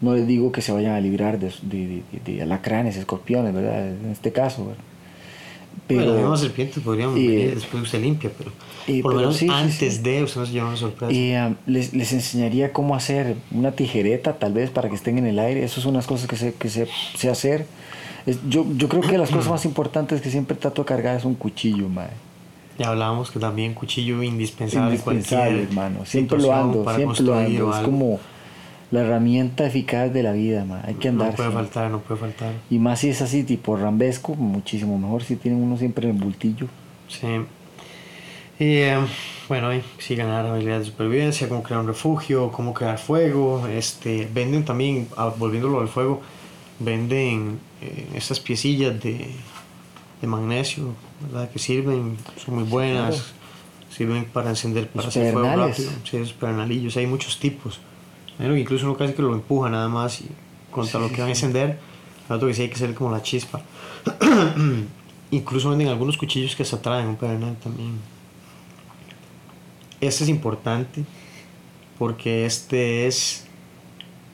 no 0.00 0.14
les 0.14 0.26
digo 0.26 0.52
que 0.52 0.60
se 0.60 0.72
vayan 0.72 0.94
a 0.94 1.00
librar 1.00 1.38
de, 1.38 1.52
de, 1.62 2.02
de, 2.24 2.42
alacranes, 2.42 2.96
escorpiones, 2.96 3.54
¿verdad? 3.54 3.88
En 3.88 4.10
este 4.10 4.32
caso, 4.32 4.72
Pero, 5.86 6.12
bueno, 6.12 6.30
las 6.30 6.40
serpientes 6.40 6.82
podrían 6.82 7.14
venir 7.14 7.54
después 7.54 7.82
usted 7.82 8.00
limpia, 8.00 8.30
pero 8.36 8.50
por 9.02 9.14
lo 9.14 9.20
menos 9.20 9.42
antes 9.42 10.02
de 10.02 10.22
usted 10.22 10.40
no 10.40 10.46
se 10.46 10.52
lleva 10.52 10.68
una 10.68 10.76
sorpresa. 10.76 11.46
Um, 11.46 11.56
les, 11.66 11.94
les, 11.94 12.12
enseñaría 12.12 12.72
cómo 12.72 12.94
hacer 12.94 13.36
una 13.50 13.72
tijereta, 13.72 14.34
tal 14.34 14.52
vez, 14.52 14.70
para 14.70 14.88
que 14.88 14.94
estén 14.94 15.16
en 15.18 15.26
el 15.26 15.38
aire. 15.38 15.64
Eso 15.64 15.80
son 15.80 15.92
unas 15.92 16.06
cosas 16.06 16.28
que 16.28 16.36
sé, 16.36 16.54
que 16.54 16.68
sé, 16.68 16.86
sé 17.16 17.30
hacer. 17.30 17.66
Yo, 18.48 18.66
yo 18.76 18.88
creo 18.88 19.02
que 19.02 19.18
las 19.18 19.30
cosas 19.30 19.50
más 19.50 19.64
importantes 19.64 20.20
que 20.20 20.30
siempre 20.30 20.56
trato 20.56 20.82
de 20.82 20.86
cargar 20.86 21.16
es 21.16 21.24
un 21.24 21.34
cuchillo, 21.34 21.88
madre. 21.88 22.12
Ya 22.78 22.88
hablábamos 22.88 23.30
que 23.30 23.38
también 23.38 23.74
cuchillo 23.74 24.22
indispensable. 24.22 24.90
Indispensable, 24.90 25.62
hermano. 25.62 26.04
Siempre 26.04 26.38
lo 26.38 26.52
ando, 26.52 26.94
siempre 26.94 27.22
lo 27.22 27.34
ando. 27.34 27.76
Es 27.76 27.84
como 27.84 28.18
la 28.90 29.00
herramienta 29.00 29.66
eficaz 29.66 30.12
de 30.12 30.22
la 30.22 30.32
vida, 30.32 30.64
hay 30.84 30.94
que 30.94 31.08
andar. 31.08 31.30
No 31.30 31.36
puede 31.36 31.50
faltar, 31.50 31.90
no 31.90 32.00
puede 32.00 32.20
faltar. 32.20 32.52
Y 32.70 32.78
más 32.78 33.00
si 33.00 33.10
es 33.10 33.22
así, 33.22 33.44
tipo 33.44 33.76
rambesco, 33.76 34.34
muchísimo 34.34 34.98
mejor 34.98 35.22
si 35.22 35.36
tienen 35.36 35.62
uno 35.62 35.76
siempre 35.76 36.08
en 36.08 36.16
el 36.16 36.22
bultillo. 36.22 36.66
Sí. 37.08 37.26
Y 38.58 38.76
eh, 38.76 38.98
bueno, 39.48 39.70
sí, 39.98 40.14
ganar 40.14 40.46
habilidades 40.46 40.86
de 40.86 40.92
supervivencia, 40.92 41.48
cómo 41.48 41.62
crear 41.62 41.80
un 41.80 41.88
refugio, 41.88 42.52
cómo 42.52 42.72
crear 42.72 42.98
fuego. 42.98 43.66
Este, 43.66 44.28
venden 44.32 44.64
también, 44.64 45.08
ah, 45.16 45.32
volviéndolo 45.36 45.80
al 45.80 45.88
fuego, 45.88 46.22
venden 46.78 47.60
eh, 47.80 48.08
estas 48.14 48.40
piecillas 48.40 49.00
de, 49.02 49.30
de 50.20 50.26
magnesio, 50.26 50.94
¿verdad? 51.20 51.50
Que 51.50 51.58
sirven, 51.58 52.16
son 52.44 52.56
muy 52.56 52.64
buenas. 52.64 53.32
Sirven 53.90 54.24
para 54.24 54.50
encender, 54.50 54.88
para 54.88 55.06
hacer 55.06 55.32
fuego 55.32 55.56
rápido. 55.56 55.90
Sí, 56.02 56.34
pernalillos, 56.40 56.96
hay 56.96 57.06
muchos 57.06 57.38
tipos 57.38 57.78
incluso 58.38 58.86
uno 58.86 58.96
casi 58.96 59.14
que 59.14 59.22
lo 59.22 59.32
empuja 59.32 59.70
nada 59.70 59.88
más 59.88 60.20
y 60.20 60.28
contra 60.70 61.00
lo 61.00 61.08
que 61.08 61.18
van 61.18 61.28
a 61.28 61.30
encender, 61.32 61.78
el 62.28 62.36
otro 62.36 62.48
que 62.48 62.54
sí 62.54 62.62
hay 62.62 62.68
que 62.68 62.74
hacer 62.74 62.94
como 62.94 63.10
la 63.10 63.22
chispa. 63.22 63.62
incluso 65.30 65.70
venden 65.70 65.88
algunos 65.88 66.16
cuchillos 66.16 66.54
que 66.54 66.64
se 66.64 66.76
atraen 66.76 67.06
un 67.06 67.16
pedernal 67.16 67.56
también. 67.62 67.98
Este 70.00 70.24
es 70.24 70.30
importante 70.30 71.04
porque 71.98 72.44
este 72.44 73.06
es 73.06 73.46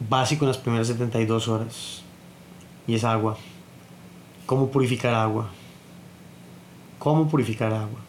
básico 0.09 0.45
en 0.45 0.49
las 0.49 0.59
primeras 0.59 0.89
72 0.89 1.49
horas 1.49 2.00
y 2.91 2.97
es 2.97 3.05
agua. 3.05 3.37
¿Cómo 4.47 4.69
purificar 4.69 5.15
agua? 5.15 5.49
¿Cómo 6.99 7.29
purificar 7.29 7.73
agua? 7.73 8.01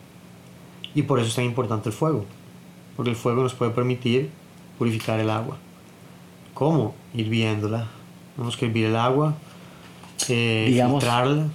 Y 0.96 1.04
por 1.04 1.20
eso 1.20 1.30
es 1.30 1.36
tan 1.36 1.46
importante 1.46 1.90
el 1.90 1.94
fuego, 1.94 2.26
porque 2.96 3.12
el 3.12 3.16
fuego 3.16 3.44
nos 3.44 3.54
puede 3.54 3.70
permitir 3.72 4.32
purificar 4.80 5.20
el 5.20 5.30
agua. 5.30 5.58
¿Cómo? 6.56 6.96
Hirviéndola. 7.14 7.88
Tenemos 8.36 8.58
que 8.58 8.66
hervir 8.66 8.86
el 8.86 8.96
agua, 8.96 9.36
eh, 10.30 10.66
filtrarla. 10.74 11.48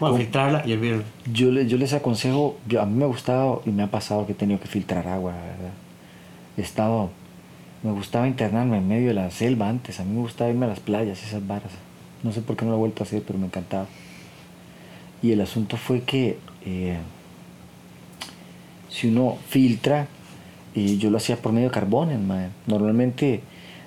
Bueno, 0.00 0.16
filtrarla 0.16 0.66
y 0.66 0.72
hervirla. 0.72 1.04
Yo, 1.32 1.52
yo 1.52 1.78
les 1.78 1.92
aconsejo, 1.92 2.58
yo, 2.66 2.82
a 2.82 2.86
mí 2.86 2.96
me 2.96 3.04
ha 3.04 3.06
gustado 3.06 3.62
y 3.64 3.70
me 3.70 3.84
ha 3.84 3.90
pasado 3.92 4.26
que 4.26 4.32
he 4.32 4.34
tenido 4.34 4.58
que 4.58 4.66
filtrar 4.66 5.06
agua, 5.06 5.32
verdad. 5.34 5.72
He 6.56 6.62
estado, 6.62 7.10
me 7.84 7.92
gustaba 7.92 8.26
internarme 8.26 8.78
en 8.78 8.88
medio 8.88 9.08
de 9.08 9.14
la 9.14 9.30
selva 9.30 9.68
antes, 9.68 10.00
a 10.00 10.04
mí 10.04 10.12
me 10.14 10.20
gustaba 10.20 10.50
irme 10.50 10.66
a 10.66 10.70
las 10.70 10.80
playas, 10.80 11.22
esas 11.22 11.46
varas. 11.46 11.70
No 12.24 12.32
sé 12.32 12.40
por 12.40 12.56
qué 12.56 12.64
no 12.64 12.72
lo 12.72 12.78
he 12.78 12.80
vuelto 12.80 13.04
a 13.04 13.06
hacer, 13.06 13.22
pero 13.24 13.38
me 13.38 13.46
encantaba. 13.46 13.86
Y 15.22 15.32
el 15.32 15.40
asunto 15.42 15.76
fue 15.76 16.00
que 16.00 16.38
eh, 16.64 16.98
si 18.88 19.08
uno 19.08 19.36
filtra, 19.48 20.08
y 20.74 20.98
yo 20.98 21.10
lo 21.10 21.18
hacía 21.18 21.36
por 21.36 21.52
medio 21.52 21.68
de 21.68 21.74
carbón, 21.74 22.10
normalmente 22.66 23.42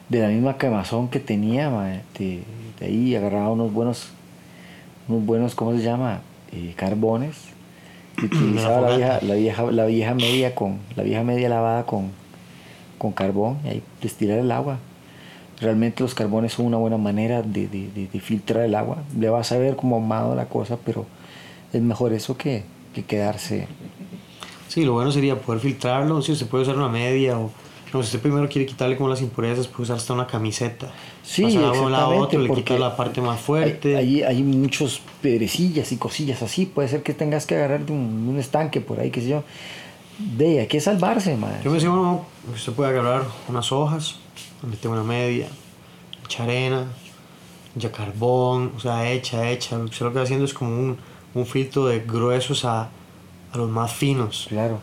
de 0.09 0.19
la 0.21 0.29
misma 0.29 0.57
quemazón 0.57 1.09
que 1.09 1.19
tenía, 1.19 1.69
de, 2.17 2.43
ahí 2.79 3.15
agarraba 3.15 3.51
unos 3.51 3.73
buenos, 3.73 4.09
unos 5.07 5.25
buenos, 5.25 5.55
¿cómo 5.55 5.75
se 5.75 5.83
llama? 5.83 6.21
Eh, 6.51 6.73
carbones. 6.75 7.35
Y 8.21 8.25
utilizaba 8.25 8.89
la 8.89 8.97
vieja, 8.97 9.19
la 9.21 9.33
vieja, 9.35 9.71
la 9.71 9.85
vieja 9.85 10.13
media 10.13 10.55
con, 10.55 10.77
la 10.95 11.03
vieja 11.03 11.23
media 11.23 11.49
lavada 11.49 11.85
con, 11.85 12.11
con 12.97 13.11
carbón 13.11 13.57
y 13.65 13.69
ahí 13.69 13.83
destilar 14.01 14.39
el 14.39 14.51
agua. 14.51 14.79
Realmente 15.59 16.03
los 16.03 16.13
carbones 16.13 16.53
son 16.53 16.67
una 16.67 16.77
buena 16.77 16.97
manera 16.97 17.41
de, 17.41 17.67
de, 17.67 18.19
filtrar 18.19 18.63
el 18.63 18.75
agua. 18.75 18.97
Le 19.17 19.29
vas 19.29 19.51
a 19.51 19.57
ver 19.57 19.75
como 19.75 19.95
ahumado 19.95 20.35
la 20.35 20.45
cosa, 20.45 20.77
pero 20.85 21.05
es 21.73 21.81
mejor 21.81 22.13
eso 22.13 22.37
que, 22.37 22.63
que 22.93 23.03
quedarse. 23.03 23.67
Sí, 24.67 24.85
lo 24.85 24.93
bueno 24.93 25.11
sería 25.11 25.39
poder 25.39 25.61
filtrarlo, 25.61 26.21
si 26.21 26.35
se 26.35 26.45
puede 26.45 26.63
usar 26.63 26.75
una 26.77 26.89
media 26.89 27.39
o 27.39 27.49
no, 27.93 28.03
si 28.03 28.07
usted 28.07 28.19
primero 28.19 28.49
quiere 28.49 28.65
quitarle 28.65 28.97
como 28.97 29.07
las 29.07 29.21
impurezas, 29.21 29.67
puede 29.67 29.83
usar 29.83 29.95
hasta 29.95 30.13
una 30.13 30.27
camiseta. 30.27 30.91
Sí, 31.23 31.45
exactamente. 31.45 31.79
un 31.79 31.91
lado 31.91 32.17
otro, 32.17 32.39
le 32.39 32.53
quita 32.53 32.77
la 32.77 32.95
parte 32.95 33.21
más 33.21 33.39
fuerte. 33.39 33.95
Hay, 33.95 34.23
hay, 34.23 34.43
muchos 34.43 35.01
perecillas 35.21 35.91
y 35.93 35.97
cosillas 35.97 36.41
así. 36.41 36.65
Puede 36.65 36.89
ser 36.89 37.01
que 37.01 37.13
tengas 37.13 37.45
que 37.45 37.55
agarrar 37.55 37.85
de 37.85 37.93
un, 37.93 38.35
estanque 38.39 38.81
por 38.81 38.99
ahí, 38.99 39.09
qué 39.09 39.21
sé 39.21 39.29
yo. 39.29 39.43
De, 40.19 40.59
hay 40.59 40.67
que 40.67 40.81
salvarse, 40.81 41.37
madre. 41.37 41.59
Yo 41.63 41.69
me 41.69 41.75
decía, 41.75 41.89
bueno, 41.89 42.25
usted 42.53 42.73
puede 42.73 42.89
agarrar 42.89 43.23
unas 43.47 43.71
hojas, 43.71 44.15
meter 44.63 44.89
una 44.89 45.03
media, 45.03 45.47
echa 46.25 46.43
arena, 46.43 46.87
echa 47.75 47.91
carbón, 47.91 48.73
o 48.75 48.79
sea, 48.79 49.11
echa, 49.11 49.49
echa. 49.49 49.77
Usted 49.77 50.05
lo 50.05 50.11
que 50.11 50.19
está 50.19 50.23
haciendo 50.23 50.45
es 50.45 50.53
como 50.53 50.71
un, 50.71 50.97
un 51.33 51.45
filtro 51.45 51.85
de 51.85 51.99
gruesos 51.99 52.65
a, 52.65 52.89
a 53.51 53.57
los 53.57 53.69
más 53.69 53.93
finos. 53.93 54.47
Claro 54.49 54.81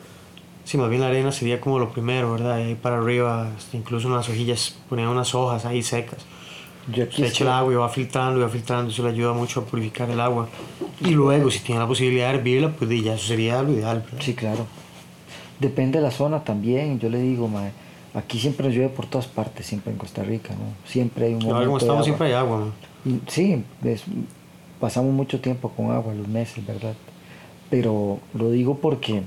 Sí, 0.65 0.79
más 0.79 0.89
bien 0.89 1.03
la 1.03 1.09
arena 1.09 1.31
sería 1.31 1.61
como 1.61 1.79
lo 1.79 1.91
primero, 1.91 2.33
¿verdad? 2.33 2.59
Y 2.59 2.63
ahí 2.63 2.75
para 2.75 2.97
arriba, 2.97 3.51
este, 3.57 3.77
incluso 3.77 4.09
unas 4.09 4.29
hojillas, 4.29 4.77
ponían 4.89 5.09
unas 5.09 5.35
hojas 5.35 5.67
ahí 5.67 5.83
secas. 5.83 6.25
Se 6.93 7.27
echa 7.27 7.45
el 7.45 7.51
agua 7.51 7.73
y 7.73 7.77
va 7.77 7.89
filtrando 7.89 8.41
y 8.41 8.43
va 8.43 8.49
filtrando, 8.49 8.91
eso 8.91 9.03
le 9.03 9.11
ayuda 9.11 9.33
mucho 9.35 9.61
a 9.61 9.65
purificar 9.65 10.11
el 10.11 10.21
agua. 10.21 10.49
Y 11.01 11.11
luego, 11.11 11.51
si 11.51 11.61
tiene 11.61 11.81
la 11.81 11.87
posibilidad 11.87 12.31
de 12.31 12.39
hervirla, 12.39 12.73
pues 12.73 12.91
ya 13.03 13.15
eso 13.15 13.27
sería 13.27 13.63
lo 13.63 13.73
ideal. 13.73 14.05
Sí, 14.21 14.35
claro. 14.35 14.67
Depende 15.61 15.99
de 15.99 16.05
la 16.05 16.11
zona 16.11 16.43
también, 16.45 16.99
yo 16.99 17.09
le 17.11 17.19
digo, 17.19 17.47
mae, 17.47 17.73
aquí 18.15 18.39
siempre 18.39 18.67
nos 18.67 18.75
llueve 18.75 18.91
por 18.91 19.07
todas 19.07 19.27
partes, 19.27 19.67
siempre 19.67 19.93
en 19.93 19.99
Costa 19.99 20.23
Rica, 20.23 20.55
¿no? 20.55 20.89
Siempre 20.89 21.27
hay 21.27 21.35
un 21.35 21.45
momento 21.45 21.67
como 21.67 21.79
estamos, 21.79 22.05
siempre 22.05 22.29
hay 22.29 22.33
agua, 22.33 22.73
Sí, 23.29 23.63
pasamos 24.81 25.13
mucho 25.13 25.41
tiempo 25.41 25.69
con 25.71 25.91
agua, 25.91 26.15
los 26.15 26.29
meses, 26.29 26.65
¿verdad? 26.67 26.95
pero 27.71 28.19
lo 28.35 28.53
digo 28.53 28.79
porque 28.79 29.23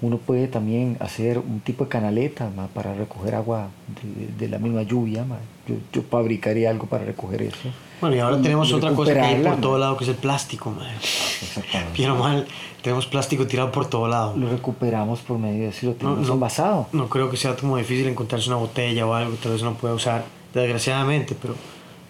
uno 0.00 0.16
puede 0.16 0.48
también 0.48 0.96
hacer 1.00 1.38
un 1.38 1.60
tipo 1.60 1.84
de 1.84 1.90
canaleta 1.90 2.50
ma, 2.56 2.68
para 2.68 2.94
recoger 2.94 3.34
agua 3.34 3.68
de, 4.02 4.26
de 4.38 4.48
la 4.48 4.58
misma 4.58 4.82
lluvia. 4.84 5.24
ma. 5.24 5.36
Yo, 5.70 5.76
yo 5.92 6.02
fabricaría 6.08 6.70
algo 6.70 6.86
para 6.86 7.04
recoger 7.04 7.42
eso. 7.42 7.56
Bueno, 8.00 8.16
y 8.16 8.18
ahora 8.18 8.38
Y- 8.38 8.42
tenemos 8.42 8.68
y 8.70 8.72
otra 8.74 8.92
cosa 8.94 9.12
que 9.12 9.20
hay 9.20 9.42
por 9.42 9.60
todo 9.60 9.78
lado, 9.78 9.96
que 9.96 10.04
es 10.04 10.10
el 10.10 10.16
plástico, 10.16 10.70
madre. 10.70 10.94
Exactamente. 10.96 11.92
Bien 11.96 12.10
o 12.10 12.16
mal, 12.16 12.46
tenemos 12.82 13.06
plástico 13.06 13.46
tirado 13.46 13.70
por 13.70 13.88
todo 13.88 14.08
lado. 14.08 14.34
Lo 14.36 14.48
recuperamos 14.50 15.20
por 15.20 15.38
medio 15.38 15.62
de 15.64 15.68
eso 15.68 15.80
y 15.86 15.88
lo 15.90 15.94
tenemos 15.94 16.26
no. 16.26 16.34
envasado. 16.34 16.88
No 16.92 17.08
creo 17.08 17.30
que 17.30 17.36
sea 17.36 17.54
como 17.56 17.76
difícil 17.76 18.08
encontrarse 18.08 18.48
una 18.48 18.56
botella 18.56 19.06
o 19.06 19.14
algo 19.14 19.32
que 19.32 19.36
tal 19.38 19.52
vez 19.52 19.62
uno 19.62 19.74
pueda 19.74 19.94
usar, 19.94 20.24
desgraciadamente, 20.54 21.36
pero 21.40 21.54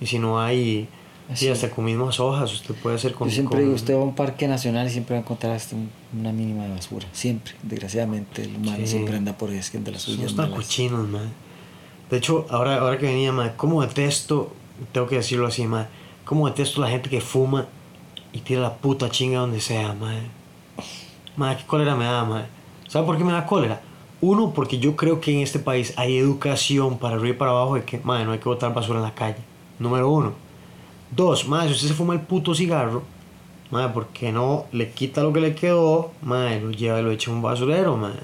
y 0.01 0.07
si 0.07 0.19
no 0.19 0.41
hay, 0.41 0.89
sí, 1.35 1.49
hasta 1.49 1.71
con 1.71 1.85
mismas 1.85 2.21
hojas, 2.21 2.53
usted 2.53 2.75
puede 2.77 2.97
hacer 2.97 3.13
con... 3.13 3.29
Yo 3.29 3.35
siempre 3.35 3.57
con- 3.57 3.65
digo, 3.65 3.75
usted 3.75 3.95
va 3.95 4.01
a 4.01 4.05
un 4.05 4.15
parque 4.15 4.47
nacional 4.49 4.87
y 4.87 4.91
siempre 4.91 5.15
va 5.15 5.19
a 5.19 5.23
encontrar 5.23 5.53
hasta 5.57 5.75
un- 5.77 5.91
una 6.19 6.33
mínima 6.33 6.65
de 6.65 6.71
basura. 6.71 7.07
Siempre. 7.13 7.53
Desgraciadamente, 7.63 8.43
el 8.45 8.57
humano 8.57 8.79
Sí. 8.79 8.87
siempre 8.87 9.17
anda 9.17 9.37
por 9.37 9.51
ahí 9.51 9.57
de 9.61 9.91
las 9.93 10.03
suyas. 10.03 10.31
Somos 10.31 10.37
tan 10.37 10.51
malas. 10.51 10.65
cochinos, 10.67 11.09
man. 11.09 11.31
De 12.11 12.17
hecho, 12.17 12.47
ahora, 12.51 12.81
ahora 12.81 12.99
que 12.99 13.07
venía, 13.07 13.31
man, 13.31 13.53
cómo 13.57 13.83
detesto, 13.83 14.53
tengo 14.93 15.07
que 15.07 15.17
decirlo 15.17 15.47
así, 15.47 15.67
man, 15.67 15.87
cómo 16.25 16.49
detesto 16.49 16.81
la 16.81 16.89
gente 16.89 17.09
que 17.09 17.21
fuma 17.21 17.67
y 18.33 18.41
tira 18.41 18.61
la 18.61 18.75
puta 18.75 19.11
chinga 19.11 19.39
donde 19.39 19.61
sea, 19.61 19.95
man. 19.95 20.29
Man, 21.37 21.57
qué 21.57 21.65
cólera 21.65 21.95
me 21.95 22.05
da, 22.05 22.25
man. 22.25 22.47
¿Sabe 22.89 23.07
por 23.07 23.17
qué 23.17 23.23
me 23.23 23.33
da 23.33 23.47
cólera? 23.47 23.81
Uno, 24.21 24.53
porque 24.53 24.79
yo 24.79 24.97
creo 24.97 25.21
que 25.21 25.33
en 25.33 25.39
este 25.39 25.61
país 25.61 25.95
hay 25.97 26.19
educación 26.19 26.99
para 26.99 27.15
arriba 27.15 27.37
y 27.37 27.39
para 27.39 27.53
abajo 27.53 27.77
de 27.77 27.85
que, 27.85 27.99
man, 28.01 28.27
no 28.27 28.33
hay 28.33 28.41
que 28.41 28.49
botar 28.49 28.75
basura 28.75 28.99
en 28.99 29.05
la 29.05 29.15
calle. 29.15 29.39
Número 29.79 30.11
uno. 30.11 30.33
Dos, 31.11 31.47
man, 31.47 31.69
si 31.69 31.75
usted 31.75 31.89
se 31.89 31.95
fuma 31.95 32.15
el 32.15 32.21
puto 32.21 32.55
cigarro, 32.55 33.03
man, 33.71 33.93
¿por 33.93 34.09
qué 34.09 34.33
no 34.33 34.67
le 34.73 34.91
quita 34.91 35.23
lo 35.23 35.33
que 35.33 35.41
le 35.41 35.55
quedó, 35.55 36.11
man, 36.23 36.65
lo 36.65 36.71
lleva 36.73 36.99
y 36.99 37.03
lo 37.03 37.13
echa 37.13 37.31
en 37.31 37.37
un 37.37 37.43
basurero, 37.43 37.97
man? 37.97 38.19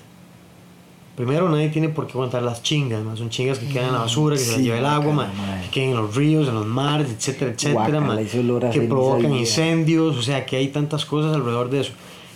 Primero, 1.16 1.48
nadie 1.48 1.70
tiene 1.70 1.88
por 1.88 2.06
qué 2.06 2.12
aguantar 2.12 2.42
las 2.42 2.62
chingas, 2.62 3.02
man. 3.02 3.16
Son 3.16 3.30
chingas 3.30 3.58
que 3.58 3.66
quedan 3.66 3.86
en 3.86 3.92
la 3.94 4.00
basura, 4.00 4.36
que 4.36 4.42
se 4.42 4.52
las 4.52 4.60
lleva 4.60 4.78
el 4.78 4.84
agua, 4.84 5.12
man. 5.14 5.30
Que 5.62 5.70
queden 5.70 5.90
en 5.90 5.96
los 5.96 6.14
ríos, 6.14 6.46
en 6.46 6.54
los 6.54 6.66
mares, 6.66 7.10
etcétera, 7.10 7.52
etcétera, 7.52 8.70
Que 8.70 8.82
provocan 8.82 9.32
incendios, 9.32 10.16
o 10.16 10.22
sea, 10.22 10.44
que 10.44 10.56
hay 10.56 10.68
tantas 10.68 11.06
cosas 11.06 11.34
alrededor 11.34 11.70
de 11.70 11.80
eso. 11.80 11.92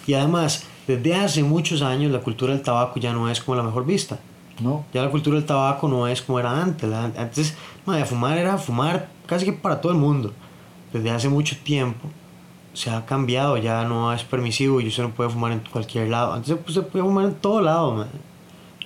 Y 0.06 0.14
además, 0.14 0.64
desde 0.86 1.14
hace 1.14 1.42
muchos 1.42 1.82
años, 1.82 2.10
la 2.10 2.20
cultura 2.20 2.54
del 2.54 2.62
tabaco 2.62 2.98
ya 2.98 3.12
no 3.12 3.30
es 3.30 3.40
como 3.40 3.56
la 3.56 3.62
mejor 3.62 3.84
vista. 3.84 4.18
No. 4.60 4.84
Ya 4.94 5.02
la 5.02 5.10
cultura 5.10 5.36
del 5.36 5.46
tabaco 5.46 5.86
no 5.86 6.08
es 6.08 6.22
como 6.22 6.40
era 6.40 6.62
antes. 6.62 6.90
Antes, 6.90 7.54
madre, 7.84 8.06
fumar 8.06 8.38
era 8.38 8.56
fumar 8.56 9.10
casi 9.26 9.44
que 9.44 9.52
para 9.52 9.80
todo 9.80 9.92
el 9.92 9.98
mundo. 9.98 10.32
Desde 10.92 11.10
hace 11.10 11.28
mucho 11.28 11.56
tiempo 11.62 12.08
se 12.72 12.90
ha 12.90 13.04
cambiado, 13.04 13.56
ya 13.58 13.84
no 13.84 14.12
es 14.12 14.24
permisivo 14.24 14.80
y 14.80 14.88
usted 14.88 15.02
no 15.02 15.10
puede 15.10 15.28
fumar 15.28 15.52
en 15.52 15.60
cualquier 15.70 16.08
lado. 16.08 16.32
Antes 16.32 16.56
pues, 16.62 16.74
se 16.74 16.82
podía 16.82 17.04
fumar 17.04 17.26
en 17.26 17.34
todo 17.34 17.60
lado, 17.60 17.92
madre. 17.92 18.29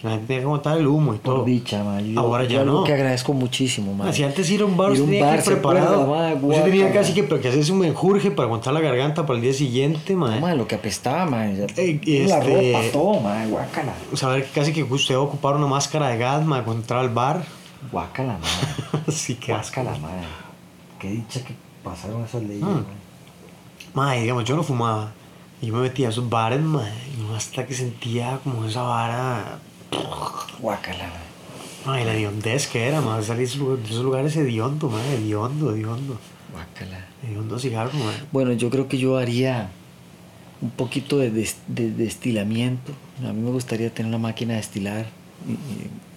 La 0.04 0.10
gente 0.10 0.26
tenía 0.26 0.40
que 0.40 0.44
aguantar 0.44 0.78
el 0.78 0.86
humo 0.86 1.14
y 1.14 1.18
todo. 1.18 1.36
Por 1.38 1.44
dicha, 1.46 1.82
ma. 1.82 2.00
Yo, 2.00 2.20
Ahora 2.20 2.44
ya 2.44 2.60
algo 2.60 2.80
no. 2.80 2.84
que 2.84 2.92
agradezco 2.92 3.32
muchísimo, 3.32 3.94
ma. 3.94 4.08
Ah, 4.08 4.12
Si 4.12 4.22
antes 4.22 4.48
ir 4.50 4.60
a 4.60 4.66
un 4.66 4.76
bar, 4.76 4.92
Ir 4.92 4.98
tenía 5.00 5.18
que 5.20 5.24
bar, 5.24 5.34
ir 5.36 5.42
¿se 5.42 5.50
preparado. 5.52 6.36
usted 6.42 6.64
tenía 6.64 6.92
casi 6.92 7.14
que, 7.14 7.26
que 7.26 7.48
hacerse 7.48 7.72
un 7.72 7.78
menjurje 7.78 8.30
para 8.30 8.44
aguantar 8.46 8.74
la 8.74 8.80
garganta 8.80 9.24
para 9.24 9.38
el 9.38 9.42
día 9.42 9.54
siguiente, 9.54 10.14
madre. 10.14 10.40
No, 10.40 10.54
lo 10.54 10.68
que 10.68 10.74
apestaba, 10.74 11.24
ma. 11.26 11.46
ya- 11.50 11.64
Eh, 11.78 12.26
La 12.28 12.38
este- 12.38 12.72
ropa, 12.72 12.84
todo, 12.92 13.20
ma. 13.20 13.46
Guácala. 13.46 13.94
Saber 14.12 14.44
que 14.44 14.50
casi 14.50 14.72
que 14.74 14.82
usted 14.82 15.14
va 15.14 15.20
a 15.20 15.22
ocupar 15.22 15.56
una 15.56 15.66
máscara 15.66 16.08
de 16.08 16.18
gas, 16.18 16.44
madre, 16.44 16.64
cuando 16.64 16.82
entraba 16.82 17.02
al 17.02 17.08
bar. 17.10 17.42
Guácala, 17.90 18.34
ma. 18.38 19.00
Así 19.08 19.36
que. 19.36 19.52
Guácala, 19.52 19.92
ma. 19.98 20.10
Qué 20.98 21.08
dicha 21.10 21.42
que 21.42 21.54
pasaron 21.82 22.24
esas 22.24 22.42
leyes, 22.42 22.62
Mm. 22.62 22.84
ma. 23.94 24.04
Mae, 24.06 24.20
digamos, 24.22 24.44
yo 24.44 24.54
no 24.54 24.62
fumaba. 24.62 25.12
Y 25.62 25.68
yo 25.68 25.74
me 25.74 25.80
metía 25.82 26.08
a 26.08 26.10
esos 26.10 26.28
bares, 26.28 26.60
mae, 26.60 26.90
y 27.16 27.34
hasta 27.36 27.64
que 27.66 27.72
sentía 27.74 28.38
como 28.44 28.66
esa 28.66 28.82
vara. 28.82 29.58
Guácala, 30.60 31.06
ma. 31.08 31.20
Mae, 31.92 32.04
la 32.04 32.14
hediondez 32.14 32.66
que 32.68 32.86
era, 32.88 33.00
mae. 33.00 33.22
Salir 33.22 33.46
de 33.48 33.84
esos 33.84 34.02
lugares, 34.04 34.36
hediondo, 34.36 34.88
mae. 34.88 35.16
Hediondo, 35.16 35.72
hediondo. 35.74 36.18
Guácala. 36.52 37.04
Hediondo 37.22 37.58
cigarro, 37.58 37.92
mae. 37.98 38.14
Bueno, 38.32 38.52
yo 38.52 38.70
creo 38.70 38.88
que 38.88 38.98
yo 38.98 39.18
haría 39.18 39.68
un 40.62 40.70
poquito 40.70 41.18
de, 41.18 41.30
des- 41.30 41.58
de 41.66 41.90
destilamiento. 41.90 42.92
A 43.26 43.32
mí 43.32 43.40
me 43.42 43.50
gustaría 43.50 43.92
tener 43.92 44.08
una 44.08 44.18
máquina 44.18 44.52
de 44.54 44.60
destilar 44.60 45.06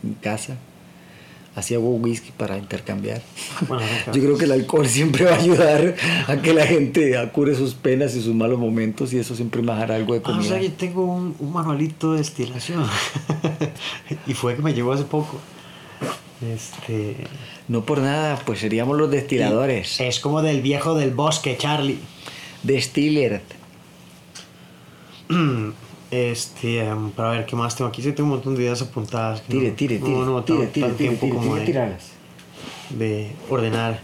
en, 0.04 0.14
casa. 0.22 0.56
Hago 1.76 1.96
whisky 1.96 2.32
para 2.32 2.58
intercambiar. 2.58 3.22
Bueno. 3.68 3.84
Yo 4.14 4.22
creo 4.22 4.38
que 4.38 4.46
el 4.46 4.52
alcohol 4.52 4.88
siempre 4.88 5.26
va 5.26 5.32
a 5.32 5.40
ayudar 5.40 5.96
a 6.28 6.38
que 6.38 6.54
la 6.54 6.66
gente 6.68 7.16
cure 7.34 7.56
sus 7.56 7.74
penas 7.74 8.16
y 8.16 8.22
sus 8.22 8.36
malos 8.36 8.60
momentos 8.60 9.12
y 9.14 9.20
eso 9.20 9.36
siempre 9.36 9.62
me 9.62 9.74
dar 9.74 9.92
algo 9.92 10.14
de 10.14 10.20
Ah, 10.20 10.30
o 10.30 10.34
comida. 10.34 10.50
sea, 10.50 10.62
yo 10.62 10.72
tengo 10.74 11.04
un, 11.06 11.36
un 11.40 11.54
manualito 11.54 12.12
de 12.14 12.20
destilación. 12.20 12.86
y 14.28 14.34
fue 14.34 14.56
que 14.56 14.62
me 14.62 14.74
llegó 14.74 14.94
hace 14.94 15.04
poco. 15.04 15.40
Este. 16.54 17.16
No 17.68 17.84
por 17.84 18.00
nada, 18.00 18.40
pues 18.46 18.60
seríamos 18.60 18.98
los 18.98 19.10
destiladores. 19.10 20.00
Es 20.00 20.20
como 20.20 20.42
del 20.44 20.62
viejo 20.62 20.94
del 20.96 21.12
bosque, 21.12 21.58
Charlie. 21.58 22.00
Destiller. 22.64 23.42
Este, 26.10 26.80
em, 26.86 27.12
para 27.12 27.32
ver 27.32 27.46
qué 27.46 27.56
más 27.56 27.76
tengo 27.76 27.90
aquí. 27.90 28.02
Sí, 28.02 28.14
tengo 28.14 28.28
un 28.30 28.36
montón 28.36 28.56
de 28.56 28.62
ideas 28.64 28.82
apuntadas. 28.82 29.42
Tire, 29.44 29.70
no- 29.70 29.76
tire, 29.76 30.00
no- 30.00 30.06
tire. 30.06 30.18
no 30.18 30.44
tire, 30.44 30.68
tire, 30.68 30.88
tire, 30.94 31.16
tire, 31.18 31.32
tire, 31.32 31.42
de- 31.60 31.66
de 32.90 33.32
ordenar 33.50 34.00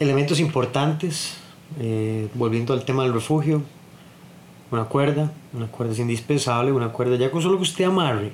elementos 0.00 0.40
importantes, 0.40 1.34
eh, 1.80 2.28
volviendo 2.34 2.72
al 2.72 2.84
tema 2.84 3.04
del 3.04 3.12
refugio, 3.12 3.62
una 4.70 4.84
cuerda, 4.84 5.32
una 5.52 5.66
cuerda 5.68 5.92
es 5.92 5.98
indispensable, 5.98 6.72
una 6.72 6.88
cuerda 6.90 7.16
ya 7.16 7.30
con 7.30 7.40
solo 7.42 7.56
que 7.56 7.62
usted 7.62 7.84
amarre, 7.84 8.32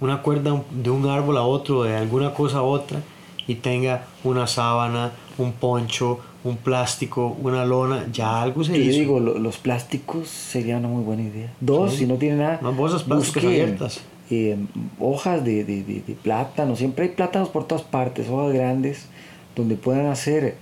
una 0.00 0.22
cuerda 0.22 0.62
de 0.70 0.90
un 0.90 1.08
árbol 1.08 1.36
a 1.36 1.42
otro, 1.42 1.82
de 1.82 1.96
alguna 1.96 2.32
cosa 2.32 2.58
a 2.58 2.62
otra, 2.62 3.00
y 3.46 3.56
tenga 3.56 4.06
una 4.24 4.46
sábana, 4.46 5.12
un 5.38 5.52
poncho, 5.52 6.20
un 6.50 6.56
plástico, 6.56 7.36
una 7.42 7.64
lona, 7.64 8.06
ya 8.12 8.42
algo 8.42 8.64
se 8.64 8.72
Yo 8.76 8.90
hizo. 8.90 8.98
digo, 9.00 9.20
lo- 9.20 9.38
los 9.38 9.56
plásticos 9.58 10.28
sería 10.28 10.76
una 10.78 10.88
muy 10.88 11.02
buena 11.04 11.22
idea. 11.22 11.52
Dos, 11.60 11.92
Sí. 11.92 11.98
si 11.98 12.06
no 12.06 12.14
tiene 12.16 12.36
nada. 12.36 12.58
Unas 12.62 12.76
bolsas 12.76 13.02
plásticas 13.02 13.44
abiertas. 13.44 14.00
eh, 14.30 14.56
hojas 14.98 15.44
de, 15.44 15.62
de, 15.64 15.82
de, 15.84 16.02
de 16.06 16.14
plátano. 16.14 16.74
Siempre 16.74 17.04
hay 17.04 17.10
plátanos 17.12 17.48
por 17.48 17.64
todas 17.64 17.84
partes, 17.84 18.28
hojas 18.28 18.52
grandes, 18.54 19.06
donde 19.54 19.76
puedan 19.76 20.06
hacer 20.06 20.56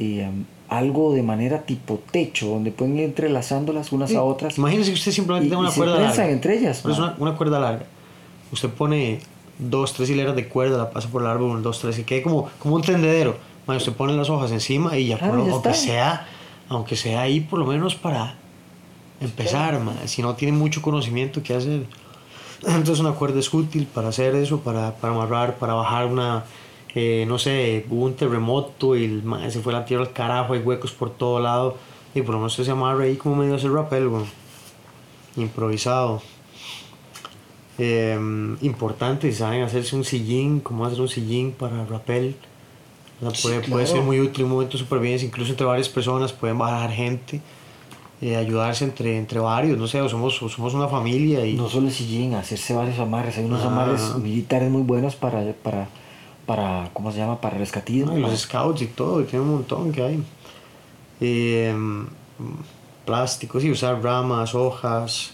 eh, 0.00 0.28
algo 0.68 1.14
de 1.14 1.22
manera 1.22 1.62
tipo 1.62 2.00
techo, 2.10 2.48
donde 2.48 2.72
pueden 2.72 2.96
ir 2.98 3.04
entrelazándolas 3.04 3.92
unas 3.92 4.10
Sí, 4.10 4.16
a 4.16 4.22
otras. 4.22 4.58
Imagínese 4.58 4.90
que 4.90 4.94
usted 4.98 5.12
simplemente 5.12 5.46
Y- 5.46 5.50
tenga 5.50 5.60
y 5.60 5.64
una 5.64 5.70
se 5.70 5.76
cuerda 5.76 5.96
prensan 5.96 6.16
larga. 6.18 6.32
entre 6.32 6.58
ellas, 6.58 6.80
Pero 6.82 6.94
es 6.94 6.98
una, 6.98 7.14
una 7.18 7.36
cuerda 7.36 7.60
larga. 7.60 7.84
Usted 8.50 8.70
pone 8.70 9.20
dos, 9.60 9.92
tres 9.92 10.10
hileras 10.10 10.34
de 10.34 10.48
cuerda, 10.48 10.76
la 10.78 10.90
pasa 10.90 11.08
por 11.08 11.22
el 11.22 11.28
árbol, 11.28 11.62
dos, 11.62 11.78
tres, 11.78 11.94
que 11.94 12.02
quede 12.04 12.22
como, 12.22 12.48
como 12.58 12.74
un 12.74 12.82
tendedero. 12.82 13.36
Ma, 13.66 13.76
usted 13.76 13.92
pone 13.92 14.14
las 14.14 14.28
hojas 14.30 14.50
encima 14.52 14.96
y 14.98 15.08
ya, 15.08 15.18
Claro, 15.18 15.32
por 15.34 15.40
lo- 15.40 15.46
ya 15.46 15.52
aunque, 15.52 15.70
está. 15.70 15.82
sea, 15.82 16.28
aunque 16.68 16.96
sea 16.96 17.22
ahí 17.22 17.40
por 17.40 17.58
lo 17.58 17.66
menos 17.66 17.94
para 17.94 18.34
empezar, 19.20 19.80
ma. 19.80 19.94
si 20.06 20.22
no 20.22 20.34
tiene 20.34 20.56
mucho 20.56 20.82
conocimiento, 20.82 21.42
¿qué 21.42 21.54
hacer? 21.54 21.84
Entonces 22.66 23.00
una 23.00 23.12
cuerda 23.12 23.40
es 23.40 23.52
útil 23.52 23.86
para 23.86 24.08
hacer 24.08 24.34
eso, 24.34 24.60
para, 24.60 24.94
para 24.96 25.14
amarrar, 25.14 25.56
para 25.56 25.74
bajar 25.74 26.06
una, 26.06 26.44
eh, 26.94 27.24
no 27.26 27.38
sé, 27.38 27.86
hubo 27.90 28.04
un 28.04 28.14
terremoto 28.14 28.96
y 28.96 29.04
el, 29.04 29.22
ma, 29.22 29.48
se 29.50 29.60
fue 29.60 29.72
la 29.72 29.84
tierra 29.84 30.04
al 30.04 30.12
carajo, 30.12 30.52
hay 30.54 30.60
huecos 30.60 30.92
por 30.92 31.10
todo 31.10 31.40
lado, 31.40 31.76
y 32.14 32.20
por 32.22 32.34
lo 32.34 32.40
menos 32.40 32.54
se 32.54 32.70
amarra 32.70 33.04
ahí 33.04 33.16
como 33.16 33.36
medio 33.36 33.54
hacer 33.54 33.70
rappel, 33.72 34.06
weón. 34.08 34.26
improvisado. 35.36 36.22
Eh, 37.78 38.16
importante, 38.62 39.30
si 39.32 39.38
saben 39.38 39.62
hacerse 39.62 39.96
un 39.96 40.04
sillín, 40.04 40.60
cómo 40.60 40.84
hacer 40.86 41.00
un 41.00 41.08
sillín 41.08 41.52
para 41.52 41.84
rappel. 41.86 42.36
O 43.20 43.30
sea, 43.30 43.34
Sí, 43.34 43.42
puede, 43.42 43.60
puede 43.60 43.84
claro. 43.84 43.86
ser 43.86 44.00
muy 44.02 44.20
útil, 44.20 44.44
un 44.44 44.50
momento 44.50 44.72
de 44.76 44.84
supervivencia, 44.84 45.26
incluso 45.26 45.50
entre 45.52 45.66
varias 45.66 45.88
personas 45.88 46.32
pueden 46.32 46.58
bajar 46.58 46.90
gente, 46.90 47.40
eh, 48.20 48.36
ayudarse 48.36 48.84
entre, 48.84 49.16
entre 49.18 49.38
varios, 49.40 49.78
no 49.78 49.86
sé, 49.86 50.00
o 50.00 50.08
somos, 50.08 50.40
o 50.42 50.48
somos 50.48 50.74
una 50.74 50.88
familia 50.88 51.44
y... 51.46 51.54
No 51.54 51.68
solo 51.68 51.88
el 51.88 51.92
sillín, 51.92 52.34
hacerse 52.34 52.74
varios 52.74 52.98
amarres. 52.98 53.36
Hay 53.38 53.44
unos 53.44 53.62
Ah. 53.62 53.66
amarres 53.68 54.16
militares 54.16 54.70
muy 54.70 54.82
buenos 54.82 55.14
para, 55.14 55.52
para, 55.62 55.88
para 56.46 56.90
¿cómo 56.92 57.12
se 57.12 57.18
llama? 57.18 57.40
Para 57.40 57.58
rescatismo. 57.58 58.12
No, 58.12 58.18
y 58.18 58.20
los 58.20 58.38
scouts 58.40 58.82
y 58.82 58.86
todo, 58.86 59.20
y 59.20 59.24
tiene 59.24 59.44
un 59.44 59.52
montón 59.52 59.92
que 59.92 60.02
hay. 60.02 60.22
Eh, 61.20 61.74
plásticos 63.04 63.64
y 63.64 63.70
usar 63.70 64.02
ramas, 64.02 64.54
hojas, 64.54 65.32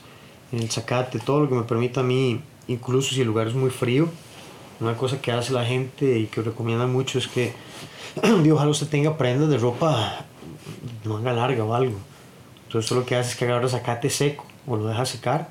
el 0.53 0.69
zacate, 0.71 1.19
todo 1.21 1.41
lo 1.41 1.49
que 1.49 1.55
me 1.55 1.63
permita 1.63 2.01
a 2.01 2.03
mí, 2.03 2.41
incluso 2.69 3.15
si 3.15 3.21
el 3.21 3.29
lugar 3.29 3.47
es 3.49 3.55
muy 3.55 3.71
frío. 3.71 4.09
Una 4.81 4.97
cosa 4.97 5.21
que 5.21 5.31
hace 5.31 5.53
la 5.53 5.65
gente 5.65 6.19
y 6.19 6.27
que 6.27 6.43
recomienda 6.43 6.87
mucho 6.87 7.19
es 7.19 7.29
que 7.29 7.53
digo, 8.43 8.57
ojalá 8.57 8.71
usted 8.71 8.89
tenga 8.89 9.17
prendas 9.17 9.49
de 9.49 9.59
ropa 9.59 10.25
manga 11.05 11.33
larga 11.33 11.65
o 11.65 11.75
algo. 11.75 11.99
Entonces 12.67 12.91
usted 12.91 12.97
lo 12.97 13.07
que 13.07 13.17
hace 13.17 13.31
es 13.31 13.37
que 13.37 13.45
agarra 13.47 13.69
zacate 13.69 14.11
seco 14.11 14.45
o 14.67 14.77
lo 14.77 14.87
deja 14.87 15.05
secar, 15.07 15.49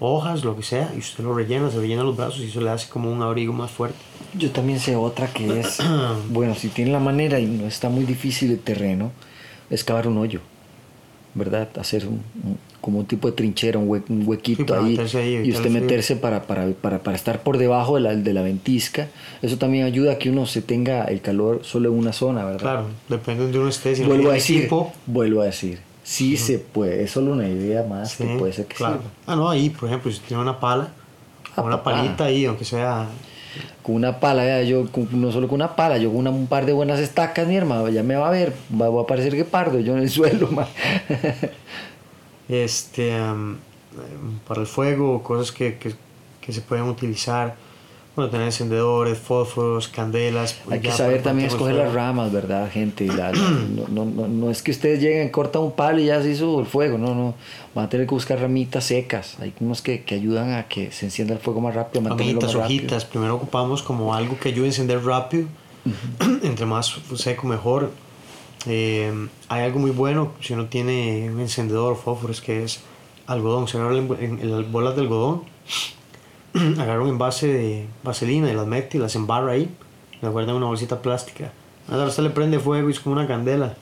hojas, 0.00 0.44
lo 0.44 0.56
que 0.56 0.62
sea, 0.62 0.90
y 0.94 0.98
usted 0.98 1.24
lo 1.24 1.34
rellena, 1.34 1.70
se 1.70 1.78
rellena 1.78 2.02
los 2.02 2.16
brazos 2.16 2.40
y 2.40 2.46
eso 2.48 2.60
le 2.60 2.70
hace 2.70 2.88
como 2.88 3.10
un 3.10 3.22
abrigo 3.22 3.52
más 3.52 3.70
fuerte. 3.70 3.98
Yo 4.34 4.50
también 4.50 4.78
sé 4.80 4.96
otra 4.96 5.26
que 5.28 5.60
es, 5.60 5.78
bueno, 6.30 6.54
si 6.54 6.68
tiene 6.68 6.92
la 6.92 7.00
manera 7.00 7.38
y 7.40 7.46
no 7.46 7.66
está 7.66 7.88
muy 7.88 8.04
difícil 8.04 8.50
el 8.52 8.60
terreno, 8.60 9.10
es 9.70 9.84
cavar 9.84 10.06
un 10.08 10.18
hoyo, 10.18 10.40
¿verdad? 11.34 11.68
Hacer 11.78 12.06
un, 12.06 12.22
un- 12.44 12.58
como 12.86 13.00
un 13.00 13.04
tipo 13.06 13.28
de 13.28 13.34
trinchera, 13.36 13.78
un, 13.78 13.88
hue- 13.88 14.04
un 14.08 14.22
huequito 14.26 14.74
Sí, 14.80 15.18
ahí, 15.18 15.36
ahí, 15.38 15.48
y 15.48 15.50
usted 15.50 15.68
meterse 15.70 16.16
para, 16.16 16.44
para, 16.44 16.66
para, 16.68 17.00
para 17.00 17.16
estar 17.16 17.42
por 17.42 17.58
debajo 17.58 17.96
de 17.96 18.00
la, 18.00 18.14
de 18.16 18.32
la 18.32 18.40
ventisca. 18.42 19.08
Eso 19.42 19.58
también 19.58 19.84
ayuda 19.84 20.12
a 20.12 20.18
que 20.18 20.30
uno 20.30 20.46
se 20.46 20.62
tenga 20.62 21.04
el 21.04 21.20
calor 21.20 21.60
solo 21.64 21.88
en 21.90 21.98
una 21.98 22.12
zona, 22.12 22.44
¿verdad? 22.44 22.60
Claro, 22.60 22.86
depende 23.08 23.40
de 23.40 23.44
donde 23.46 23.58
uno 23.58 23.68
esté. 23.68 23.94
Si 23.96 24.02
no 24.02 24.08
vuelvo 24.08 24.22
a 24.30 24.34
tiene 24.34 24.38
decir, 24.38 24.58
equipo, 24.60 24.92
vuelvo 25.04 25.40
a 25.42 25.44
decir, 25.46 25.80
sí 26.04 26.36
se 26.36 26.58
puede, 26.60 27.02
es 27.02 27.10
solo 27.10 27.32
una 27.32 27.48
idea 27.48 27.82
más 27.82 28.12
sí, 28.12 28.24
que 28.24 28.36
puede 28.38 28.52
ser 28.52 28.66
que 28.66 28.76
claro. 28.76 28.98
sirva. 28.98 29.10
Ah, 29.26 29.36
no, 29.36 29.50
ahí, 29.50 29.68
por 29.70 29.88
ejemplo, 29.88 30.10
si 30.12 30.20
tiene 30.20 30.42
una 30.42 30.58
pala, 30.60 30.88
Ah, 31.56 31.62
una 31.62 31.76
papá. 31.82 31.90
palita 31.92 32.24
ahí, 32.26 32.44
aunque 32.44 32.64
sea. 32.64 33.08
Con 33.82 33.94
una 33.94 34.20
pala, 34.20 34.62
yo 34.64 34.84
no 35.12 35.32
solo 35.32 35.48
con 35.48 35.54
una 35.56 35.74
pala, 35.76 35.96
yo 35.96 36.10
con 36.10 36.18
una- 36.18 36.30
un 36.30 36.46
par 36.48 36.66
de 36.66 36.72
buenas 36.74 36.98
estacas, 37.00 37.46
mi 37.48 37.56
hermano, 37.56 37.88
ya 37.88 38.02
me 38.02 38.14
va 38.16 38.28
a 38.28 38.30
ver, 38.30 38.52
va, 38.78 38.90
va 38.90 39.02
a 39.02 39.06
parecer 39.06 39.32
que 39.34 39.44
pardo 39.44 39.78
yo 39.80 39.94
en 39.96 40.02
el 40.02 40.10
suelo, 40.18 40.48
ma. 40.50 40.66
Este 42.48 43.16
em, 43.16 43.56
para 44.46 44.60
el 44.60 44.66
fuego, 44.66 45.22
cosas 45.22 45.52
que, 45.52 45.78
que, 45.78 45.94
que 46.40 46.52
se 46.52 46.60
pueden 46.60 46.84
utilizar. 46.84 47.56
Bueno, 48.14 48.30
tener 48.30 48.46
encendedores, 48.46 49.18
fósforos, 49.18 49.88
candelas. 49.88 50.54
pues 50.64 50.76
Hay 50.76 50.80
que 50.80 50.90
saber 50.90 51.22
también 51.22 51.48
escoger 51.48 51.74
las 51.74 51.92
ramas, 51.92 52.32
¿verdad, 52.32 52.70
gente? 52.72 53.06
La- 53.08 53.30
la- 53.30 53.50
no, 53.76 53.86
no, 53.88 54.04
no, 54.06 54.26
no 54.26 54.50
es 54.50 54.62
que 54.62 54.70
ustedes 54.70 55.02
lleguen, 55.02 55.28
cortan 55.28 55.60
un 55.60 55.72
palo 55.72 55.98
y 56.00 56.06
ya 56.06 56.22
se 56.22 56.30
hizo 56.30 56.58
el 56.58 56.64
fuego, 56.64 56.96
no, 56.96 57.14
no. 57.14 57.34
Van 57.74 57.84
a 57.84 57.88
tener 57.90 58.06
que 58.06 58.14
buscar 58.14 58.40
ramitas 58.40 58.84
secas. 58.84 59.36
Hay 59.38 59.52
unos 59.60 59.82
que, 59.82 60.02
que 60.02 60.14
ayudan 60.14 60.54
a 60.54 60.66
que 60.66 60.92
se 60.92 61.04
encienda 61.04 61.34
el 61.34 61.40
fuego 61.40 61.60
más 61.60 61.74
rápido, 61.74 62.08
Ramitas, 62.08 62.34
más 62.34 62.54
rápido. 62.54 62.64
hojitas. 62.64 63.04
Primero 63.04 63.34
ocupamos 63.34 63.82
como 63.82 64.14
algo 64.14 64.38
que 64.40 64.48
ayude 64.48 64.64
a 64.64 64.68
encender 64.68 65.04
rápido. 65.04 65.46
Entre 66.42 66.64
más 66.64 66.96
seco, 67.16 67.46
mejor. 67.46 67.90
Eh, 68.66 69.28
hay 69.48 69.62
algo 69.62 69.78
muy 69.78 69.90
bueno 69.90 70.32
si 70.40 70.54
uno 70.54 70.66
tiene 70.66 71.30
un 71.30 71.40
encendedor 71.40 71.96
fósforos 71.96 72.40
que 72.40 72.64
es 72.64 72.80
algodón. 73.26 73.68
Se 73.68 73.78
agarran 73.78 74.08
en, 74.20 74.50
las 74.50 74.70
bolas 74.70 74.96
de 74.96 75.02
algodón, 75.02 75.42
agarra 76.78 77.02
un 77.02 77.10
envase 77.10 77.46
de 77.48 77.86
vaselina 78.02 78.50
y 78.50 78.54
las 78.54 78.66
mete 78.66 78.98
y 78.98 79.00
las 79.00 79.14
embarra 79.14 79.52
ahí. 79.52 79.74
Las 80.20 80.32
guarda 80.32 80.50
en 80.50 80.56
una 80.56 80.66
bolsita 80.66 81.02
plástica. 81.02 81.52
Ahora 81.88 82.06
usted 82.06 82.22
le 82.22 82.30
prende 82.30 82.58
fuego 82.58 82.88
y 82.88 82.92
es 82.92 83.00
como 83.00 83.14
una 83.14 83.26
candela. 83.26 83.76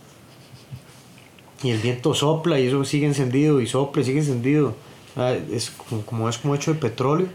Y 1.63 1.71
el 1.71 1.79
viento 1.79 2.13
sopla 2.13 2.59
y 2.61 2.67
eso 2.67 2.85
sigue 2.85 3.07
encendido 3.07 3.61
y 3.61 3.67
sopla 3.67 4.03
y 4.03 4.05
sigue 4.05 4.19
encendido. 4.19 4.75
Ah, 5.17 5.33
Es 5.33 5.71
como, 5.71 6.03
como 6.03 6.29
es 6.29 6.39
como 6.39 6.55
hecho 6.55 6.75
de 6.75 6.81
petróleo 6.81 7.29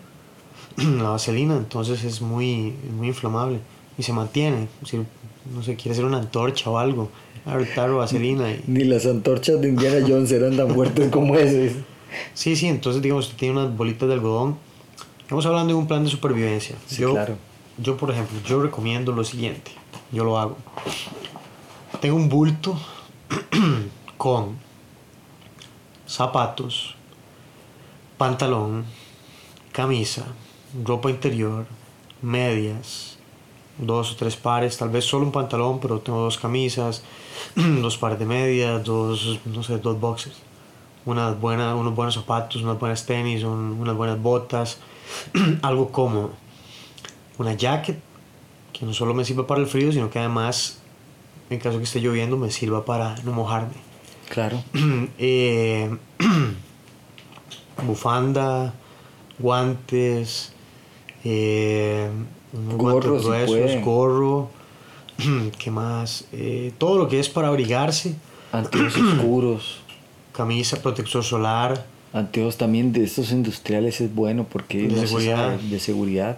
la 1.01 1.09
vaselina, 1.09 1.55
entonces 1.55 2.03
es 2.03 2.21
muy, 2.21 2.73
muy 2.95 3.07
inflamable 3.07 3.59
y 3.97 4.03
se 4.03 4.13
mantiene. 4.13 4.67
Si 4.85 4.97
no 4.97 5.63
sé, 5.63 5.75
quiere 5.75 5.91
hacer 5.91 6.05
una 6.05 6.17
antorcha 6.17 6.69
o 6.69 6.77
algo, 6.77 7.09
agarrar 7.45 7.91
vaselina. 7.91 8.51
Y, 8.51 8.63
Ni 8.67 8.83
las 8.83 9.05
antorchas 9.05 9.61
de 9.61 9.69
Indiana 9.69 10.05
Jones 10.07 10.31
eran 10.31 10.57
tan 10.57 10.73
fuertes 10.73 11.09
como 11.11 11.35
ese. 11.35 11.73
sí, 12.33 12.55
sí, 12.55 12.67
entonces 12.67 13.01
digamos, 13.01 13.25
usted 13.25 13.37
tiene 13.37 13.59
unas 13.59 13.75
bolitas 13.75 14.07
de 14.07 14.15
algodón. 14.15 14.57
Estamos 15.21 15.45
hablando 15.45 15.73
de 15.73 15.79
un 15.79 15.87
plan 15.87 16.03
de 16.03 16.09
supervivencia. 16.09 16.75
Sí, 16.87 17.01
yo, 17.01 17.11
claro. 17.11 17.35
yo, 17.77 17.97
por 17.97 18.11
ejemplo, 18.11 18.39
yo 18.45 18.61
recomiendo 18.61 19.11
lo 19.11 19.23
siguiente. 19.23 19.71
Yo 20.11 20.23
lo 20.23 20.39
hago. 20.39 20.57
Tengo 22.01 22.15
un 22.15 22.29
bulto 22.29 22.79
con 24.17 24.57
zapatos, 26.07 26.95
pantalón, 28.17 28.85
camisa, 29.71 30.25
ropa 30.83 31.09
interior, 31.09 31.67
medias, 32.21 33.17
dos 33.77 34.11
o 34.11 34.15
tres 34.15 34.35
pares, 34.35 34.77
tal 34.77 34.89
vez 34.89 35.05
solo 35.05 35.25
un 35.25 35.31
pantalón, 35.31 35.79
pero 35.79 35.99
tengo 35.99 36.19
dos 36.19 36.37
camisas, 36.37 37.03
dos 37.81 37.97
pares 37.97 38.19
de 38.19 38.25
medias, 38.25 38.83
dos, 38.83 39.39
no 39.45 39.63
sé, 39.63 39.77
dos 39.79 39.99
boxers, 39.99 40.35
unas 41.05 41.39
buenas, 41.39 41.75
unos 41.75 41.95
buenos 41.95 42.13
zapatos, 42.15 42.61
unas 42.61 42.79
buenas 42.79 43.05
tenis, 43.05 43.43
un- 43.43 43.77
unas 43.79 43.95
buenas 43.95 44.21
botas, 44.21 44.77
algo 45.61 45.91
cómodo, 45.91 46.31
una 47.37 47.53
jacket 47.53 47.99
que 48.73 48.85
no 48.85 48.93
solo 48.93 49.13
me 49.13 49.25
sirva 49.25 49.45
para 49.47 49.59
el 49.61 49.67
frío, 49.67 49.91
sino 49.91 50.09
que 50.09 50.19
además, 50.19 50.79
en 51.49 51.59
caso 51.59 51.77
que 51.77 51.83
esté 51.85 51.99
lloviendo, 52.01 52.37
me 52.37 52.51
sirva 52.51 52.85
para 52.85 53.15
no 53.23 53.31
mojarme. 53.33 53.73
Claro. 54.29 54.63
Eh, 55.17 55.89
bufanda, 57.85 58.73
guantes, 59.39 60.51
eh, 61.23 62.09
Gorro, 62.53 63.19
si 63.19 63.25
gruesos, 63.27 63.81
gorro, 63.83 64.49
¿qué 65.57 65.71
más? 65.71 66.25
Eh, 66.31 66.71
todo 66.77 66.97
lo 66.97 67.07
que 67.07 67.19
es 67.19 67.29
para 67.29 67.47
abrigarse, 67.49 68.15
Anteojos 68.51 68.95
oscuros. 68.97 69.79
camisa, 70.33 70.81
protector 70.81 71.23
solar, 71.23 71.85
Anteojos 72.13 72.57
también 72.57 72.91
de 72.91 73.03
estos 73.03 73.31
industriales 73.31 74.01
es 74.01 74.13
bueno 74.13 74.45
porque 74.49 74.87
De 74.87 75.05
seguridad. 75.07 75.59
de 75.59 75.79
seguridad. 75.79 76.37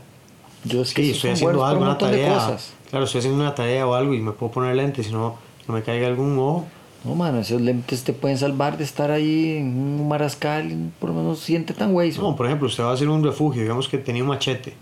Yo 0.63 0.81
es 0.81 0.93
que 0.93 1.03
sí, 1.03 1.11
estoy 1.11 1.31
haciendo 1.31 1.65
algo, 1.65 1.81
un 1.81 1.87
una 1.87 1.97
tarea, 1.97 2.57
claro, 2.89 3.05
estoy 3.05 3.19
haciendo 3.19 3.41
una 3.41 3.55
tarea 3.55 3.87
o 3.87 3.93
algo 3.95 4.13
y 4.13 4.19
me 4.19 4.31
puedo 4.31 4.51
poner 4.51 4.75
lentes, 4.75 5.07
si 5.07 5.11
no, 5.11 5.35
no 5.67 5.73
me 5.73 5.81
caiga 5.81 6.07
algún 6.07 6.37
ojo, 6.37 6.65
No, 7.03 7.15
mano, 7.15 7.39
esos 7.39 7.59
lentes 7.61 8.03
te 8.03 8.13
pueden 8.13 8.37
salvar 8.37 8.77
de 8.77 8.83
estar 8.83 9.09
ahí 9.09 9.57
en 9.57 9.65
un 9.75 10.07
marascal 10.07 10.91
por 10.99 11.09
lo 11.09 11.15
menos 11.15 11.39
siente 11.39 11.73
tan 11.73 11.93
güey. 11.93 12.11
No, 12.11 12.35
por 12.35 12.45
ejemplo, 12.45 12.67
usted 12.67 12.83
va 12.83 12.91
a 12.91 12.93
hacer 12.93 13.09
un 13.09 13.23
refugio, 13.23 13.61
digamos 13.63 13.87
que 13.87 13.97
tenía 13.97 14.21
un 14.21 14.29
machete 14.29 14.73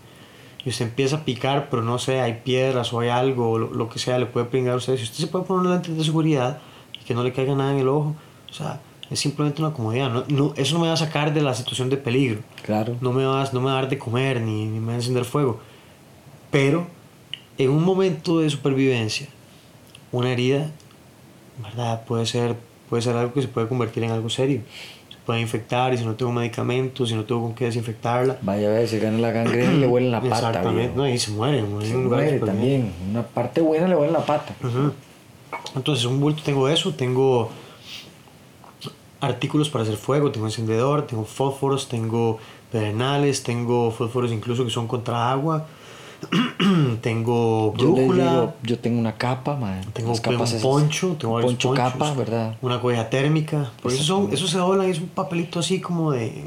y 0.64 0.68
usted 0.68 0.86
empieza 0.86 1.16
a 1.16 1.24
picar, 1.24 1.68
pero 1.70 1.82
no 1.82 1.98
sé, 1.98 2.20
hay 2.20 2.40
piedras 2.44 2.92
o 2.92 3.00
hay 3.00 3.08
algo, 3.08 3.50
o 3.52 3.58
lo, 3.58 3.72
lo 3.72 3.88
que 3.88 3.98
sea, 3.98 4.18
le 4.18 4.26
puede 4.26 4.46
pringar 4.46 4.74
a 4.74 4.76
usted. 4.76 4.96
Si 4.96 5.04
usted 5.04 5.18
se 5.18 5.26
puede 5.26 5.44
poner 5.44 5.66
un 5.66 5.72
lente 5.72 5.92
de 5.92 6.04
seguridad 6.04 6.58
y 7.00 7.04
que 7.04 7.14
no 7.14 7.22
le 7.22 7.32
caiga 7.32 7.54
nada 7.54 7.72
en 7.72 7.78
el 7.78 7.88
ojo, 7.88 8.14
o 8.50 8.52
sea, 8.52 8.80
es 9.10 9.18
simplemente 9.18 9.62
una 9.62 9.72
comodidad. 9.72 10.10
No, 10.10 10.24
no- 10.28 10.52
eso 10.56 10.74
no 10.74 10.80
me 10.82 10.86
va 10.88 10.92
a 10.94 10.96
sacar 10.98 11.32
de 11.32 11.40
la 11.40 11.54
situación 11.54 11.88
de 11.90 11.96
peligro, 11.96 12.40
Claro. 12.62 12.96
no 13.00 13.12
me 13.12 13.24
va, 13.24 13.42
a- 13.42 13.50
no 13.52 13.60
me 13.60 13.66
va 13.66 13.72
a 13.72 13.74
dar 13.82 13.88
de 13.88 13.98
comer 13.98 14.40
ni, 14.40 14.66
ni 14.66 14.80
me 14.80 14.86
va 14.88 14.92
a 14.92 14.96
encender 14.96 15.24
fuego. 15.24 15.60
Pero 16.50 16.86
en 17.58 17.70
un 17.70 17.82
momento 17.84 18.40
de 18.40 18.50
supervivencia, 18.50 19.28
una 20.12 20.30
herida, 20.32 20.70
¿verdad? 21.62 22.04
Puede 22.04 22.26
ser, 22.26 22.56
puede 22.88 23.02
ser 23.02 23.16
algo 23.16 23.32
que 23.32 23.42
se 23.42 23.48
puede 23.48 23.68
convertir 23.68 24.02
en 24.04 24.10
algo 24.10 24.28
serio. 24.28 24.62
Puede 25.30 25.42
infectar 25.42 25.94
y 25.94 25.96
si 25.96 26.04
no 26.04 26.16
tengo 26.16 26.32
medicamentos, 26.32 27.08
si 27.08 27.14
no 27.14 27.22
tengo 27.22 27.42
con 27.42 27.54
qué 27.54 27.66
desinfectarla. 27.66 28.38
Vaya 28.42 28.66
a 28.66 28.72
ver, 28.72 28.88
se 28.88 28.98
gana 28.98 29.16
la 29.18 29.30
gangrena 29.30 29.72
y 29.74 29.76
le 29.78 29.86
huele 29.86 30.06
en 30.06 30.12
la 30.12 30.20
pata. 30.20 30.48
Exactamente, 30.48 30.96
no, 30.96 31.08
y 31.08 31.16
se 31.18 31.30
muere. 31.30 31.62
muere 31.62 31.86
Se 31.86 31.94
muere 31.94 32.40
también. 32.40 32.92
Una 33.08 33.22
parte 33.22 33.60
buena 33.60 33.86
le 33.86 33.94
huele 33.94 34.08
en 34.08 34.14
la 34.14 34.26
pata. 34.26 34.56
Ujú. 34.60 34.92
Entonces, 35.76 36.04
un 36.04 36.18
bulto 36.18 36.42
tengo 36.44 36.68
eso, 36.68 36.92
tengo 36.94 37.48
artículos 39.20 39.70
para 39.70 39.84
hacer 39.84 39.96
fuego, 39.96 40.32
tengo 40.32 40.48
encendedor, 40.48 41.06
tengo 41.06 41.24
fósforos, 41.24 41.88
tengo 41.88 42.40
pedernales, 42.72 43.44
tengo 43.44 43.92
fósforos 43.92 44.32
incluso 44.32 44.64
que 44.64 44.70
son 44.70 44.88
contra 44.88 45.30
agua, 45.30 45.68
tengo 47.00 47.74
Yo 47.76 47.92
brújula, 47.92 48.30
digo, 48.30 48.54
yo 48.62 48.78
tengo 48.78 48.98
una 48.98 49.16
capa, 49.16 49.56
man. 49.56 49.80
tengo 49.92 50.10
Las 50.10 50.20
capas 50.20 50.52
un 50.54 50.60
poncho, 50.60 51.16
tengo 51.18 51.36
un 51.36 51.42
poncho 51.42 51.68
ponchos, 51.68 51.90
capa, 51.92 52.14
¿verdad? 52.14 52.56
una 52.62 52.80
colla 52.80 53.08
térmica, 53.10 53.72
porque 53.82 53.94
esos, 53.96 54.06
son, 54.06 54.32
esos 54.32 54.50
se 54.50 54.58
doblan 54.58 54.88
y 54.88 54.90
es 54.90 55.00
un 55.00 55.08
papelito 55.08 55.60
así 55.60 55.80
como 55.80 56.12
de, 56.12 56.44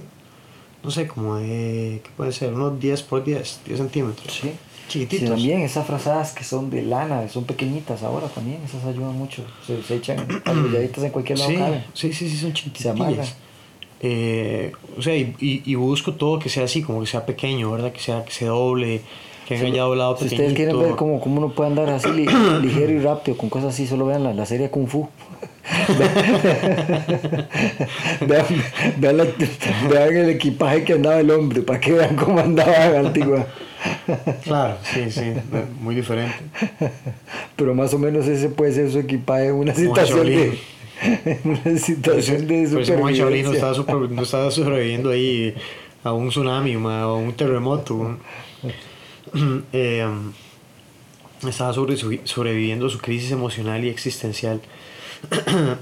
no 0.83 0.91
sé, 0.91 1.07
como 1.07 1.35
de, 1.35 2.01
¿qué 2.03 2.09
puede 2.15 2.31
ser? 2.31 2.53
Unos 2.53 2.79
10 2.79 3.03
por 3.03 3.23
10, 3.23 3.61
10 3.65 3.77
centímetros. 3.79 4.33
Sí. 4.41 4.51
Chiquititos. 4.89 5.19
Sí, 5.29 5.33
también 5.33 5.61
esas 5.61 5.87
frazadas 5.87 6.33
que 6.33 6.43
son 6.43 6.69
de 6.69 6.81
lana, 6.83 7.27
son 7.29 7.45
pequeñitas 7.45 8.03
ahora 8.03 8.27
también, 8.27 8.59
esas 8.65 8.83
ayudan 8.83 9.17
mucho. 9.17 9.43
Se, 9.65 9.81
se 9.81 9.95
echan 9.95 10.27
arrulladitas 10.45 11.03
en 11.05 11.09
cualquier 11.11 11.39
lado 11.39 11.51
Sí, 11.51 11.57
caben. 11.57 11.83
sí, 11.93 12.13
sí, 12.13 12.29
sí, 12.29 12.37
son 12.37 12.53
chiquitillas. 12.53 13.35
Eh, 14.05 14.73
o 14.97 15.01
sea, 15.01 15.15
y, 15.15 15.33
y, 15.39 15.61
y 15.65 15.75
busco 15.75 16.13
todo 16.13 16.37
que 16.37 16.49
sea 16.49 16.65
así, 16.65 16.81
como 16.81 16.99
que 16.99 17.07
sea 17.07 17.25
pequeño, 17.25 17.71
¿verdad? 17.71 17.93
Que 17.93 18.01
sea 18.01 18.25
que 18.25 18.33
se 18.33 18.45
doble, 18.45 19.01
que 19.47 19.57
Si- 19.57 19.65
haya 19.65 19.81
doblado 19.83 20.17
Si 20.17 20.23
pequeñito. 20.25 20.43
ustedes 20.47 20.55
quieren 20.55 20.79
ver 20.79 20.95
cómo, 20.95 21.19
cómo 21.19 21.37
uno 21.39 21.49
puede 21.53 21.69
andar 21.69 21.89
así 21.89 22.09
li- 22.11 22.25
ligero 22.61 22.91
y 22.91 22.99
rápido 22.99 23.37
con 23.37 23.49
cosas 23.49 23.73
así, 23.73 23.87
solo 23.87 24.05
vean 24.05 24.23
la, 24.23 24.33
la 24.33 24.45
serie 24.45 24.69
Kung 24.69 24.87
Fu. 24.87 25.07
vean, 28.27 28.45
vean 28.97 29.17
la- 29.17 29.27
vean 29.89 30.17
el 30.17 30.29
equipaje 30.29 30.83
que 30.83 30.93
andaba 30.93 31.19
el 31.19 31.31
hombre, 31.31 31.61
para 31.61 31.79
que 31.79 31.91
vean 31.93 32.15
cómo 32.15 32.39
andaba 32.39 32.85
en 32.87 33.05
Antigua. 33.07 33.47
Claro, 34.43 34.77
sí, 34.93 35.11
sí, 35.11 35.33
muy 35.81 35.95
diferente. 35.95 36.35
Pero 37.55 37.75
más 37.75 37.93
o 37.93 37.99
menos 37.99 38.27
ese 38.27 38.49
puede 38.49 38.71
ser 38.73 38.91
su 38.91 38.99
equipaje 38.99 39.47
en 39.47 39.55
una 39.55 39.73
situación 39.75 40.25
de, 40.25 40.57
una 41.43 41.77
situación 41.77 42.47
de 42.47 42.67
Pero 42.69 42.81
ese 42.81 42.97
Juan 42.97 43.13
Shaolin 43.13 43.43
no 43.45 43.51
supervivencia. 43.51 43.53
estaba, 43.53 43.73
super- 43.73 44.11
no 44.11 44.21
estaba 44.21 44.51
sobreviviendo 44.51 45.09
ahí 45.09 45.53
a 46.03 46.13
un 46.13 46.29
tsunami 46.29 46.75
ma, 46.77 47.07
o 47.07 47.15
a 47.15 47.17
un 47.17 47.33
terremoto. 47.33 48.17
Eh, 49.73 50.07
estaba 51.47 51.73
sobre- 51.73 51.97
sobreviviendo 52.25 52.89
su 52.89 52.99
crisis 52.99 53.31
emocional 53.31 53.83
y 53.83 53.89
existencial. 53.89 54.61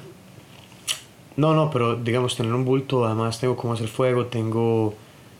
No, 1.38 1.56
no, 1.56 1.72
pero 1.72 1.95
digamos, 1.95 2.36
tener 2.36 2.54
un 2.54 2.66
bulto, 2.66 3.06
además 3.06 3.39
tengo 3.39 3.56
cómo 3.56 3.74
hacer 3.74 3.88
fuego, 3.88 4.26
tengo 4.26 4.93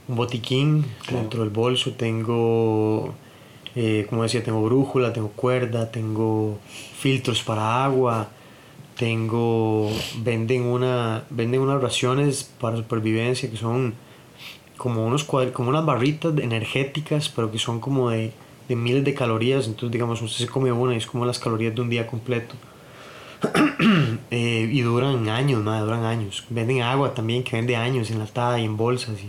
un 0.08 0.16
botiquín 0.16 0.86
dentro 1.12 1.42
del 1.42 1.50
bolso, 1.50 1.92
tengo, 1.92 3.14
eh, 3.76 4.08
como 4.10 4.24
decía, 4.24 4.42
tengo 4.42 4.64
brújula, 4.64 5.12
tengo 5.12 5.28
cuerda, 5.30 5.92
tengo 5.92 6.58
filtros 6.98 7.44
para 7.44 7.84
agua, 7.84 8.30
tengo, 8.98 9.92
venden, 10.24 10.64
una, 10.64 11.26
venden 11.30 11.60
unas 11.60 11.82
raciones 11.82 12.50
para 12.60 12.78
supervivencia 12.78 13.52
que 13.52 13.58
son 13.58 13.94
como, 14.82 15.06
unos 15.06 15.28
cuadr- 15.28 15.52
como 15.52 15.70
unas 15.70 15.86
barritas 15.86 16.34
energéticas, 16.40 17.30
pero 17.30 17.52
que 17.52 17.60
son 17.60 17.80
como 17.80 18.10
de, 18.10 18.32
de 18.68 18.76
miles 18.76 19.04
de 19.04 19.14
calorías. 19.14 19.68
Entonces, 19.68 19.92
digamos, 19.92 20.20
usted 20.24 20.46
se 20.46 20.52
come 20.52 20.72
una 20.72 20.96
y 20.96 20.98
es 20.98 21.06
como 21.06 21.24
las 21.24 21.38
calorías 21.38 21.76
de 21.76 21.82
un 21.82 21.90
día 21.92 22.08
completo. 22.08 22.56
Eh, 24.32 24.70
y 24.72 24.82
duran 24.82 25.28
años, 25.30 25.62
madre, 25.62 25.82
duran 25.82 26.06
años. 26.06 26.46
Venden 26.50 26.82
agua 26.82 27.14
también 27.14 27.44
que 27.44 27.56
vende 27.58 27.76
años 27.76 28.10
enlatada 28.10 28.60
y 28.60 28.66
en 28.66 28.78
bolsas. 28.78 29.20
Y, 29.22 29.28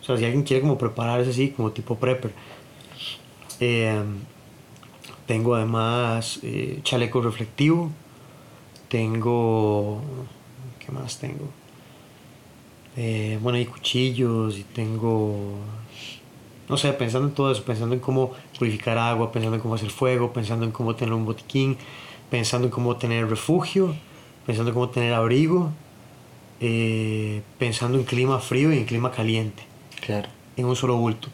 o 0.00 0.04
sea, 0.04 0.16
si 0.16 0.24
alguien 0.24 0.42
quiere 0.42 0.62
como 0.62 0.78
prepararse 0.78 1.30
así, 1.30 1.50
como 1.50 1.70
tipo 1.70 1.94
prepper. 1.96 2.32
Eh, 3.60 4.02
tengo 5.26 5.54
además 5.54 6.40
eh, 6.42 6.80
chaleco 6.82 7.20
reflectivo. 7.20 7.90
Tengo. 8.88 10.00
¿Qué 10.78 10.90
más 10.92 11.18
tengo? 11.18 11.50
Eh, 13.00 13.38
bueno, 13.40 13.58
hay 13.58 13.64
cuchillos 13.66 14.58
y 14.58 14.64
tengo. 14.64 15.54
No 16.68 16.76
sé, 16.76 16.92
pensando 16.94 17.28
en 17.28 17.34
todo 17.34 17.52
eso, 17.52 17.62
pensando 17.62 17.94
en 17.94 18.00
cómo 18.00 18.32
purificar 18.58 18.98
agua, 18.98 19.30
pensando 19.30 19.54
en 19.54 19.62
cómo 19.62 19.76
hacer 19.76 19.88
fuego, 19.90 20.32
pensando 20.32 20.66
en 20.66 20.72
cómo 20.72 20.96
tener 20.96 21.14
un 21.14 21.24
botiquín, 21.24 21.76
pensando 22.28 22.66
en 22.66 22.72
cómo 22.72 22.96
tener 22.96 23.28
refugio, 23.30 23.94
pensando 24.44 24.70
en 24.70 24.74
cómo 24.74 24.88
tener 24.88 25.14
abrigo, 25.14 25.70
eh, 26.60 27.40
pensando 27.58 27.96
en 27.98 28.04
clima 28.04 28.40
frío 28.40 28.72
y 28.72 28.78
en 28.78 28.84
clima 28.84 29.12
caliente 29.12 29.62
Claro. 30.04 30.28
en 30.56 30.66
un 30.66 30.74
solo 30.74 30.96
bulto. 30.96 31.28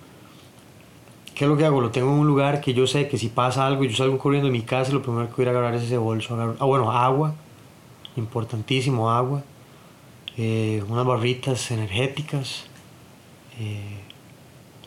¿Qué 1.35 1.45
es 1.47 1.51
lo 1.51 1.57
que 1.57 1.65
hago? 1.65 1.81
Lo 1.81 1.91
tengo 1.91 2.13
en 2.13 2.19
un 2.21 2.27
lugar 2.27 2.61
que 2.61 2.75
yo 2.75 2.87
sé 2.87 3.09
que 3.09 3.17
si 3.19 3.29
pasa 3.29 3.67
algo 3.67 3.83
y 3.85 3.89
yo 3.89 3.97
salgo 3.97 4.19
corriendo 4.19 4.47
de 4.49 4.53
mi 4.53 4.63
casa, 4.63 4.93
lo 4.93 5.01
primero 5.03 5.29
que 5.29 5.35
voy 5.37 5.47
a 5.47 5.51
agarrar 5.51 5.75
es 5.75 5.83
ese 5.85 5.97
bolso. 5.97 6.35
Agarro- 6.37 6.57
ah, 6.61 6.65
bueno, 6.67 6.93
agua, 6.93 7.35
importantísimo 8.17 9.11
agua, 9.11 9.43
eh, 10.37 10.83
unas 10.89 11.07
barritas 11.07 11.71
energéticas, 11.71 12.65
eh, 13.61 14.01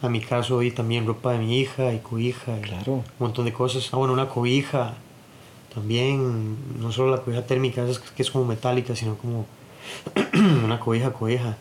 a 0.02 0.10
mi 0.10 0.20
caso 0.22 0.62
y 0.62 0.72
también 0.72 1.06
ropa 1.08 1.32
de 1.34 1.40
mi 1.40 1.58
hija 1.60 1.94
y 1.94 2.00
cobija, 2.00 2.60
Claro. 2.62 2.94
un 2.94 3.04
montón 3.20 3.46
de 3.46 3.54
cosas. 3.54 3.90
Ah, 3.92 3.98
bueno, 3.98 4.14
una 4.14 4.28
cobija, 4.30 4.96
también, 5.74 6.56
no 6.80 6.92
solo 6.92 7.12
la 7.12 7.22
cobija 7.22 7.46
térmica, 7.46 7.88
esa 7.88 8.02
que 8.16 8.22
es 8.22 8.30
como 8.32 8.46
metálica, 8.46 8.96
sino 8.96 9.16
como 9.18 9.46
una 10.66 10.80
cobija, 10.80 11.14
cobija. 11.14 11.58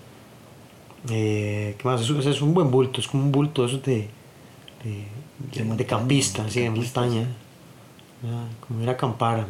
Eh, 1.10 1.76
¿Qué 1.78 1.88
más? 1.88 2.00
Eso, 2.00 2.18
eso 2.18 2.30
es 2.30 2.42
un 2.42 2.52
buen 2.52 2.70
bulto, 2.70 3.00
es 3.00 3.06
como 3.06 3.22
un 3.22 3.30
bulto 3.32 3.64
eso 3.64 3.78
de, 3.78 4.08
de, 4.82 5.04
de- 5.64 5.76
De 5.76 5.86
campista, 5.86 6.44
así, 6.44 6.60
de 6.60 6.70
montaña. 6.70 7.28
Ah, 8.24 8.46
como 8.66 8.82
ir 8.82 8.88
a 8.88 8.92
acampar, 8.92 9.46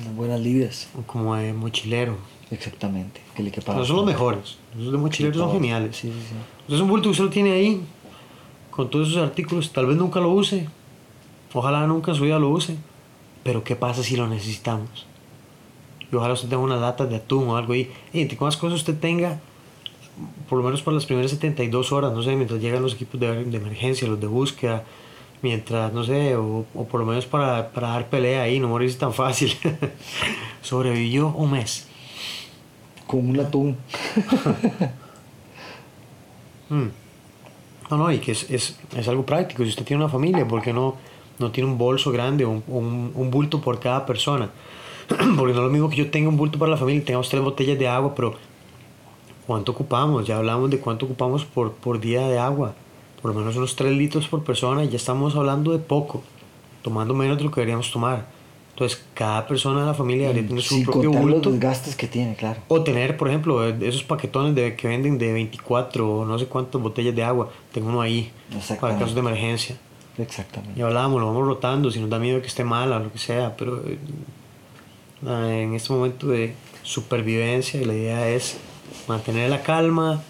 Unas 0.00 0.14
buenas 0.16 0.88
o 0.98 1.02
como 1.02 1.36
de 1.36 1.52
mochilero. 1.52 2.16
Exactamente. 2.50 3.20
Que 3.34 3.42
le 3.42 3.50
quepa 3.50 3.72
Pero 3.72 3.84
son 3.84 3.96
los 3.96 4.06
mejores, 4.06 4.58
los 4.76 4.92
de 4.92 4.98
mochileros 4.98 5.36
son 5.36 5.52
geniales. 5.52 5.96
Sí, 5.96 6.08
sí, 6.08 6.14
sí. 6.14 6.34
Entonces 6.34 6.76
es 6.76 6.80
un 6.80 6.88
bulto 6.88 7.04
que 7.04 7.10
usted 7.10 7.24
lo 7.24 7.30
tiene 7.30 7.52
ahí, 7.52 7.80
con 8.70 8.90
todos 8.90 9.08
esos 9.08 9.22
artículos, 9.22 9.72
tal 9.72 9.86
vez 9.86 9.96
nunca 9.96 10.20
lo 10.20 10.30
use, 10.30 10.68
ojalá 11.52 11.86
nunca 11.86 12.12
en 12.12 12.16
su 12.16 12.24
vida 12.24 12.38
lo 12.38 12.48
use, 12.48 12.76
pero 13.42 13.62
¿qué 13.64 13.76
pasa 13.76 14.02
si 14.02 14.16
lo 14.16 14.26
necesitamos? 14.26 15.06
Y 16.12 16.16
ojalá 16.16 16.34
usted 16.34 16.48
tenga 16.48 16.62
unas 16.62 16.80
latas 16.80 17.08
de 17.08 17.16
atún 17.16 17.48
o 17.48 17.56
algo 17.56 17.72
ahí. 17.72 17.90
Y 18.12 18.20
entre 18.20 18.38
más 18.40 18.56
cosas 18.56 18.80
usted 18.80 18.98
tenga, 18.98 19.38
por 20.48 20.58
lo 20.58 20.64
menos 20.64 20.82
para 20.82 20.96
las 20.96 21.06
primeras 21.06 21.30
72 21.30 21.92
horas, 21.92 22.12
no 22.12 22.22
sé, 22.22 22.34
mientras 22.34 22.60
llegan 22.60 22.82
los 22.82 22.94
equipos 22.94 23.20
de, 23.20 23.44
de 23.44 23.56
emergencia, 23.56 24.08
los 24.08 24.20
de 24.20 24.26
búsqueda, 24.26 24.84
mientras, 25.42 25.92
no 25.92 26.04
sé, 26.04 26.36
o, 26.36 26.64
o 26.74 26.84
por 26.86 27.00
lo 27.00 27.06
menos 27.06 27.26
para, 27.26 27.70
para 27.70 27.88
dar 27.90 28.08
pelea 28.08 28.42
ahí, 28.42 28.58
no 28.58 28.68
morirse 28.68 28.98
tan 28.98 29.14
fácil. 29.14 29.56
Sobrevivió 30.62 31.28
un 31.28 31.52
mes. 31.52 31.86
Con 33.10 33.28
un 33.30 33.36
latún. 33.36 33.76
Mm. 36.68 36.86
No, 37.90 37.96
no, 37.96 38.12
y 38.12 38.20
que 38.20 38.30
es, 38.30 38.48
es, 38.48 38.78
es 38.96 39.08
algo 39.08 39.26
práctico. 39.26 39.64
Si 39.64 39.70
usted 39.70 39.84
tiene 39.84 40.04
una 40.04 40.12
familia, 40.12 40.46
¿por 40.46 40.62
qué 40.62 40.72
no, 40.72 40.94
no 41.40 41.50
tiene 41.50 41.68
un 41.68 41.76
bolso 41.76 42.12
grande 42.12 42.46
un, 42.46 42.62
un, 42.68 43.10
un 43.12 43.30
bulto 43.32 43.60
por 43.60 43.80
cada 43.80 44.06
persona? 44.06 44.50
Porque 45.08 45.34
no 45.34 45.48
es 45.48 45.56
lo 45.56 45.68
mismo 45.68 45.90
que 45.90 45.96
yo 45.96 46.08
tenga 46.08 46.28
un 46.28 46.36
bulto 46.36 46.60
para 46.60 46.70
la 46.70 46.76
familia 46.76 47.02
y 47.02 47.04
tengamos 47.04 47.28
tres 47.28 47.42
botellas 47.42 47.76
de 47.76 47.88
agua, 47.88 48.14
pero 48.14 48.36
¿cuánto 49.48 49.72
ocupamos? 49.72 50.24
Ya 50.28 50.36
hablamos 50.36 50.70
de 50.70 50.78
cuánto 50.78 51.06
ocupamos 51.06 51.44
por, 51.44 51.72
por 51.72 51.98
día 51.98 52.28
de 52.28 52.38
agua. 52.38 52.74
Por 53.20 53.34
lo 53.34 53.40
menos 53.40 53.56
unos 53.56 53.74
3 53.74 53.92
litros 53.92 54.28
por 54.28 54.44
persona 54.44 54.84
y 54.84 54.90
ya 54.90 54.96
estamos 54.96 55.34
hablando 55.34 55.72
de 55.72 55.80
poco, 55.80 56.22
tomando 56.82 57.12
menos 57.14 57.36
de 57.38 57.42
lo 57.42 57.50
que 57.50 57.60
deberíamos 57.60 57.90
tomar. 57.90 58.26
Entonces, 58.80 59.04
cada 59.12 59.46
persona 59.46 59.80
de 59.80 59.86
la 59.88 59.92
familia 59.92 60.28
debería 60.28 60.48
tener 60.48 60.62
su 60.62 60.82
propio 60.82 61.10
contar 61.10 61.24
los 61.24 61.32
bulto. 61.34 61.50
desgastes 61.50 61.94
que 61.96 62.06
tiene, 62.06 62.34
claro. 62.34 62.62
O 62.68 62.82
tener, 62.82 63.18
por 63.18 63.28
ejemplo, 63.28 63.68
eh, 63.68 63.76
esos 63.82 64.04
paquetones 64.04 64.54
de, 64.54 64.74
que 64.74 64.88
venden 64.88 65.18
de 65.18 65.34
24 65.34 66.10
o 66.10 66.24
no 66.24 66.38
sé 66.38 66.46
cuántas 66.46 66.80
botellas 66.80 67.14
de 67.14 67.22
agua. 67.22 67.50
Tengo 67.72 67.90
uno 67.90 68.00
ahí 68.00 68.32
para 68.80 68.98
casos 68.98 69.12
de 69.14 69.20
emergencia. 69.20 69.76
Exactamente. 70.16 70.80
Y 70.80 70.82
hablábamos, 70.82 71.20
lo 71.20 71.26
vamos 71.26 71.46
rotando 71.46 71.90
si 71.90 72.00
nos 72.00 72.08
da 72.08 72.18
miedo 72.18 72.40
que 72.40 72.46
esté 72.46 72.64
mala 72.64 72.96
o 72.96 73.00
lo 73.00 73.12
que 73.12 73.18
sea. 73.18 73.54
Pero 73.54 73.82
eh, 73.86 75.62
en 75.62 75.74
este 75.74 75.92
momento 75.92 76.28
de 76.28 76.54
supervivencia, 76.82 77.78
la 77.86 77.92
idea 77.92 78.30
es 78.30 78.56
mantener 79.06 79.50
la 79.50 79.62
calma, 79.62 80.22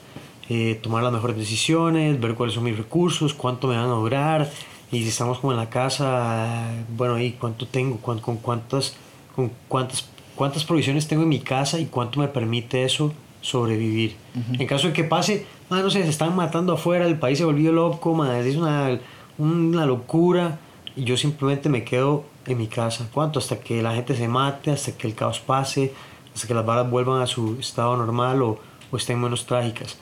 eh, 0.49 0.77
tomar 0.83 1.05
las 1.05 1.13
mejores 1.13 1.37
decisiones, 1.37 2.19
ver 2.19 2.35
cuáles 2.35 2.57
son 2.57 2.65
mis 2.65 2.77
recursos, 2.77 3.33
cuánto 3.33 3.69
me 3.69 3.77
van 3.77 3.91
a 3.91 3.95
durar. 3.95 4.51
Y 4.93 5.03
si 5.03 5.09
estamos 5.09 5.39
como 5.39 5.53
en 5.53 5.59
la 5.59 5.71
casa, 5.71 6.69
bueno, 6.97 7.19
¿y 7.21 7.33
cuánto 7.33 7.67
tengo? 7.67 7.99
¿Cuán- 7.99 8.19
con 8.19 8.37
cuántas, 8.39 8.97
con 9.37 9.51
cuántas, 9.69 10.09
cuántas 10.35 10.65
provisiones 10.65 11.07
tengo 11.07 11.23
en 11.23 11.29
mi 11.29 11.41
casa 11.41 11.79
y 11.79 11.87
cuánto 11.87 12.19
me 12.21 12.29
permite 12.29 12.85
eso 12.85 13.13
sobrevivir? 13.41 14.17
En 14.59 14.67
caso 14.67 14.89
de 14.89 14.93
que 14.93 15.05
pase, 15.05 15.47
ah, 15.71 15.81
no 15.81 15.91
sé, 15.91 16.03
se 16.03 16.09
están 16.11 16.35
matando 16.35 16.73
afuera, 16.73 17.07
el 17.07 17.19
país 17.19 17.39
se 17.39 17.45
volvió 17.45 17.71
loco, 17.73 18.15
madre, 18.15 18.49
es 18.49 18.57
una, 18.57 18.99
una 19.39 19.87
locura. 19.87 20.59
Y 20.97 21.05
yo 21.05 21.17
simplemente 21.17 21.69
me 21.69 21.85
quedo 21.85 22.25
en 22.47 22.59
mi 22.59 22.67
casa. 22.67 23.09
¿Cuánto? 23.15 23.39
Hasta 23.39 23.61
que 23.61 23.81
la 23.83 23.95
gente 23.95 24.17
se 24.17 24.27
mate, 24.27 24.73
hasta 24.73 24.91
que 24.93 25.07
el 25.07 25.15
caos 25.15 25.39
pase, 25.39 25.93
hasta 26.35 26.49
que 26.49 26.55
las 26.55 26.67
balas 26.67 26.91
vuelvan 26.91 27.23
a 27.23 27.29
su 27.29 27.57
estado 27.61 27.97
normal 27.97 28.43
o, 28.43 28.59
o 28.91 28.97
estén 28.97 29.21
menos 29.21 29.47
trágicas. 29.47 29.97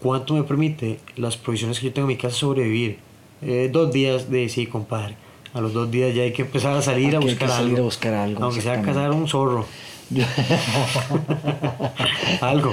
¿Cuánto 0.00 0.32
me 0.34 0.42
permite 0.42 1.00
las 1.16 1.36
provisiones 1.36 1.78
que 1.80 1.86
yo 1.86 1.92
tengo 1.92 2.06
en 2.08 2.16
mi 2.16 2.20
casa 2.20 2.34
sobrevivir? 2.36 2.98
Eh, 3.42 3.68
dos 3.72 3.92
días 3.92 4.30
de 4.30 4.48
sí, 4.48 4.66
compadre. 4.66 5.16
A 5.54 5.60
los 5.60 5.72
dos 5.72 5.90
días 5.90 6.14
ya 6.14 6.22
hay 6.22 6.32
que 6.32 6.42
empezar 6.42 6.76
a 6.76 6.82
salir 6.82 7.14
a 7.16 7.18
hay 7.18 7.24
buscar 7.24 7.48
que 7.48 7.54
salir 7.54 7.70
algo. 7.70 7.78
a 7.82 7.84
buscar 7.84 8.14
algo, 8.14 8.44
Aunque 8.44 8.60
sea 8.60 8.80
cazar 8.82 9.10
un 9.12 9.26
zorro. 9.28 9.66
algo. 12.40 12.72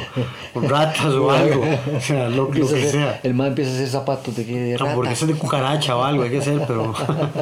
Ratas 0.55 1.05
o 1.13 1.31
algo. 1.31 1.63
O 1.95 1.99
sea, 2.01 2.29
lo, 2.29 2.45
lo 2.45 2.51
que 2.51 2.61
hacer- 2.61 2.91
sea. 2.91 3.19
El 3.23 3.33
man 3.33 3.47
empieza 3.47 3.71
a 3.71 3.73
hacer 3.75 3.87
zapatos 3.89 4.35
de, 4.35 4.43
de 4.45 4.77
rata. 4.77 4.91
Hamburguesas 4.91 5.27
de 5.27 5.33
cucaracha 5.35 5.95
o 5.95 6.03
algo, 6.03 6.23
hay 6.23 6.29
que 6.31 6.37
hacer, 6.39 6.61
pero. 6.67 6.93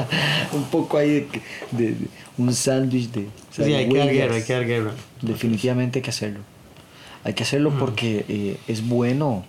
un 0.54 0.64
poco 0.66 0.98
ahí 0.98 1.10
de, 1.12 1.28
de- 1.72 1.92
de- 1.94 2.08
un 2.38 2.54
sándwich 2.54 3.12
de 3.12 3.28
Sí, 3.52 3.64
hay 3.74 3.88
que 3.90 3.98
dar 3.98 4.10
guerra, 4.10 4.36
hay 4.36 4.44
que 4.44 4.54
dar 4.54 4.66
guerra. 4.66 4.92
Definitivamente 5.22 6.00
hay 6.00 6.04
que 6.04 6.10
hacerlo. 6.10 6.40
Hay 7.24 7.34
que 7.34 7.44
Mm. 7.44 7.48
hacerlo 7.48 7.74
porque 7.78 8.26
eh, 8.30 8.58
es 8.68 8.88
bueno 8.88 9.44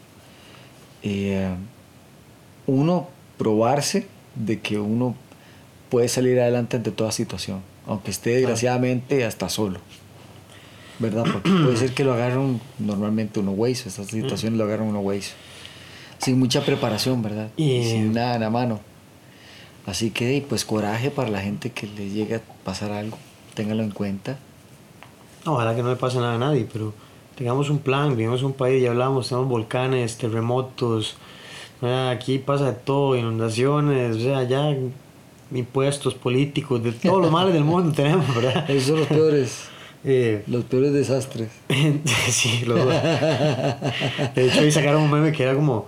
eh, 1.03 1.49
uno 2.67 3.09
probarse 3.43 4.07
de 4.37 4.61
que 4.61 4.79
uno 4.79 5.17
puede 5.91 6.07
salir 6.07 6.39
adelante 6.39 6.77
ante 6.77 6.93
toda 6.93 7.11
situación, 7.11 7.61
aunque 7.89 8.13
esté 8.13 8.31
desgraciadamente 8.31 9.25
hasta 9.25 9.49
solo. 9.49 9.81
¿Verdad? 11.01 11.25
Porque 11.33 11.51
puede 11.65 11.77
ser 11.77 11.93
que 11.93 12.05
lo 12.05 12.13
agarren 12.13 12.61
normalmente 12.79 13.41
uno 13.41 13.51
waze, 13.51 13.89
estas 13.89 14.07
situaciones 14.07 14.57
lo 14.57 14.65
agarran 14.65 14.87
uno 14.87 15.01
waze. 15.01 15.33
Sin 16.19 16.39
mucha 16.39 16.65
preparación, 16.65 17.21
¿verdad? 17.21 17.49
Y- 17.57 17.83
sin 17.83 18.13
nada 18.13 18.37
en 18.37 18.43
la 18.43 18.51
mano. 18.51 18.79
Así 19.87 20.11
que, 20.13 20.47
pues, 20.49 20.65
coraje 20.65 21.11
para 21.11 21.29
la 21.29 21.41
gente 21.41 21.73
que 21.73 21.89
le 21.89 22.09
llegue 22.11 22.37
a 22.37 22.41
pasar 22.65 22.93
algo. 22.93 23.19
Téngalo 23.55 23.83
en 23.83 23.91
cuenta. 23.91 24.39
Ojalá 25.45 25.75
que 25.75 25.83
no 25.83 25.91
le 25.91 25.97
pase 25.97 26.19
nada 26.19 26.35
a 26.37 26.39
nadie, 26.39 26.69
pero 26.73 26.95
tengamos 27.35 27.69
un 27.71 27.81
plan, 27.81 28.11
vivimos 28.17 28.39
en 28.39 28.47
un 28.47 28.53
país, 28.53 28.81
ya 28.81 28.91
hablamos, 28.91 29.29
tenemos 29.29 29.49
volcanes, 29.49 30.17
terremotos, 30.17 31.17
aquí 31.83 32.39
pasa 32.39 32.67
de 32.67 32.73
todo, 32.73 33.17
inundaciones, 33.17 34.17
o 34.17 34.21
sea, 34.21 34.43
ya 34.45 34.75
impuestos 35.55 36.15
políticos, 36.15 36.83
de 36.83 36.93
todos 36.93 37.21
los 37.21 37.31
males 37.31 37.53
del 37.53 37.65
mundo 37.65 37.93
tenemos, 37.97 38.35
¿verdad? 38.35 38.71
Esos 38.71 38.89
son 38.89 38.99
los 39.01 39.09
peores, 39.09 39.65
Eh, 40.05 40.43
los 40.47 40.65
peores 40.65 40.93
desastres. 40.93 41.51
sí, 42.29 42.65
los 42.67 42.79
dos. 42.85 42.95
De 44.35 44.47
hecho, 44.49 44.61
ahí 44.61 44.71
sacaron 44.73 45.03
un 45.03 45.11
meme 45.11 45.31
que 45.33 45.43
era 45.45 45.55
como: 45.55 45.87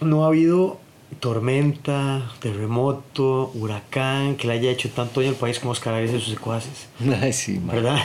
No 0.00 0.24
ha 0.24 0.28
habido 0.28 0.78
tormenta, 1.20 2.22
terremoto, 2.40 3.50
huracán 3.54 4.36
que 4.36 4.46
le 4.46 4.54
haya 4.54 4.70
hecho 4.70 4.88
tanto 4.90 5.20
daño 5.20 5.32
al 5.32 5.36
país 5.38 5.58
como 5.58 5.72
Oscar 5.72 5.94
Arias 5.94 6.12
y 6.14 6.20
sus 6.20 6.34
secuaces. 6.34 6.88
Ay, 7.22 7.32
sí. 7.32 7.60
¿Verdad? 7.62 7.98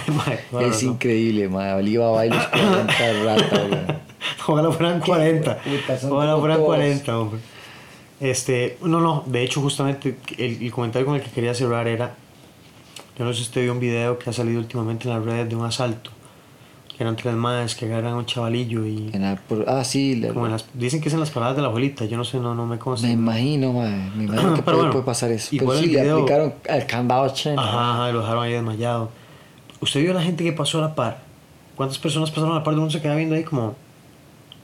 La 0.51 0.61
Es 0.61 0.67
razón. 0.67 0.89
increíble, 0.89 1.47
ma. 1.49 1.75
Oliva 1.75 2.11
bailos 2.11 2.45
40 2.47 3.23
ratas, 3.23 3.67
güey. 3.69 4.04
Ojalá 4.47 4.71
fueran 4.71 4.99
40. 4.99 5.57
puta, 5.57 5.97
son 5.97 6.11
Ojalá 6.13 6.37
fueran 6.37 6.57
todos. 6.57 6.67
40, 6.67 7.19
hombre. 7.19 7.39
Este, 8.19 8.77
no, 8.81 9.01
no, 9.01 9.23
de 9.25 9.43
hecho, 9.43 9.61
justamente 9.61 10.17
el, 10.37 10.63
el 10.63 10.71
comentario 10.71 11.05
con 11.05 11.15
el 11.15 11.21
que 11.21 11.29
quería 11.31 11.53
cerrar 11.53 11.87
era 11.87 12.15
Yo 13.19 13.25
no 13.25 13.31
sé 13.33 13.37
si 13.39 13.43
usted 13.43 13.61
vio 13.63 13.73
un 13.73 13.79
video 13.79 14.17
que 14.17 14.29
ha 14.29 14.33
salido 14.33 14.59
últimamente 14.59 15.09
en 15.09 15.15
las 15.15 15.25
redes 15.25 15.49
de 15.49 15.55
un 15.55 15.65
asalto. 15.65 16.11
Que 16.97 17.03
eran 17.03 17.17
tres 17.17 17.33
madres 17.35 17.75
que 17.75 17.85
agarran 17.87 18.13
a 18.13 18.15
un 18.17 18.25
chavalillo 18.25 18.85
y... 18.85 19.09
En 19.11 19.21
la- 19.21 19.35
por- 19.35 19.65
ah, 19.67 19.83
sí, 19.83 20.15
la- 20.15 20.29
como 20.29 20.45
en 20.45 20.53
las- 20.53 20.65
dicen 20.73 21.01
que 21.01 21.09
es 21.09 21.13
en 21.13 21.19
las 21.19 21.29
paradas 21.29 21.57
de 21.57 21.61
la 21.61 21.67
abuelita, 21.67 22.05
yo 22.05 22.15
no 22.15 22.23
sé, 22.23 22.39
no, 22.39 22.55
no 22.55 22.65
me 22.65 22.79
consta. 22.79 23.05
me 23.05 23.11
imagino, 23.13 23.73
mae, 23.73 24.09
me 24.15 24.23
imagino 24.23 24.53
que 24.55 24.61
puede, 24.61 24.77
bueno, 24.77 24.91
puede 24.93 25.03
pasar 25.03 25.29
eso. 25.31 25.49
Pero 25.51 25.73
sí, 25.73 25.85
el 25.87 25.91
le 25.91 26.01
video- 26.03 26.15
aplicaron 26.19 26.53
el 26.63 26.85
candado 26.85 27.27
chino. 27.33 27.59
Ajá, 27.61 27.95
ajá, 27.95 28.09
y 28.09 28.13
lo 28.13 28.21
dejaron 28.21 28.43
ahí 28.45 28.53
desmayado. 28.53 29.09
¿Usted 29.81 29.99
vio 29.99 30.11
a 30.11 30.13
la 30.13 30.21
gente 30.21 30.45
que 30.45 30.53
pasó 30.53 30.77
a 30.77 30.81
la 30.87 30.95
par? 30.95 31.19
¿Cuántas 31.75 31.99
personas 31.99 32.29
pasaron 32.31 32.51
a 32.53 32.59
la 32.59 32.63
par? 32.63 32.73
Uno 32.75 32.89
se 32.89 33.01
queda 33.01 33.15
viendo 33.15 33.35
ahí 33.35 33.43
como... 33.43 33.75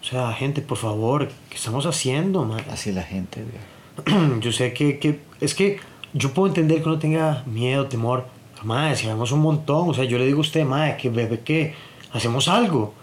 O 0.02 0.04
sea, 0.04 0.34
gente, 0.34 0.62
por 0.62 0.78
favor, 0.78 1.30
¿qué 1.49 1.56
estamos 1.56 1.86
haciendo, 1.86 2.43
man? 2.43 2.64
Así 2.72 2.91
la 2.91 3.04
gente, 3.04 3.43
yo 4.41 4.52
sé 4.52 4.74
que, 4.74 4.97
que... 4.99 5.20
Es 5.39 5.54
que 5.54 5.80
yo 6.14 6.34
puedo 6.34 6.47
entender 6.47 6.82
que 6.82 6.89
uno 6.89 6.99
tenga 6.99 7.43
miedo, 7.45 7.86
temor. 7.88 8.26
Pero, 8.54 8.66
madre, 8.66 8.95
si 8.95 9.08
vemos 9.08 9.32
un 9.32 9.41
montón, 9.41 9.89
o 9.89 9.93
sea, 9.93 10.04
yo 10.04 10.18
le 10.18 10.26
digo 10.26 10.39
a 10.39 10.41
usted, 10.41 10.66
madre, 10.66 10.97
que 10.97 11.10
bebé, 11.10 11.39
que 11.39 11.74
hacemos 12.12 12.47
algo. 12.47 12.93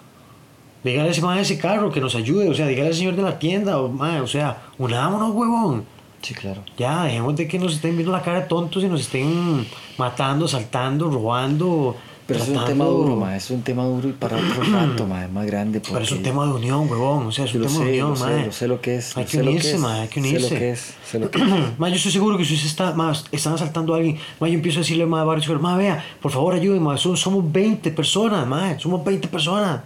Dígale 0.84 1.08
a 1.08 1.12
ese 1.12 1.22
madre 1.22 1.36
de 1.38 1.42
ese 1.42 1.58
carro 1.58 1.90
que 1.90 2.00
nos 2.00 2.14
ayude, 2.14 2.48
o 2.48 2.54
sea, 2.54 2.66
dígale 2.66 2.88
al 2.88 2.94
señor 2.94 3.16
de 3.16 3.22
la 3.22 3.38
tienda, 3.38 3.80
o, 3.80 3.88
madre, 3.88 4.20
o 4.20 4.26
sea, 4.26 4.62
unámonos, 4.78 5.30
huevón. 5.34 5.84
Sí, 6.22 6.34
claro. 6.34 6.62
Ya, 6.76 7.04
dejemos 7.04 7.36
de 7.36 7.46
que 7.46 7.58
nos 7.58 7.74
estén 7.74 7.96
viendo 7.96 8.12
la 8.12 8.22
cara 8.22 8.40
de 8.40 8.46
tontos 8.46 8.82
y 8.82 8.88
nos 8.88 9.00
estén 9.02 9.66
matando, 9.96 10.48
saltando, 10.48 11.08
robando. 11.08 11.96
Pero 12.28 12.42
es 12.42 12.48
un 12.50 12.62
tema 12.66 12.84
duro, 12.84 13.16
mae, 13.16 13.38
es 13.38 13.50
un 13.50 13.62
tema 13.62 13.84
duro 13.84 14.06
y 14.06 14.12
para 14.12 14.36
otro 14.36 14.62
rato, 14.70 15.06
mae, 15.06 15.28
más 15.28 15.46
grande. 15.46 15.80
Pero 15.80 15.98
es 15.98 16.10
un 16.12 16.18
porque- 16.18 16.28
tema 16.30 16.44
de 16.44 16.52
unión, 16.52 16.86
huevón. 16.90 17.26
O 17.26 17.32
sea, 17.32 17.46
es 17.46 17.54
un 17.54 17.62
tema 17.62 17.72
de 17.78 17.84
sé, 17.84 17.88
unión, 17.90 18.10
lo 18.10 18.16
sé, 18.16 18.24
mae. 18.24 18.46
lo 18.46 18.52
sé 18.52 18.68
lo 18.68 18.80
que 18.82 18.96
es. 18.96 19.16
Hay 19.16 19.24
que 19.24 19.30
sé 19.30 19.40
unirse, 19.42 19.74
es, 19.76 19.82
hay 19.84 20.08
que 20.08 20.14
Sé 20.14 20.20
unirse. 20.20 20.50
lo 20.54 20.58
que 20.60 20.70
es, 20.70 20.94
sé 21.10 21.18
lo 21.18 21.30
que 21.30 21.38
es. 21.38 21.48
Ma, 21.78 21.88
yo 21.88 21.94
estoy 21.96 22.12
seguro 22.12 22.36
que 22.36 22.44
si 22.44 22.52
usted 22.54 22.66
está, 22.66 22.92
ma, 22.92 23.12
están 23.32 23.54
asaltando 23.54 23.94
a 23.94 23.96
alguien, 23.96 24.18
ma, 24.40 24.46
yo 24.46 24.54
empiezo 24.54 24.78
a 24.78 24.82
decirle 24.82 25.06
ma, 25.06 25.24
varios, 25.24 25.48
ma, 25.60 25.74
vea, 25.78 26.04
por 26.20 26.30
favor 26.30 26.52
ayúdenme, 26.52 26.98
son, 26.98 27.16
somos 27.16 27.50
20 27.50 27.90
personas, 27.92 28.46
ma, 28.46 28.78
somos 28.78 29.02
20 29.02 29.26
personas. 29.28 29.80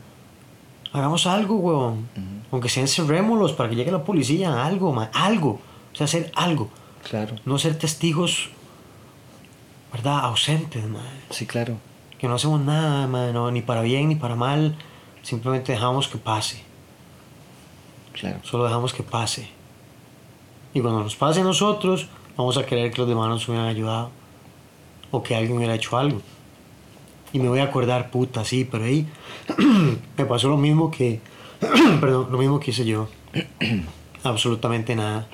Hagamos 0.93 1.27
algo, 1.29 1.55
weón. 1.57 2.09
Aunque 2.51 2.69
sea 2.69 2.83
encerrémoslos 2.83 3.53
para 3.53 3.71
que 3.71 3.77
llegue 3.77 3.93
la 3.93 4.03
policía, 4.03 4.65
algo, 4.67 4.93
ma, 4.93 5.11
algo. 5.15 5.61
O 5.93 5.97
sea, 5.97 6.07
hacer 6.07 6.33
algo. 6.35 6.69
Claro, 7.09 7.37
No 7.45 7.57
ser 7.59 7.79
testigos, 7.79 8.51
¿verdad? 9.93 10.25
Ausentes, 10.25 10.85
ma. 10.89 11.01
sí, 11.31 11.47
claro. 11.47 11.77
Que 12.23 12.29
no 12.29 12.37
hacemos 12.37 12.61
nada, 12.61 13.09
no, 13.33 13.51
ni 13.51 13.63
para 13.63 13.83
bien 13.83 14.09
ni 14.09 14.15
para 14.15 14.37
mal. 14.37 14.77
Simplemente 15.23 15.73
dejamos 15.73 16.07
que 16.07 16.19
pase. 16.19 16.63
Claro. 18.13 18.39
Solo 18.45 18.63
dejamos 18.63 18.95
que 18.95 19.03
pase. 19.03 19.49
Y 20.73 20.81
cuando 20.81 21.03
nos 21.03 21.17
pase 21.17 21.41
a 21.41 21.43
nosotros, 21.43 22.07
vamos 22.37 22.57
a 22.59 22.65
querer 22.65 22.93
que 22.93 22.99
los 22.99 23.09
demás 23.09 23.29
nos 23.29 23.49
hubieran 23.49 23.67
ayudado. 23.67 24.13
O 25.11 25.25
que 25.25 25.35
alguien 25.35 25.57
hubiera 25.57 25.75
hecho 25.75 25.99
algo. 25.99 26.23
Y 27.33 27.41
me 27.41 27.49
voy 27.49 27.59
a 27.59 27.65
acordar, 27.65 28.13
puta, 28.13 28.45
sí, 28.45 28.65
pero 28.71 28.85
ahí 28.85 29.05
me 30.17 30.25
pasó 30.25 30.49
lo 30.49 30.57
mismo 30.57 30.93
que. 30.93 31.21
perdón, 32.01 32.29
lo 32.31 32.39
mismo 32.39 32.61
que 32.61 32.71
hice 32.71 32.85
yo. 32.85 33.09
Absolutamente 34.23 34.95
nada. 34.95 35.27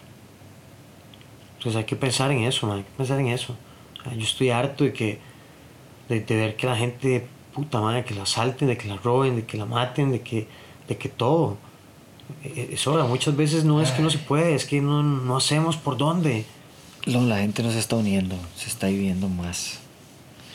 Entonces 1.59 1.81
hay 1.81 1.85
que 1.85 1.97
pensar 1.97 2.31
en 2.33 2.45
eso, 2.45 2.67
man, 2.67 2.79
hay 2.79 2.85
que 2.85 2.97
pensar 2.97 3.21
en 3.21 3.27
eso. 3.27 3.55
Yo 4.17 4.23
estoy 4.23 4.49
harto 4.49 4.85
de 4.85 4.95
que. 4.95 5.28
De, 6.09 6.21
de 6.21 6.37
ver 6.37 6.57
que 6.57 6.67
la 6.67 6.77
gente, 6.77 7.27
puta 7.55 7.81
madre, 7.81 8.05
que 8.05 8.15
la 8.15 8.23
asalten, 8.23 8.69
de 8.69 8.77
que 8.77 8.89
la 8.89 8.97
roben, 8.97 9.37
de 9.37 9.45
que 9.45 9.57
la 9.59 9.67
maten, 9.67 10.11
de 10.11 10.21
que, 10.23 10.47
de 10.89 10.97
que 10.97 11.09
todo. 11.09 11.57
Eh, 12.45 12.71
Es 12.73 12.87
hora, 12.87 13.05
muchas 13.05 13.37
veces 13.37 13.65
no 13.65 13.81
es 13.81 13.91
que 13.91 14.03
no 14.03 14.11
se 14.11 14.19
puede, 14.19 14.55
es 14.55 14.65
que 14.65 14.81
no, 14.81 15.03
no 15.03 15.37
hacemos 15.37 15.77
por 15.77 15.97
dónde. 15.97 16.45
No, 17.07 17.23
la 17.23 17.39
gente 17.39 17.63
no 17.63 17.71
se 17.71 17.79
está 17.79 17.97
uniendo, 17.97 18.37
se 18.57 18.69
está 18.69 18.89
viviendo 18.89 19.29
más. 19.29 19.81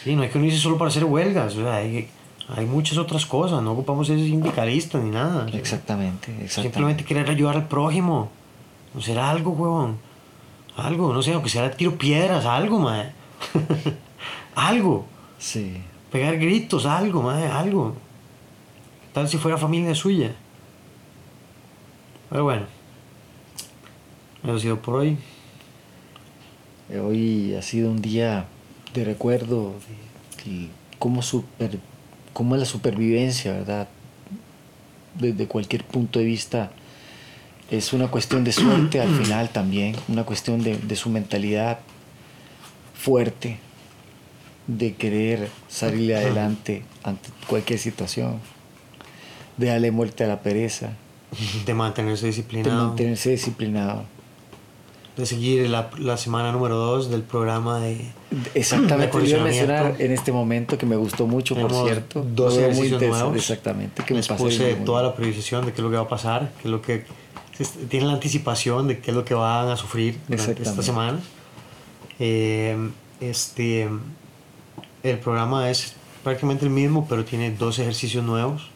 Sí, 0.03 0.15
no 0.15 0.23
hay 0.23 0.29
que 0.29 0.37
unirse 0.37 0.59
solo 0.59 0.77
para 0.77 0.89
hacer 0.89 1.05
huelgas, 1.05 1.55
o 1.55 1.61
sea, 1.61 1.75
hay, 1.75 2.09
hay 2.49 2.65
muchas 2.65 2.97
otras 2.97 3.25
cosas, 3.25 3.63
no 3.63 3.71
ocupamos 3.71 4.07
ser 4.07 4.19
sindicalistas 4.19 5.01
ni 5.01 5.09
nada. 5.09 5.47
Exactamente, 5.53 6.31
exactamente. 6.31 6.61
Simplemente 6.61 7.05
querer 7.05 7.29
ayudar 7.29 7.55
al 7.55 7.67
prójimo, 7.67 8.29
no 8.93 9.01
ser 9.01 9.17
algo, 9.17 9.51
huevón. 9.51 9.97
Algo, 10.75 11.13
no 11.13 11.21
sé, 11.21 11.33
aunque 11.33 11.49
sea 11.49 11.71
tiro 11.71 11.97
piedras, 11.97 12.45
algo, 12.45 12.79
mae. 12.79 13.11
algo. 14.55 15.05
Sí, 15.43 15.75
Pegar 16.09 16.37
gritos, 16.37 16.85
algo, 16.85 17.21
mae, 17.21 17.47
algo. 17.47 17.95
Tal 19.11 19.27
si 19.27 19.37
fuera 19.37 19.57
familia 19.57 19.93
suya. 19.93 20.31
Pero 22.29 22.45
bueno. 22.45 22.65
Eso 24.41 24.53
ha 24.53 24.59
sido 24.59 24.81
por 24.81 24.95
hoy. 24.95 25.17
Hoy 26.89 27.55
ha 27.55 27.61
sido 27.61 27.91
un 27.91 28.01
día 28.01 28.45
de 28.93 29.03
recuerdo 29.03 29.73
de, 30.45 30.51
de 30.51 30.69
cómo, 30.97 31.21
super, 31.21 31.77
cómo 32.31 32.55
es 32.55 32.59
la 32.59 32.65
supervivencia, 32.65 33.51
¿verdad? 33.51 33.89
Desde 35.15 35.47
cualquier 35.47 35.83
punto 35.83 36.19
de 36.19 36.25
vista. 36.25 36.71
Es 37.69 37.91
una 37.91 38.07
cuestión 38.07 38.45
de 38.45 38.53
suerte 38.53 39.01
al 39.01 39.09
final 39.23 39.49
también, 39.49 39.95
una 40.07 40.23
cuestión 40.23 40.63
de, 40.63 40.77
de 40.77 40.95
su 40.95 41.09
mentalidad 41.09 41.79
fuerte, 42.93 43.59
de 44.67 44.95
querer 44.95 45.49
salir 45.67 46.15
adelante 46.15 46.83
ante 47.03 47.29
cualquier 47.47 47.79
situación, 47.79 48.39
de 49.57 49.67
darle 49.67 49.91
muerte 49.91 50.23
a 50.23 50.27
la 50.27 50.41
pereza, 50.41 50.93
De 51.65 51.73
mantenerse 51.73 52.23
de 52.25 52.27
disciplinado. 52.31 52.87
mantenerse 52.87 53.31
disciplinado. 53.31 54.03
de 55.17 55.25
seguir 55.25 55.69
la, 55.69 55.89
la 55.99 56.17
semana 56.17 56.51
número 56.51 56.75
2 56.75 57.09
del 57.11 57.21
programa 57.21 57.79
de... 57.79 57.97
Exactamente, 58.55 59.15
de 59.19 59.29
iba 59.29 59.41
a 59.41 59.43
mencionar 59.43 59.95
en 59.99 60.11
este 60.11 60.31
momento 60.31 60.77
que 60.77 60.85
me 60.85 60.95
gustó 60.95 61.27
mucho, 61.27 61.53
por 61.55 61.67
Tenemos 61.67 61.87
cierto. 61.87 62.25
dos 62.35 62.57
muy 62.75 62.89
nuevos. 62.89 63.35
Exactamente, 63.35 64.03
que 64.03 64.13
me 64.13 64.19
Les 64.19 64.27
pasé 64.27 64.43
puse 64.43 64.75
muy 64.75 64.85
toda 64.85 65.03
la 65.03 65.15
previsión 65.15 65.65
de 65.65 65.71
qué 65.71 65.81
es 65.81 65.83
lo 65.83 65.89
que 65.91 65.97
va 65.97 66.03
a 66.03 66.07
pasar, 66.07 66.51
qué 66.61 66.67
es 66.67 66.71
lo 66.71 66.81
que... 66.81 67.05
Tienen 67.89 68.07
la 68.07 68.15
anticipación 68.15 68.87
de 68.87 68.99
qué 68.99 69.11
es 69.11 69.15
lo 69.15 69.23
que 69.23 69.35
van 69.35 69.69
a 69.69 69.77
sufrir 69.77 70.17
durante 70.27 70.63
esta 70.63 70.81
semana. 70.81 71.19
Eh, 72.19 72.75
este, 73.21 73.87
el 75.03 75.19
programa 75.19 75.69
es 75.69 75.95
prácticamente 76.23 76.65
el 76.65 76.71
mismo, 76.71 77.05
pero 77.07 77.25
tiene 77.25 77.51
dos 77.51 77.77
ejercicios 77.79 78.23
nuevos. 78.23 78.69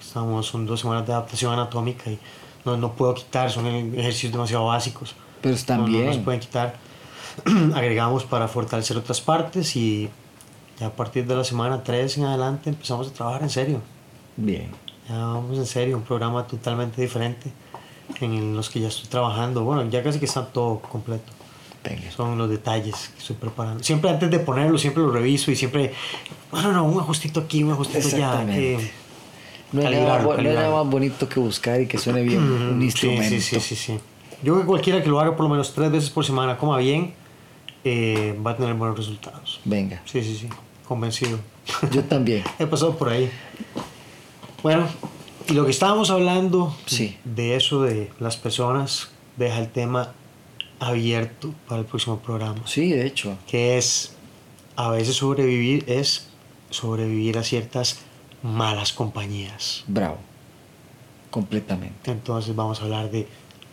Estamos, 0.00 0.46
son 0.46 0.66
dos 0.66 0.80
semanas 0.80 1.06
de 1.06 1.12
adaptación 1.12 1.52
anatómica 1.52 2.10
y 2.10 2.18
no, 2.64 2.76
no 2.76 2.92
puedo 2.92 3.14
quitar, 3.14 3.50
son 3.50 3.66
ejercicios 3.66 4.32
demasiado 4.32 4.66
básicos. 4.66 5.14
Pero 5.42 5.54
están 5.54 5.80
no, 5.80 5.86
no 5.86 5.92
bien. 5.92 6.06
nos 6.06 6.16
pueden 6.18 6.40
quitar. 6.40 6.76
Agregamos 7.74 8.24
para 8.24 8.48
fortalecer 8.48 8.96
otras 8.96 9.20
partes 9.20 9.76
y 9.76 10.08
ya 10.80 10.86
a 10.86 10.92
partir 10.92 11.26
de 11.26 11.36
la 11.36 11.44
semana 11.44 11.82
3 11.82 12.18
en 12.18 12.24
adelante 12.24 12.70
empezamos 12.70 13.08
a 13.08 13.12
trabajar 13.12 13.42
en 13.42 13.50
serio. 13.50 13.80
Bien. 14.36 14.70
Ya 15.08 15.18
vamos 15.18 15.58
en 15.58 15.66
serio, 15.66 15.96
un 15.98 16.02
programa 16.02 16.46
totalmente 16.46 17.00
diferente 17.00 17.52
en 18.20 18.56
los 18.56 18.70
que 18.70 18.80
ya 18.80 18.88
estoy 18.88 19.08
trabajando. 19.08 19.64
Bueno, 19.64 19.88
ya 19.90 20.02
casi 20.02 20.18
que 20.18 20.24
está 20.24 20.46
todo 20.46 20.80
completo. 20.80 21.35
Venga. 21.88 22.10
Son 22.10 22.36
los 22.38 22.48
detalles 22.50 23.10
que 23.14 23.18
estoy 23.20 23.36
preparando. 23.36 23.82
Siempre 23.84 24.10
antes 24.10 24.30
de 24.30 24.38
ponerlo, 24.40 24.78
siempre 24.78 25.02
lo 25.02 25.10
reviso 25.10 25.50
y 25.50 25.56
siempre, 25.56 25.92
bueno, 26.50 26.72
no, 26.72 26.84
un 26.84 26.98
ajustito 27.00 27.40
aquí, 27.40 27.62
un 27.62 27.72
ajustito 27.72 28.06
allá. 28.08 28.44
Que- 28.46 28.90
No 29.72 29.86
hay, 29.86 29.94
nada, 29.96 30.22
no 30.22 30.30
hay 30.32 30.70
más 30.72 30.86
bonito 30.86 31.28
que 31.28 31.40
buscar 31.40 31.80
y 31.80 31.86
que 31.86 31.98
suene 31.98 32.22
bien 32.22 32.40
un 32.42 32.80
instrumento. 32.82 33.28
Sí, 33.28 33.40
sí, 33.40 33.60
sí, 33.60 33.76
sí. 33.76 33.98
Yo 34.42 34.52
creo 34.52 34.60
que 34.60 34.66
cualquiera 34.66 35.02
que 35.02 35.08
lo 35.08 35.18
haga 35.20 35.34
por 35.36 35.44
lo 35.44 35.50
menos 35.50 35.72
tres 35.74 35.90
veces 35.90 36.10
por 36.10 36.24
semana, 36.24 36.56
coma 36.56 36.78
bien, 36.78 37.14
eh, 37.84 38.38
va 38.46 38.52
a 38.52 38.56
tener 38.56 38.74
buenos 38.74 38.96
resultados. 38.98 39.60
Venga, 39.64 40.02
Sí, 40.04 40.22
sí, 40.22 40.36
sí, 40.36 40.48
convencido. 40.86 41.38
yo 41.90 42.02
también. 42.04 42.42
He 42.58 42.66
pasado 42.66 42.96
por 42.96 43.08
ahí. 43.08 43.30
Bueno, 44.62 44.86
y 45.48 45.52
lo 45.52 45.64
que 45.64 45.70
estábamos 45.70 46.10
hablando 46.10 46.74
Sí. 46.86 47.16
de 47.24 47.56
eso 47.56 47.82
de 47.82 48.10
las 48.20 48.36
personas 48.36 49.08
deja 49.36 49.58
el 49.58 49.68
tema 49.70 50.12
abierto 50.80 51.54
para 51.68 51.80
el 51.80 51.86
próximo 51.86 52.18
programa. 52.18 52.60
Sí, 52.66 52.90
de 52.92 53.06
hecho. 53.06 53.36
Que 53.46 53.78
es, 53.78 54.14
a 54.76 54.90
veces 54.90 55.16
sobrevivir 55.16 55.84
es 55.86 56.28
sobrevivir 56.70 57.38
a 57.38 57.42
ciertas 57.42 57.98
malas 58.42 58.92
compañías. 58.92 59.84
Bravo. 59.86 60.18
Completamente. 61.30 62.10
Entonces 62.10 62.54
vamos 62.54 62.80
a 62.80 62.84
hablar 62.84 63.10
de 63.10 63.26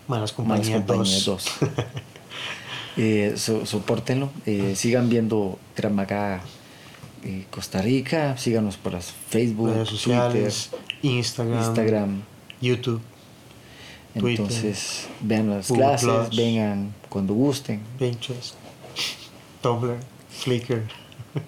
malas 0.07 0.31
compañías, 0.33 0.77
compañías 0.85 1.25
2. 1.25 1.45
2. 1.59 1.69
eh, 2.97 3.33
so- 3.37 3.65
soportenlo. 3.65 4.29
eh, 4.45 4.73
sigan 4.75 5.09
viendo 5.09 5.57
Kramaga 5.75 6.41
eh, 7.23 7.45
Costa 7.49 7.81
Rica. 7.81 8.37
Síganos 8.37 8.77
por 8.77 8.93
las 8.93 9.11
Facebook, 9.29 9.69
redes 9.69 9.89
sociales, 9.89 10.69
Twitter, 10.71 11.11
Instagram, 11.17 11.57
Instagram. 11.59 12.21
YouTube, 12.61 13.01
Twitter, 14.14 14.45
Entonces, 14.45 15.07
vean 15.22 15.49
las 15.49 15.68
Google 15.70 15.84
clases, 15.86 16.09
Plus. 16.09 16.36
vengan 16.38 16.93
cuando 17.09 17.34
gusten. 17.34 17.82
Pinterest, 17.99 18.55
Tumblr, 19.61 19.97
Flickr, 20.30 20.84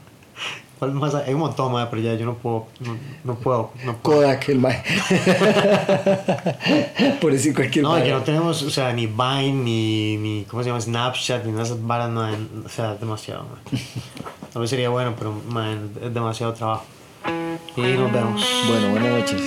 ¿Cuál 0.80 0.92
más 0.92 1.16
hay? 1.16 1.34
Un 1.34 1.40
montón, 1.40 1.72
mae, 1.72 1.88
pero 1.90 2.02
ya 2.02 2.16
yo 2.16 2.26
no 2.26 2.34
puedo. 2.36 2.68
No, 2.82 2.98
no 3.24 3.36
puedo. 3.36 3.72
No 3.86 3.96
puedo. 3.96 4.18
Kodak, 4.20 4.50
el 4.50 4.60
mae. 4.60 4.84
Por 7.22 7.32
decir 7.32 7.56
cualquier 7.56 7.84
No, 7.84 7.96
que 7.96 8.12
no 8.12 8.22
tenemos, 8.24 8.62
o 8.62 8.70
sea, 8.70 8.92
ni 8.92 9.08
Vine, 9.08 9.54
ni, 9.54 10.18
ni 10.18 10.44
¿cómo 10.44 10.64
se 10.64 10.70
llama? 10.70 10.82
Snapchat, 10.82 11.46
ni 11.46 11.52
nada 11.52 11.64
de 11.64 11.70
esas 11.70 11.88
varas, 11.88 12.10
mae, 12.10 12.36
o 12.66 12.70
sea, 12.70 12.94
es 12.94 13.00
demasiado, 13.00 13.46
mae. 13.46 13.82
Tal 14.52 14.62
vez 14.62 14.70
sería 14.70 14.90
bueno, 14.90 15.14
pero, 15.18 15.34
mae, 15.50 15.78
es 16.04 16.14
demasiado 16.14 16.54
trabajo. 16.54 16.84
Y 17.78 17.82
nos 17.82 18.12
vemos. 18.12 18.46
Bueno, 18.68 18.90
buenas 18.90 19.12
noches. 19.20 19.42